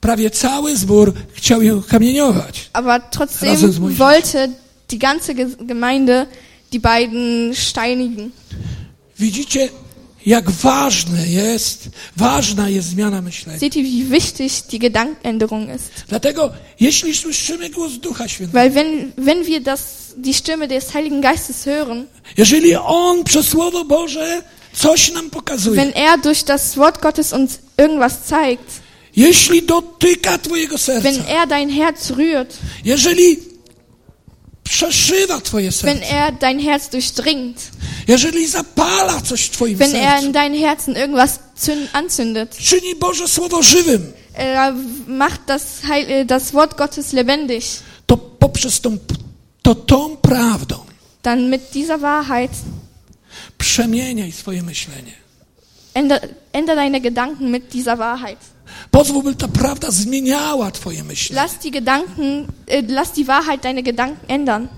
prawie 0.00 0.30
cały 0.30 0.76
zbór 0.76 1.12
chciał 1.34 1.62
ich 1.62 1.86
kamieniować. 1.86 2.70
Aber 2.72 3.00
trotzdem 3.10 3.56
wollte 3.96 4.48
die 4.90 4.98
ganze 4.98 5.34
Ge- 5.34 5.56
Gemeinde 5.66 6.26
die 6.76 6.80
beiden 6.80 7.54
steinigen. 7.54 8.32
Widzicie, 9.18 9.68
jak 10.26 10.50
ważne 10.50 11.28
jest, 11.28 11.88
ważna 12.16 12.68
jest 12.68 12.88
zmiana 12.88 13.22
myślenia. 13.22 13.58
Seht 13.58 13.76
ihr, 13.76 13.84
wie 13.84 14.04
wichtig 14.10 14.52
die 14.70 14.78
Gedankenänderung 14.78 15.68
ist? 15.76 15.90
Dlatego, 16.08 16.52
jeśli 16.80 17.14
słyszymy 17.14 17.70
głos 17.70 17.92
Ducha 17.98 18.28
Świętego, 18.28 18.58
Weil 18.58 18.70
wenn, 18.70 19.12
wenn 19.16 19.44
wir 19.44 19.62
das, 19.62 19.80
die 20.16 20.34
Stimme 20.34 20.68
des 20.68 20.94
Heiligen 20.94 21.22
Geistes 21.22 21.66
hören, 21.66 22.04
jeżeli 22.36 22.76
On 22.76 23.24
przez 23.24 23.48
Słowo 23.48 23.84
Boże 23.84 24.42
coś 24.72 25.12
nam 25.12 25.30
pokazuje, 25.30 25.76
wenn 25.76 25.92
er 25.92 26.20
durch 26.22 26.44
das 26.44 26.76
Wort 26.76 27.00
Gottes 27.00 27.32
uns 27.32 27.58
irgendwas 27.78 28.18
zeigt, 28.28 28.80
jeśli 29.16 29.62
dotyka 29.62 30.38
Twojego 30.38 30.78
serca, 30.78 31.10
wenn 31.10 31.24
er 31.28 31.46
dein 31.46 31.70
Herz 31.70 32.10
rührt, 32.10 32.54
jeżeli 32.84 33.38
przeszywa 34.68 35.40
Twoje 35.40 35.70
wenn 35.70 35.98
serce, 35.98 36.14
er 36.14 36.32
dein 36.32 36.60
Herz 36.60 36.88
durchdringt, 36.88 37.70
jeżeli 38.08 38.46
zapala 38.46 39.20
coś 39.20 39.42
w 39.44 39.50
Twoim 39.50 39.78
wenn 39.78 39.94
er 39.94 40.10
sercu, 40.10 40.26
in 40.26 40.32
dein 40.32 40.54
Herzen 40.54 40.96
irgendwas 40.96 41.38
zünd, 41.56 41.88
anzündet, 41.92 42.56
czyni 42.58 42.94
Boże 42.94 43.28
Słowo 43.28 43.62
żywym, 43.62 44.12
er 44.34 44.74
macht 45.06 45.40
das, 45.46 45.62
Heil, 45.88 46.06
äh, 46.08 46.24
das 46.26 46.52
Wort 46.52 46.76
Gottes 46.76 47.12
lebendig, 47.12 47.64
to 48.06 48.16
poprzez 48.16 48.80
tą, 48.80 48.98
to 49.62 49.74
tą 49.74 50.16
prawdą 50.16 50.78
dann 51.22 51.50
mit 51.50 51.74
dieser 51.74 52.02
Wahrheit 52.02 52.50
przemieniaj 53.58 54.32
swoje 54.32 54.62
myślenie. 54.62 55.26
änder, 55.96 56.20
änder 56.52 56.76
deine 56.76 57.00
Gedanken 57.00 57.50
mit 57.50 57.72
dieser 57.72 57.98
Wahrheit. 57.98 58.38
Pozwól, 58.90 59.22
by 59.22 59.34
ta 59.34 59.48
prawda 59.48 59.90
zmieniała 59.90 60.70
twoje 60.70 61.04
myślenie. 61.04 61.42
Lass 61.42 61.58
die 61.58 61.70
Gedanken, 61.70 62.46
äh, 62.66 62.82
lass 62.88 63.12
die 63.12 63.24
Wahrheit 63.24 63.62
deine 63.62 63.82
Gedanken 63.82 64.30
ändern. 64.30 64.68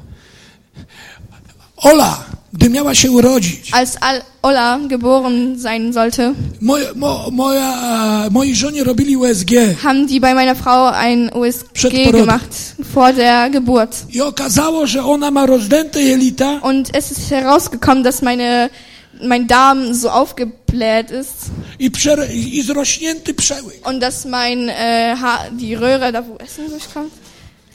Ola, 1.76 2.24
gdy 2.52 2.70
miała 2.70 2.94
się 2.94 3.10
urodzić, 3.10 3.70
Als 3.72 3.96
Al 4.00 4.22
Ola 4.42 4.78
geboren 4.88 5.60
sein 5.60 5.92
sollte, 5.92 6.34
moja, 6.60 6.86
mo, 6.96 7.28
moja, 7.32 8.28
żonie 8.52 8.84
robili 8.84 9.16
USG 9.16 9.50
haben 9.82 10.06
die 10.06 10.20
bei 10.20 10.34
meiner 10.34 10.56
Frau 10.56 10.86
ein 10.92 11.30
USG 11.34 12.12
gemacht 12.12 12.74
vor 12.94 13.12
der 13.12 13.50
Geburt. 13.50 13.96
i 14.12 14.20
okazało, 14.20 14.86
że 14.86 15.04
ona 15.04 15.30
ma 15.30 15.46
rozdęte 15.46 16.02
jelita 16.02 16.60
Und 16.62 16.90
es 16.96 17.10
ist 17.12 17.30
herausgekommen, 17.30 18.04
dass 18.04 18.22
meine 18.22 18.70
mein 19.22 19.46
Darm 19.46 19.92
so 19.94 20.10
aufgebläht 20.10 21.10
ist 21.10 21.50
i, 21.80 21.90
przer- 21.90 22.28
i 22.30 22.62
zrośnięty 22.62 23.34
przełyk. 23.34 23.86
und 23.88 24.00
dass 24.00 24.24
mein 24.24 24.68
äh, 24.68 25.16
ha 25.20 25.38
die 25.52 25.74
Röhre, 25.76 26.12
da 26.12 26.22
wo 26.26 26.36
Essen 26.36 26.68
durchkommt, 26.70 27.12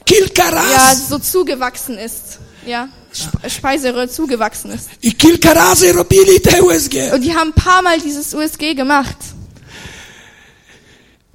Kilka 0.06 0.44
ja 0.44 0.50
razy, 0.50 1.02
so 1.08 1.18
zugewachsen 1.18 1.98
ist. 1.98 2.38
Ja, 2.66 2.88
Sp 3.16 3.30
Speiseröhre 3.48 4.08
zugewachsen 4.08 4.72
ist. 4.72 4.88
i 5.02 5.12
kilka 5.12 5.52
razy 5.52 5.92
robili 5.92 6.40
te 6.40 6.62
USG. 6.62 7.12
Und 7.14 7.22
die 7.22 7.34
haben 7.34 7.50
ein 7.50 7.62
paar 7.64 7.82
Mal 7.82 7.98
dieses 8.00 8.34
USG 8.34 8.74
gemacht. 8.74 9.16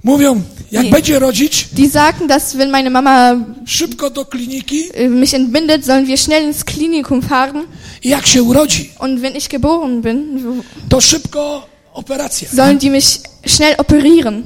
Mówią, 0.04 0.42
jak 0.72 0.84
Nie. 0.84 0.90
będzie 0.90 1.18
rodzić, 1.18 1.68
Die 1.72 1.88
sagten, 1.90 2.28
dass 2.28 2.56
wenn 2.56 2.70
meine 2.70 2.90
Mama 2.90 3.36
szybko 3.66 4.10
do 4.10 4.24
kliniki 4.24 4.90
äh, 4.92 5.08
mich 5.10 5.34
entbindet, 5.34 5.84
sollen 5.86 6.06
wir 6.06 6.16
schnell 6.18 6.44
ins 6.44 6.64
Klinikum 6.64 7.22
fahren. 7.22 7.66
i 8.02 8.08
jak 8.08 8.26
się 8.26 8.42
urodzi, 8.42 8.90
Und 8.98 9.20
wenn 9.20 9.36
ich 9.36 9.48
geboren 9.48 10.02
bin, 10.02 10.42
to 10.88 11.00
szybko 11.00 11.66
operacja. 11.92 12.48
sollen 12.48 12.78
die 12.78 12.90
mich 12.90 13.04
schnell 13.46 13.74
operieren. 13.78 14.42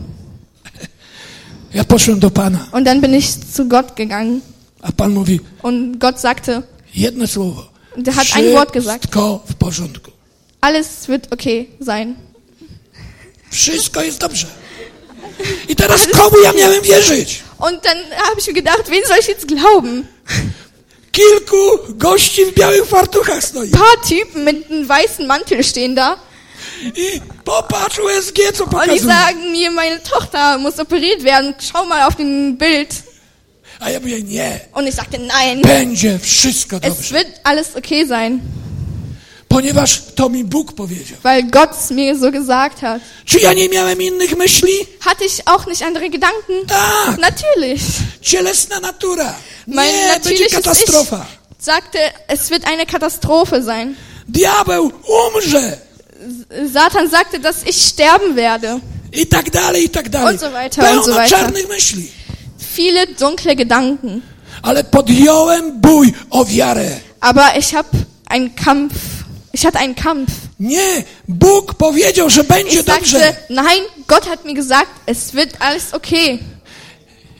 Ja 1.74 1.84
poszłem 1.84 2.18
do 2.20 2.30
Pana, 2.30 2.66
Und 2.72 2.84
dann 2.86 3.00
bin 3.00 3.14
ich 3.14 3.26
zu 3.54 3.64
Gott 3.68 3.96
gegangen. 3.96 4.40
a 4.82 4.92
Pan 4.92 5.12
mówi 5.12 5.40
Und 5.62 5.98
Gott 5.98 6.20
sagte, 6.20 6.62
jedno 6.94 7.26
słowo. 7.26 7.62
der 7.96 8.14
hat 8.16 8.26
ein 8.36 8.52
Wort 8.52 8.72
gesagt. 8.72 9.06
W 9.46 9.54
porządku. 9.54 10.10
Alles 10.60 11.06
wird 11.08 11.32
okay 11.32 11.66
sein. 11.80 12.14
Wszystko 13.50 14.02
jest 14.02 14.18
dobrze. 14.20 14.46
I 15.68 15.76
teraz 15.76 16.06
komu 16.06 16.38
ja 16.42 16.52
miałem 16.52 16.82
wierzyć? 16.82 17.42
Und 17.58 17.84
dann 17.84 17.98
habe 18.28 18.40
ich 18.40 18.46
mir 18.46 18.52
gedacht, 18.54 18.88
wen 18.90 19.02
soll 19.08 19.18
ich 19.20 19.28
jetzt 19.28 19.46
glauben? 19.48 20.06
Kilku 21.12 21.78
gości 21.88 22.44
w 22.46 22.54
białych 22.54 22.86
fartuchach 22.86 23.42
stoi. 23.44 23.70
Paar 23.70 24.00
Typen 24.08 24.44
mit 24.44 24.70
einem 24.70 24.88
weißen 24.88 25.26
Mantel 25.26 25.62
stehen 25.64 25.94
da 25.96 26.16
I 26.96 27.20
popatrz 27.44 27.98
USG, 27.98 28.38
co 28.52 28.64
und 28.64 28.70
die 28.72 28.76
pokazuje. 28.76 29.00
sagen 29.00 29.52
mir, 29.52 29.70
meine 29.70 30.02
Tochter 30.02 30.58
muss 30.58 30.78
operiert 30.78 31.22
werden. 31.24 31.54
Schau 31.60 31.84
mal 31.84 32.02
auf 32.08 32.16
dem 32.16 32.58
Bild. 32.58 32.88
A 33.80 33.90
ja 33.90 34.00
mówię, 34.00 34.22
nie, 34.22 34.60
Und 34.72 34.86
ich 34.88 34.94
sagte, 34.94 35.18
nein, 35.18 35.62
będzie 35.62 36.18
wszystko 36.18 36.76
es 36.76 36.82
dobrze. 36.96 37.14
wird 37.14 37.26
alles 37.44 37.76
okay 37.76 38.06
sein, 38.06 38.40
Ponieważ 39.54 40.02
to 40.14 40.28
mi 40.28 40.44
Bóg 40.44 40.72
powiedział. 40.72 41.18
weil 41.22 41.50
Gott 41.50 41.90
mir 41.90 42.18
so 42.20 42.30
gesagt 42.30 42.80
hat. 42.80 43.02
Czy 43.24 43.38
ja 43.40 43.52
nie 43.52 43.68
miałem 43.68 44.02
innych 44.02 44.36
myśli? 44.36 44.72
Hatte 45.00 45.24
ich 45.24 45.40
auch 45.46 45.66
nicht 45.66 45.82
andere 45.82 46.10
Gedanken? 46.10 46.66
Tak, 46.66 47.18
Natürlich. 47.18 47.82
cielesna 48.22 48.80
natura. 48.80 49.34
Mein 49.66 49.92
Nie, 49.92 50.20
będzie 50.24 50.46
katastrofa. 50.46 51.26
Ich 51.58 51.64
sagte, 51.64 51.98
es 52.28 52.50
wird 52.50 52.64
eine 52.66 52.86
Katastrophe 52.86 53.62
sein. 53.62 53.94
Diabeł 54.28 54.92
umrze. 55.26 55.78
Satan 56.72 57.10
sagte, 57.10 57.38
dass 57.40 57.56
ich 57.66 57.76
sterben 57.76 58.34
werde. 58.36 58.80
I 59.12 59.26
tak 59.26 59.50
dalej, 59.50 59.84
i 59.84 59.88
tak 59.88 60.08
dalej. 60.08 60.32
Und 60.34 60.40
so 60.40 60.52
weiter, 60.52 60.84
Pełno 60.84 61.00
und 61.00 61.06
so 61.06 61.14
weiter. 61.14 61.38
czarnych 61.38 61.68
myśli. 61.68 62.10
Viele 62.76 63.06
dunkle 63.06 63.56
Gedanken. 63.56 64.20
Ale 64.62 64.84
podjąłem 64.84 65.80
bój 65.80 66.12
o 66.30 66.44
wiarę. 66.44 67.00
Aber 67.20 67.56
ich 67.58 67.72
habe 67.74 67.88
einen 68.28 68.50
Kampf. 68.64 68.94
Ich 69.54 69.64
hatte 69.64 69.78
einen 69.78 69.94
Kampf. 69.94 70.32
Nie, 70.60 71.04
Bóg 71.28 71.74
powiedział, 71.74 72.30
że 72.30 72.44
będzie 72.44 72.78
Ich 72.80 72.84
sagte, 72.86 73.00
dobrze. 73.00 73.36
nein, 73.50 73.82
Gott 74.06 74.26
hat 74.26 74.44
mir 74.44 74.54
gesagt, 74.54 74.90
es 75.06 75.32
wird 75.32 75.50
alles 75.60 75.94
okay. 75.94 76.38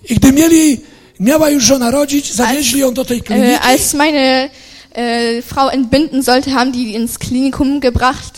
I 0.08 0.14
gdy 0.14 0.32
mieli, 0.32 0.80
miała 1.20 1.50
już 1.50 1.64
żona 1.64 1.90
rodzić, 1.90 2.32
zawieźli 2.34 2.80
ją 2.80 2.94
do 2.94 3.04
tej 3.04 3.18
Äh, 3.20 3.24
kliniki. 3.24 3.58
als 3.62 3.94
meine 3.94 4.50
äh, 4.94 5.42
Frau 5.42 5.68
entbinden 5.68 6.22
sollte, 6.22 6.50
haben 6.54 6.72
die 6.72 6.94
ins 6.94 7.18
Klinikum 7.18 7.80
gebracht. 7.80 8.34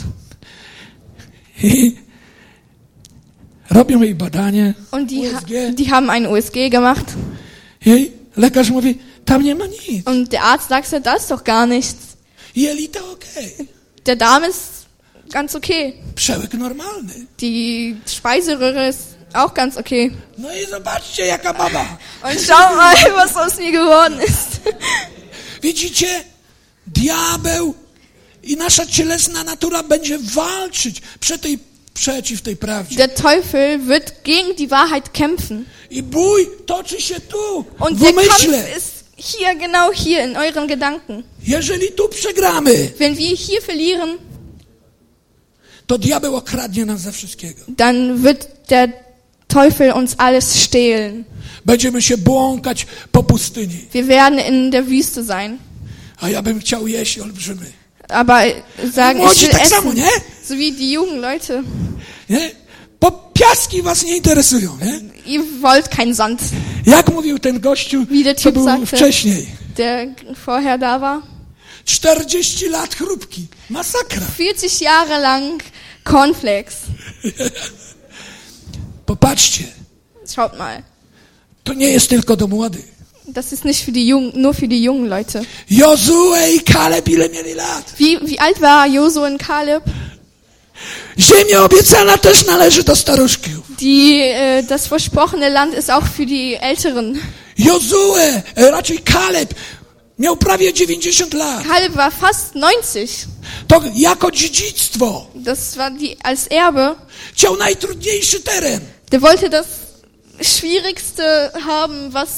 I 1.63 1.97
robią 3.71 4.03
jej 4.03 4.15
badanie. 4.15 4.75
Und 4.91 5.11
die, 5.11 5.29
ha 5.35 5.41
die 5.73 5.91
haben 5.91 6.11
ein 6.11 6.27
USG 6.27 6.71
gemacht. 6.71 7.05
Jej 7.87 8.13
lekarz 8.37 8.71
mówi, 8.71 8.99
tam 9.25 9.43
nie 9.43 9.55
ma 9.55 9.67
nic. 9.67 10.07
Und 10.09 10.33
der 10.33 10.45
Arzt 10.45 10.69
sagte, 10.69 11.01
da 11.01 11.15
ist 11.17 11.31
doch 11.31 11.45
gar 11.45 11.67
nichts. 11.67 12.16
Jelita 12.57 13.01
okej. 13.13 13.69
Der 14.07 14.17
Darm 14.17 14.45
ist 14.45 14.87
ganz 15.31 15.55
okay. 15.55 15.93
Przełyk 16.15 16.55
normalny. 16.55 17.27
Die 17.41 17.97
Speiseröhre 18.07 18.89
ist 18.89 18.99
auch 19.35 19.55
ganz 19.55 19.77
okay. 19.77 20.11
No 20.39 20.49
i 20.55 20.67
zobaczcie, 20.71 21.27
jaka 21.27 21.53
baba. 21.55 21.99
Und 22.23 22.41
schau 22.41 22.77
mal, 22.77 22.95
was 23.17 23.37
aus 23.37 23.59
mir 23.59 23.73
geworden 23.73 24.21
ist. 24.21 24.61
Widzicie? 25.63 26.25
Diabeł 26.87 27.75
i 28.43 28.57
nasza 28.57 28.87
cielesna 28.87 29.45
natura 29.45 29.83
będzie 29.83 30.19
walczyć 30.19 31.03
przed 31.21 31.41
tej, 31.43 31.59
przeciw 31.95 32.43
tej 32.43 32.57
prawdzie. 32.57 32.97
Der 32.97 33.15
Teufel 33.15 33.79
wird 33.81 34.13
gegen 34.25 34.55
die 34.57 34.69
Wahrheit 34.69 35.13
kämpfen. 35.13 35.65
I 35.91 36.03
bój 36.03 36.49
toczy 36.67 37.01
się 37.03 37.21
tu, 37.21 37.65
Und 37.81 37.99
w 37.99 38.03
der 38.03 38.15
Kampf 38.15 38.45
umyśle. 38.45 38.77
ist 38.79 38.96
hier, 39.17 39.55
genau 39.55 39.93
hier, 39.93 40.25
in 40.25 40.37
euren 40.37 40.69
Gedanken. 40.69 41.25
Jeżeli 41.47 41.93
tu 41.93 42.09
przegramy, 42.09 42.93
Wenn 42.99 43.17
wir 43.17 43.37
hier 43.37 43.61
verlieren, 43.63 44.19
to 45.87 45.99
diabeł 45.99 46.37
okradnie 46.37 46.85
nas 46.85 47.01
ze 47.01 47.13
wszystkiego. 47.13 47.63
dann 47.69 48.23
wird 48.23 48.49
der 48.71 48.89
Teufel 49.49 49.93
uns 49.93 50.15
alles 50.19 50.45
stehlen. 50.65 51.25
Będziemy 51.65 52.03
się 52.03 52.17
błąkać 52.17 52.87
po 53.13 53.23
pustyni. 53.23 53.87
Wir 53.95 54.07
werden 54.07 54.39
in 54.41 54.71
der 54.71 54.85
Wüste 54.85 55.25
sein. 55.25 55.59
A 56.21 56.29
ja 56.31 56.43
bym 56.43 56.59
chciał 56.61 56.87
jeść 56.89 57.19
olbrzymy. 57.19 57.67
Aber 58.09 58.45
sagen, 58.95 59.19
ich 59.21 59.25
Młodzi 59.27 59.41
will 59.47 59.51
tak 59.51 59.67
samo, 59.67 59.91
essen. 59.93 60.05
nie? 60.05 60.11
So 60.49 60.55
wie 60.57 60.73
die 60.73 60.93
jungen 60.93 61.21
Leute. 61.21 61.63
nie? 62.31 62.51
Bo 63.01 63.11
piaski 63.35 63.83
was 63.83 64.05
nie 64.05 64.17
interesują, 64.17 64.77
nie? 64.83 65.01
Ihr 65.33 65.43
wollt 65.61 65.89
keinen 65.89 66.15
Sand, 66.15 66.41
Jak 66.87 67.13
mówił 67.13 67.39
ten 67.39 67.61
gościu, 67.61 68.07
co 68.37 68.53
był 68.53 68.65
sagte. 68.65 68.87
wcześniej. 68.87 69.47
der 69.77 70.09
vorher 70.47 70.79
da 70.79 70.99
war. 70.99 71.23
40 71.85 72.69
lat 72.69 72.95
chrupki. 72.95 73.47
Masakra. 73.71 74.23
40 74.35 74.85
Jahre 74.85 75.19
lang 75.19 75.63
Cornflakes. 76.05 76.77
Popatrzcie, 79.07 79.65
Schaut 80.27 80.59
mal. 80.59 80.83
to 81.65 81.75
nie 81.75 81.89
jest 81.91 82.09
tylko 82.09 82.37
do 82.37 82.47
młodych. 82.47 82.97
Das 83.29 83.53
ist 83.53 83.65
nicht 83.65 83.85
für 83.85 83.93
die 83.93 84.07
jungen, 84.07 84.33
nur 84.43 84.55
für 84.55 84.69
die 84.69 84.83
jungen 84.83 85.09
Leute. 85.09 85.43
Jozue 85.71 86.55
i 86.55 86.61
Kaleb 86.61 87.09
ile 87.09 87.29
mieli 87.29 87.55
lat? 87.55 87.95
Wie, 87.99 88.19
wie 88.27 88.41
alt 88.41 88.61
war 88.61 88.87
Josua 88.87 89.27
und 89.27 89.39
Kaleb? 89.43 89.83
Ziemia 91.19 91.65
obiecana 91.65 92.19
też 92.19 92.47
należy 92.47 92.83
do 92.83 92.97
staruszków. 92.97 93.77
Die, 93.79 94.35
äh, 94.35 94.63
das 94.69 94.87
versprochene 94.87 95.49
Land 95.51 95.75
ist 95.75 95.91
auch 95.91 96.05
für 96.19 96.27
die 96.27 96.57
Älteren. 96.61 97.19
Jozue, 97.59 98.43
e, 98.57 98.71
raczej 98.71 98.99
Kaleb, 98.99 99.55
miał 100.19 100.37
prawie 100.37 100.73
90 100.73 101.35
lat. 101.35 101.67
Kaleb 101.67 101.93
war 101.93 102.13
fast 102.13 102.55
90. 102.55 103.27
To 103.69 103.83
jako 103.95 104.31
dziedzictwo 104.31 105.27
Das 105.35 105.75
war 105.77 105.93
die, 105.93 106.17
als 106.23 106.47
Erbe. 106.51 106.95
chciał 107.35 107.57
najtrudniejszy 107.57 108.41
teren. 108.41 108.81
Der 109.11 109.21
wollte 109.21 109.49
das 109.51 109.67
Schwierigste 110.43 111.51
haben, 111.67 112.11
was 112.13 112.29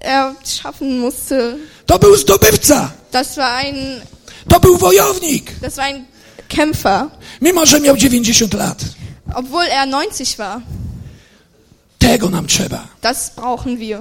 er 0.00 0.34
schaffen 0.44 0.98
musste. 0.98 1.56
To 1.86 1.98
był 1.98 2.16
zdobywca. 2.16 2.90
Das 3.12 3.36
war 3.36 3.52
ein, 3.56 4.00
To 4.48 4.60
był 4.60 4.76
wojownik. 4.78 5.52
das 5.60 5.76
war 5.76 5.84
ein 5.86 6.04
Kämpfer. 6.48 7.08
Mimo, 7.40 7.66
że 7.66 7.80
miał 7.80 7.96
90 7.96 8.54
lat. 8.54 8.84
Obwohl 9.34 9.66
er 9.70 9.88
90 9.88 10.36
war. 10.36 10.60
Tego 11.98 12.30
nam 12.30 12.46
trzeba. 12.46 12.88
Das 13.02 13.30
brauchen 13.36 13.76
wir. 13.78 13.98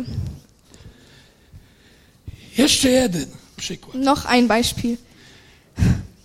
Jeszcze 2.57 2.89
jeden 2.89 3.25
przykład. 3.57 3.95
Noch 3.95 4.25
ein 4.25 4.47
Beispiel. 4.47 4.97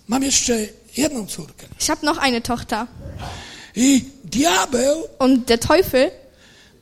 Mam 0.07 0.23
jeszcze 0.23 0.57
jedną 0.97 1.25
córkę. 1.27 1.67
Ich 1.81 1.87
habe 1.87 2.05
noch 2.05 2.17
eine 2.17 2.41
Tochter. 2.41 2.85
I 3.75 4.05
diabeł 4.23 5.07
Und 5.19 5.45
der 5.47 5.59
Teufel 5.59 6.11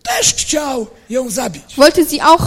też 0.04 0.34
chciał 0.34 0.88
ją 1.10 1.30
zabić. 1.30 1.76
wollte 1.78 2.06
sie 2.06 2.24
auch 2.24 2.44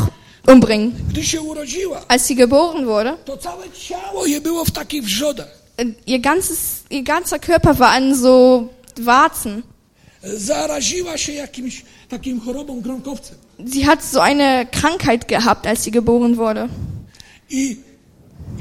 umbringen. 0.49 0.93
Gdy 1.09 1.25
się 1.25 1.41
urodziła, 1.43 2.05
Als 2.09 2.27
sie 2.29 2.35
geboren 2.35 2.85
wurde, 2.85 3.17
to 3.25 3.37
całe 3.37 3.71
ciało 3.71 4.27
je 4.27 4.41
było 4.41 4.65
w 4.65 4.71
takich 4.71 5.03
wrzodach. 5.05 5.64
Äh, 5.77 5.87
ihr, 6.07 6.19
ganzes, 6.21 6.85
ihr 6.91 7.03
ganzer 7.03 7.39
Körper 7.39 7.79
war 7.79 7.91
an 7.91 8.15
so 8.15 8.69
Warzen. 9.01 9.63
Zaraziła 10.23 11.19
się 11.19 11.33
jakimś 11.33 11.85
takim 12.09 12.41
chorobą 12.41 12.81
gronkowcem. 12.81 13.37
Sie 13.73 13.87
hat 13.87 14.03
so 14.03 14.21
eine 14.23 14.67
Krankheit 14.67 15.29
gehabt, 15.29 15.67
als 15.67 15.85
sie 15.85 15.91
geboren 15.91 16.37
wurde. 16.37 16.69
I, 17.51 17.77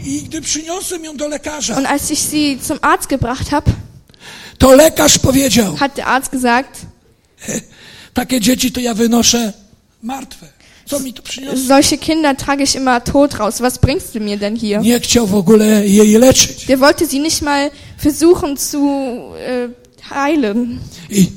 I 0.05 0.23
gdy 0.23 0.41
przyniosłem 0.41 1.05
ją 1.05 1.17
do 1.17 1.27
lekarza, 1.27 1.77
Und 1.77 1.85
als 1.85 2.11
ich 2.11 2.19
sie 2.19 2.59
zum 2.61 2.79
Arzt 2.81 3.09
gebracht 3.09 3.51
habe, 3.51 3.71
to 4.57 4.75
lekarz 4.75 5.19
powiedział, 5.19 5.75
hat 5.75 5.97
der 5.97 6.07
Arzt 6.07 6.31
gesagt, 6.31 6.85
takie 8.13 8.39
dzieci 8.41 8.71
to 8.71 8.79
ja 8.79 8.93
wynoszę 8.93 9.53
martwe. 10.03 10.52
Solche 11.55 11.97
Kinder 11.97 12.35
trage 12.35 12.63
ich 12.63 12.75
immer 12.75 13.03
tot 13.03 13.39
raus. 13.39 13.61
Was 13.61 13.79
bringst 13.79 14.15
du 14.15 14.19
mir 14.19 14.37
denn 14.37 14.55
hier? 14.55 14.81
Nie 14.81 14.99
chciał 14.99 15.27
w 15.27 15.35
ogóle 15.35 15.87
jej 15.87 16.17
leczyć. 16.17 16.65
Der 16.65 16.79
wollte 16.79 17.07
sie 17.07 17.19
nicht 17.19 17.41
mal 17.41 17.71
versuchen 17.97 18.57
zu 18.57 18.77
äh, 19.37 19.69
heilen. 20.09 20.79
I, 21.09 21.27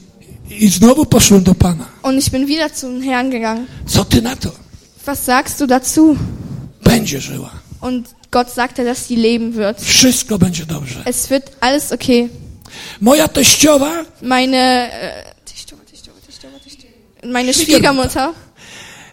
I 0.50 0.70
znowu 0.70 1.06
poszłem 1.06 1.42
do 1.42 1.54
Pana. 1.54 1.86
Und 2.02 2.18
ich 2.18 2.30
bin 2.30 2.46
wieder 2.46 2.72
zum 2.74 3.02
Herrn 3.02 3.30
gegangen. 3.30 3.66
Co 3.86 4.04
ty 4.04 4.22
na 4.22 4.36
to? 4.36 4.50
Was 5.06 5.24
sagst 5.24 5.60
du 5.60 5.66
dazu? 5.66 6.16
Będzie 6.84 7.20
żyła. 7.20 7.50
Und 7.80 8.08
Gott 8.30 8.50
sagte, 8.50 8.84
dass 8.84 9.06
sie 9.06 9.16
leben 9.16 9.54
wird. 9.54 9.80
Wszystko 9.80 10.38
będzie 10.38 10.66
dobrze. 10.66 11.02
Es 11.04 11.30
wird 11.30 11.52
alles 11.60 11.92
okay. 11.92 12.28
Moja 13.00 13.28
teściowa 13.28 14.04
Meine, 14.22 14.90
äh, 14.92 15.24
meine 17.24 17.54
Schwiegermutter. 17.54 18.34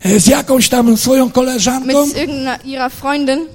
E, 0.05 0.19
z 0.19 0.27
jakąś 0.27 0.69
tam 0.69 0.97
swoją 0.97 1.31
koleżanką, 1.31 2.05
mit 2.05 2.17
irgendeiner 2.17 2.59
ihrer 2.65 2.91
Freundin, 2.91 3.45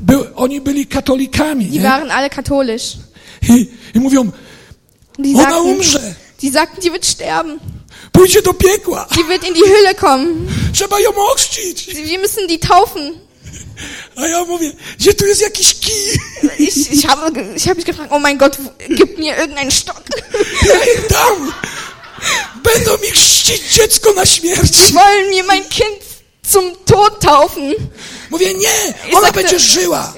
był, 0.00 0.24
oni 0.34 0.60
byli 0.60 0.86
katolikami. 0.86 1.64
die 1.66 1.78
Nie? 1.80 1.88
waren 1.88 2.10
alle 2.10 2.30
katholisch. 2.30 2.96
I, 3.48 3.68
I 3.94 4.00
mówią, 4.00 4.30
Die 5.18 5.34
ona 5.34 5.42
sagten, 5.42 5.60
umrze, 5.62 6.14
die 6.42 6.50
sagten, 6.50 6.80
die 6.82 6.90
wird 6.90 7.06
sterben. 7.06 7.58
pójdzie 8.12 8.42
do 8.42 8.54
piekła, 8.54 9.06
Die 9.16 9.24
wird 9.28 9.44
in 9.48 9.54
die 9.54 9.62
Hölle 9.64 9.94
kommen. 9.94 10.46
trzeba 10.72 11.00
ją 11.00 11.10
ochrzcić. 11.32 11.86
Wir 11.94 12.20
müssen 12.20 12.46
die 12.48 12.58
taufen. 12.58 13.12
A 14.16 14.26
ja 14.26 14.44
mówię, 14.44 14.72
gdzie 14.98 15.14
tu 15.14 15.26
jest 15.26 15.40
jakiś 15.42 15.74
kij? 15.74 16.18
Ich, 16.58 16.92
ich 16.92 17.06
habe, 17.06 17.30
ich 17.56 17.64
habe 17.64 17.74
mich 17.76 17.84
gefragt, 17.86 18.12
oh 18.12 18.18
mein 18.20 18.38
Gott, 18.38 18.56
gib 18.88 19.18
mir 19.18 19.36
irgendeinen 19.38 19.70
Stock. 19.70 20.02
Ja 20.68 20.74
ich 20.74 21.08
dam. 21.08 21.52
Będą 22.62 22.90
mi 22.98 23.10
chrzcić 23.10 23.62
dziecko 23.74 24.12
na 24.12 24.26
śmierć. 24.26 24.70
Die 24.70 24.92
wollen 24.92 25.30
mir 25.30 25.44
mein 25.44 25.64
Kind 25.68 25.98
zum 26.52 26.64
Tod 26.84 27.20
taufen. 27.20 27.74
Mówię, 28.30 28.54
nie, 28.54 28.94
I 29.10 29.14
ona 29.14 29.26
sagte- 29.28 29.42
będzie 29.42 29.58
żyła. 29.58 30.12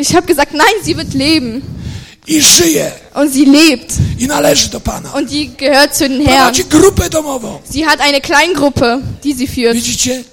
Ich 0.00 0.08
habe 0.14 0.26
gesagt, 0.26 0.52
nein, 0.52 0.84
sie 0.84 0.94
wird 0.94 1.14
leben. 1.14 1.62
I 2.26 2.42
żyje. 2.42 2.92
Und 3.14 3.32
sie 3.34 3.46
lebt. 3.46 3.92
I 4.18 4.26
należy 4.26 4.68
do 4.68 4.80
Pana. 4.80 5.12
Und 5.12 5.30
die 5.30 5.48
gehört 5.48 5.96
zu 5.96 6.08
den 6.08 6.26
Herrn. 6.26 6.38
Prowadzi 6.38 6.64
grupę 6.64 7.10
domową. 7.10 7.60
Sie 7.72 7.84
hat 7.86 8.00
eine 8.00 8.20
Kleingruppe, 8.20 9.00
die 9.24 9.34
sie 9.34 9.46
führt. 9.48 9.74
Widzicie? 9.74 10.24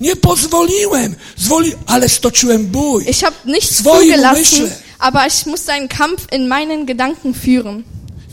Nie 0.00 0.16
pozwoliłem, 0.16 1.14
zwoli, 1.36 1.72
ale 1.86 2.08
stoczyłem 2.08 2.66
bój. 2.66 3.04
Ich 3.08 3.22
habe 3.24 3.36
nichts 3.44 3.82
zugelassen, 3.82 4.36
umyśle. 4.64 4.76
aber 4.98 5.26
ich 5.26 5.46
musste 5.46 5.72
einen 5.72 5.88
Kampf 5.88 6.22
in 6.32 6.48
meinen 6.48 6.86
Gedanken 6.86 7.34
führen. 7.34 7.84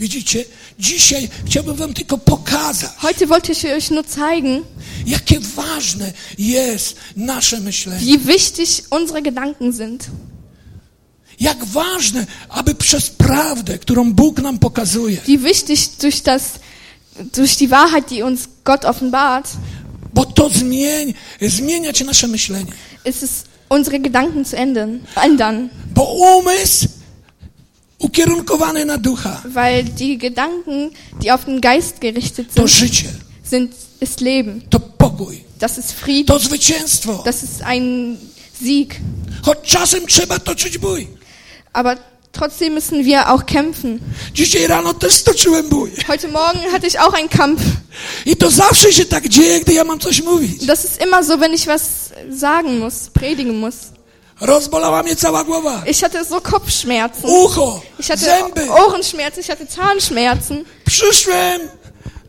Widzicie? 0.04 0.46
Dzisiaj 0.80 1.30
chciałbym 1.46 1.76
wam 1.76 1.94
tylko 1.94 2.18
pokazać, 2.18 2.92
Heute 2.98 3.28
wollte 3.28 3.52
ich 3.54 3.66
euch 3.66 3.92
nur 3.92 4.04
zeigen, 4.08 4.64
jakie 5.06 5.40
ważne 5.40 6.12
jest 6.38 6.96
nasze 7.16 7.60
myślenie. 7.60 8.06
wie 8.06 8.18
wichtig 8.18 8.70
unsere 8.92 9.22
Gedanken 9.22 9.74
sind. 9.74 10.06
Jak 11.40 11.66
ważne, 11.66 12.26
aby 12.50 12.76
przez 12.76 13.10
prawdę, 13.10 13.78
którą 13.80 14.14
Bóg 14.14 14.42
nam 14.42 14.60
pokazuje, 14.60 15.18
Wie 15.28 15.38
wichtig 15.38 15.80
durch 16.02 16.22
das, 16.22 16.44
durch 17.36 17.56
die 17.58 17.68
Wahrheit, 17.68 18.10
die 18.10 18.26
uns 18.26 18.48
Gott 18.64 18.86
offenbart, 18.86 19.48
bo 20.14 20.26
to 20.26 20.50
zmień, 20.50 21.14
zmieniać 21.42 22.02
nasze 22.04 22.28
myślenie. 22.28 22.72
ist 23.06 23.24
es, 23.24 23.32
unsere 23.70 24.00
Gedanken 24.00 24.46
zu 24.46 24.56
ändern. 24.58 25.00
ändern. 25.16 25.70
Bo 25.96 26.04
umysł 26.04 26.88
ukierunkowany 28.04 28.86
na 28.86 28.98
ducha 28.98 29.42
Weil 29.46 29.84
die 29.84 30.18
Gedanken, 30.18 30.92
die 31.22 31.32
auf 31.32 31.46
den 31.46 31.62
Geist 31.62 32.02
gerichtet 32.02 32.48
to 32.56 32.68
sind, 32.68 32.70
życie, 32.80 33.10
sind, 33.44 33.74
ist 34.00 34.22
Leben. 34.22 34.62
to 34.70 34.80
pokój, 34.80 35.44
Das 35.60 35.78
ist 35.78 35.92
Frieden. 35.94 36.26
to 36.28 36.40
zwycięstwo. 36.40 37.22
Das 37.26 37.44
ist 37.44 37.62
ein 37.64 38.18
Sieg. 38.64 38.96
Choć 39.42 39.58
czasem 39.64 40.08
trzeba 40.08 40.40
toczyć 40.40 40.78
bój. 40.78 41.08
Aber 41.74 41.98
trotzdem 42.32 42.74
müssen 42.74 43.04
wir 43.06 43.30
auch 43.30 43.46
kämpfen. 43.46 44.00
Dzisiaj 44.34 44.68
rano 44.68 44.94
też 44.94 45.14
stoczyłem 45.14 45.70
bój. 45.70 45.92
Heute 46.08 46.28
Morgen 46.28 46.60
hatte 46.72 46.88
ich 46.88 47.00
auch 47.00 47.14
einen 47.14 47.30
Kampf. 47.30 47.62
I 48.26 48.36
to 48.36 48.50
zawsze 48.52 48.94
się 48.94 49.06
tak 49.06 49.30
dzieje, 49.30 49.60
gdy 49.60 49.74
ja 49.74 49.84
mam 49.84 50.00
coś 50.00 50.22
mówić. 50.22 50.66
Das 50.66 50.86
ist 50.86 51.02
immer 51.02 51.24
so, 51.24 51.38
wenn 51.40 51.54
ich 51.54 51.66
was 51.68 51.82
sagen 52.40 52.80
muss, 52.80 52.94
predigen 53.14 53.60
muss. 53.60 53.76
Rozbolała 54.44 55.04
mnie 55.04 55.16
cała 55.16 55.44
głowa. 55.44 55.84
Ich 55.88 56.00
hatte 56.02 56.26
so 56.26 56.42
Kopfschmerzen. 56.42 57.24
Ucho, 57.30 57.82
Ich 58.00 58.08
hatte 58.08 58.26
zęby. 58.26 58.72
Ohrenschmerzen, 58.72 59.40
ich 59.42 59.48
hatte 59.48 59.66
Zahnschmerzen. 59.76 60.66
Przyszłem, 60.86 61.62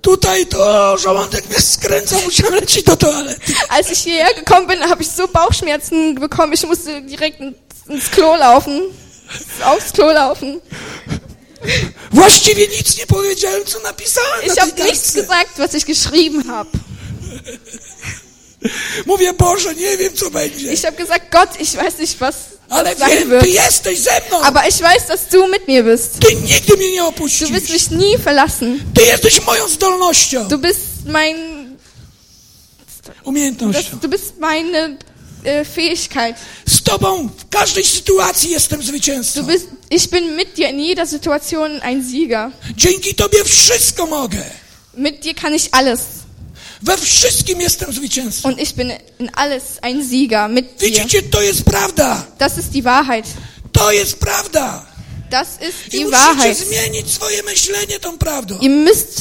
tutaj 0.01 0.47
to 0.47 0.97
żołądek 0.99 1.49
mnie 1.49 1.61
skręca, 1.61 2.17
musiałem 2.25 2.55
lecieć 2.55 2.83
do 2.85 2.97
toalety. 2.97 3.53
Als 3.69 3.91
ich 3.91 3.99
hierher 3.99 4.35
gekommen 4.37 4.67
bin, 4.69 4.83
habe 4.89 5.03
ich 5.03 5.09
so 5.17 5.29
Bauchschmerzen 5.29 6.15
bekommen. 6.15 6.53
Ich 6.55 6.65
musste 6.65 7.03
direkt 7.03 7.41
ins- 7.41 8.09
Klo 8.11 8.37
laufen. 8.37 8.81
Aufs 9.65 9.93
Klo 9.93 10.13
laufen. 10.13 10.61
Właściwie 12.13 12.69
nic 12.69 12.97
nie 12.99 13.07
powiedziałem, 13.07 13.65
co 13.65 13.79
napisałem 13.81 14.43
Ich 14.47 14.57
na 14.57 14.63
habe 14.63 14.85
nichts 14.85 15.13
gesagt, 15.15 15.59
was 15.59 15.75
ich 15.75 15.85
geschrieben 15.85 16.51
habe. 16.51 16.71
Mówię, 19.07 19.33
Boże, 19.33 19.75
nie 19.75 19.97
wiem, 19.97 20.13
co 20.15 20.31
będzie. 20.31 20.73
Ich 20.73 20.83
habe 20.85 20.97
gesagt, 20.97 21.31
Gott, 21.33 21.61
ich 21.61 21.69
weiß 21.77 21.99
nicht, 21.99 22.19
was 22.21 22.35
Ale 22.71 22.97
sein 22.97 23.11
wiem, 23.11 23.19
Ty 23.19 23.29
wird. 23.29 23.47
jesteś 23.47 23.99
ze 23.99 24.21
mną. 24.29 24.41
Aber 24.43 24.69
ich 24.69 24.75
weiß, 24.81 25.07
dass 25.09 25.29
du 25.33 25.47
mit 25.49 25.69
mir 25.69 25.85
bist. 25.85 26.21
Ty 26.21 26.35
nigdy 26.35 26.77
mnie 26.77 26.91
nie 26.91 26.99
Du 27.01 27.07
opuścisz. 27.09 27.51
wirst 27.51 27.71
mich 27.71 27.91
nie 27.91 28.19
verlassen. 28.19 28.81
Ty 28.95 29.03
jesteś 29.03 29.43
moją 29.47 29.69
zdolnością, 29.69 30.49
Du 30.49 30.59
bist 30.59 30.81
mein, 31.07 31.37
das, 33.07 33.15
umiejętnością. 33.25 33.99
du 34.03 34.09
bist 34.09 34.39
meine 34.39 34.97
äh, 35.45 35.65
Fähigkeit. 35.77 36.35
Z 36.67 36.83
Tobą 36.83 37.29
w 37.39 37.49
każdej 37.51 37.85
sytuacji 37.85 38.51
jestem 38.51 38.81
Du 38.81 38.87
zwycięzcą. 38.87 39.43
bist, 39.43 39.67
ich 39.91 40.09
bin 40.11 40.37
mit 40.37 40.55
dir 40.57 40.71
in 40.71 40.81
jeder 40.81 41.07
Situation 41.07 41.81
ein 41.83 42.05
Sieger. 42.11 42.51
Dzięki 42.77 43.15
Tobie 43.15 43.45
wszystko 43.45 44.07
mogę. 44.07 44.43
Mit 44.97 45.21
dir 45.25 45.35
kann 45.35 45.55
ich 45.55 45.69
alles. 45.73 46.01
We 46.85 46.97
wszystkim 46.97 47.61
jestem 47.61 47.93
zwycięzcą. 47.93 48.49
Und 48.49 48.59
ich 48.61 48.75
bin 48.75 48.93
in 49.19 49.31
alles 49.35 49.63
ein 49.83 50.09
Sieger 50.11 50.49
mit 50.49 50.81
dir. 50.81 50.87
Widzicie, 50.91 51.23
to 51.23 51.43
jest 51.43 51.65
prawda. 51.65 52.27
Das 52.39 52.59
ist 52.59 52.71
die 52.73 52.83
Wahrheit. 52.83 53.27
To 53.73 53.93
jest 53.93 54.19
prawda. 54.19 54.87
Das 55.31 55.49
ist 55.49 55.87
I 55.87 55.91
die 55.91 56.05
musicie 56.05 56.11
Wahrheit. 56.27 56.59
zmienić 56.59 57.11
swoje 57.13 57.43
myślenie 57.43 57.99
tą 58.01 58.19
prawdą. 58.19 58.59
Ihr 58.61 58.71
müsst 58.71 59.21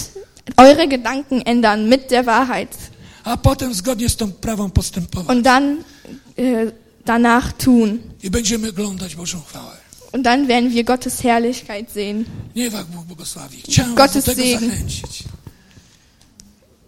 eure 0.58 0.88
Gedanken 0.88 1.42
ändern 1.46 1.90
mit 1.90 2.10
der 2.10 2.26
Wahrheit. 2.26 2.78
A 3.24 3.38
potem 3.38 3.74
zgodnie 3.74 4.10
z 4.10 4.16
tą 4.16 4.32
prawą 4.32 4.70
postępować. 4.72 5.30
Und 5.38 5.44
dann 5.46 5.78
äh, 6.38 6.72
danach 7.06 7.54
tun. 7.54 8.00
I 8.24 8.30
będziemy 8.30 8.70
oglądać 8.70 9.16
Bożą 9.16 9.42
chwałę. 9.42 9.78
Und 10.12 10.24
dann 10.24 10.48
werden 10.48 10.70
wir 10.70 10.84
Gottes 10.84 11.20
Herrlichkeit 11.22 11.92
sehen. 11.92 12.26
Niech 12.56 12.72
Bóg 12.72 13.06
błogosławi. 13.06 13.62
Chciałem 13.62 13.96
Gottes 13.96 14.26
Segen. 14.26 14.60
zachęcić. 14.60 15.24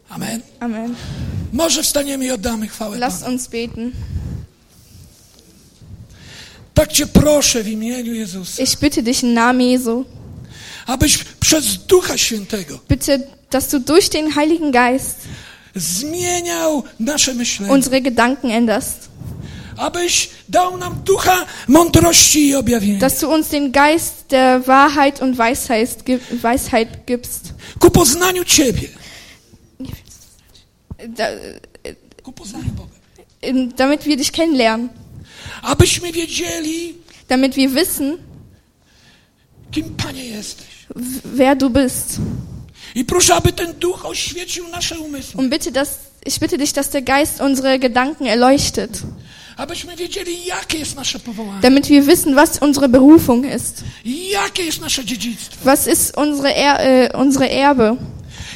Amen. 0.10 0.42
Amen. 0.60 0.96
Może 1.54 1.84
wstaniemy 1.84 2.26
i 2.26 2.32
oddamy 2.32 2.68
chwałę 2.68 2.98
Lasst 2.98 3.20
Panu. 3.22 3.32
uns 3.34 3.48
beten. 3.48 3.92
Tak 6.74 6.92
Cię 6.94 7.08
proszę 7.08 7.64
w 7.64 7.68
imieniu 7.68 8.14
Jezusa, 8.14 8.64
Ich 8.64 8.80
bitte 8.80 9.02
dich 9.04 9.24
im 9.24 9.34
Namen 9.34 9.62
Jesu, 9.68 10.06
abyś 10.88 11.18
przez 11.40 11.78
Ducha 11.78 12.18
Świętego 12.18 12.80
bitte, 12.90 13.20
dass 13.52 13.68
du 13.70 13.80
durch 13.80 14.10
den 14.10 14.32
Heiligen 14.32 14.72
Geist 14.72 15.16
zmieniał 15.76 16.84
nasze 17.00 17.34
myślenie. 17.34 17.74
unsere 17.74 18.02
Gedanken 18.02 18.52
änderst. 18.52 19.10
Abyś 19.78 20.30
dał 20.50 20.78
nam 20.78 21.02
ducha 21.06 21.46
mądrości 21.68 22.48
i 22.48 22.56
objawienia. 22.56 23.00
Dass 23.00 23.20
du 23.20 23.30
uns 23.30 23.48
den 23.50 23.72
Geist 23.72 24.14
der 24.30 24.62
Wahrheit 24.68 25.22
und 25.22 25.38
Weisheit, 25.38 26.04
Weisheit 26.42 26.90
gibst. 27.08 27.54
Ku 27.80 27.90
poznaniu 27.92 28.46
Ciebie. 28.46 28.88
Da, 31.10 31.28
in, 33.42 33.74
damit 33.76 34.06
wir 34.06 34.18
dich 34.18 34.32
kennenlernen. 34.32 34.90
Abyśmy 35.62 36.12
wiedzieli, 36.12 36.94
Damit 37.28 37.56
wir 37.56 37.70
wissen, 37.76 38.18
kim 39.72 39.96
Panie 39.96 40.26
jesteś. 40.26 40.68
wer 41.26 41.56
du 41.58 41.70
bist. 41.70 42.18
I 42.96 43.06
proszę, 43.06 43.36
aby 43.36 43.52
ten 43.54 43.74
duch 43.74 44.06
oświecił 44.06 44.68
nasze 44.68 45.00
umysły. 45.00 45.40
Und 45.40 45.50
bitte, 45.54 45.72
dass, 45.72 45.90
ich 46.26 46.40
bitte 46.40 46.58
dich, 46.58 46.74
dass 46.74 46.90
der 46.90 47.02
Geist 47.04 47.42
unsere 47.42 47.80
Gedanken 47.80 48.28
erleuchtet, 48.28 49.02
Abyśmy 49.58 49.96
wiedzieli, 49.96 50.46
jakie 50.46 50.78
jest 50.78 50.96
nasze 50.96 51.20
powołanie. 51.20 51.62
damit 51.62 51.88
wir 51.88 52.04
wissen, 52.06 52.36
was 52.36 52.58
unsere 52.62 52.90
Berufung 52.90 53.46
ist. 53.46 53.84
Jakie 54.06 54.64
jest 54.64 54.82
nasze 54.82 55.06
dziedzictwo. 55.06 55.66
Was 55.66 55.88
ist 55.88 56.18
unsere, 56.18 56.56
er 56.56 56.78
äh, 57.12 57.16
unsere 57.18 57.50
Erbe? 57.50 57.98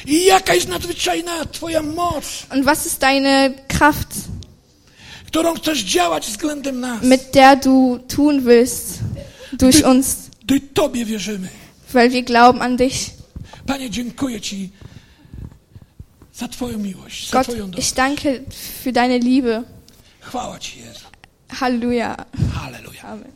I 0.06 0.26
jaka 0.26 0.54
jest 0.56 0.68
nadzwyczajna 0.68 1.46
Twoja 1.46 1.82
moc, 1.82 2.26
Und 2.52 2.66
was 2.66 2.86
ist 2.86 3.00
deine 3.02 3.50
Kraft, 3.68 4.08
którą 5.28 5.54
chcesz 5.54 5.80
działać 5.80 6.28
względem 6.28 6.80
nas. 6.80 7.04
mit 7.04 7.32
der 7.34 7.60
du 7.60 8.00
tun 8.16 8.42
willst 8.42 9.00
durch 9.54 9.84
uns, 9.86 10.16
Gdy 10.46 10.60
Tobie 10.60 11.06
wierzymy. 11.06 11.48
weil 11.94 12.10
wir 12.12 12.24
glauben 12.24 12.62
an 12.62 12.78
dich. 12.78 12.96
Panie, 13.66 13.90
dziękuję 13.90 14.42
Ci 14.42 14.70
za 16.34 16.48
Twoją 16.48 16.78
miłość, 16.78 17.30
za 17.30 17.38
Gott, 17.38 17.48
Twoją 17.48 17.66
dobrą. 17.72 17.80
ich 17.80 17.94
danke 17.94 18.40
für 18.84 18.92
deine 18.92 19.20
Liebe. 19.20 19.64
Chwała 20.20 20.60
Ci, 20.60 20.80
Jezu. 20.80 21.06
Halleluja. 21.50 22.16
Halleluja. 22.54 23.02
Amen. 23.04 23.32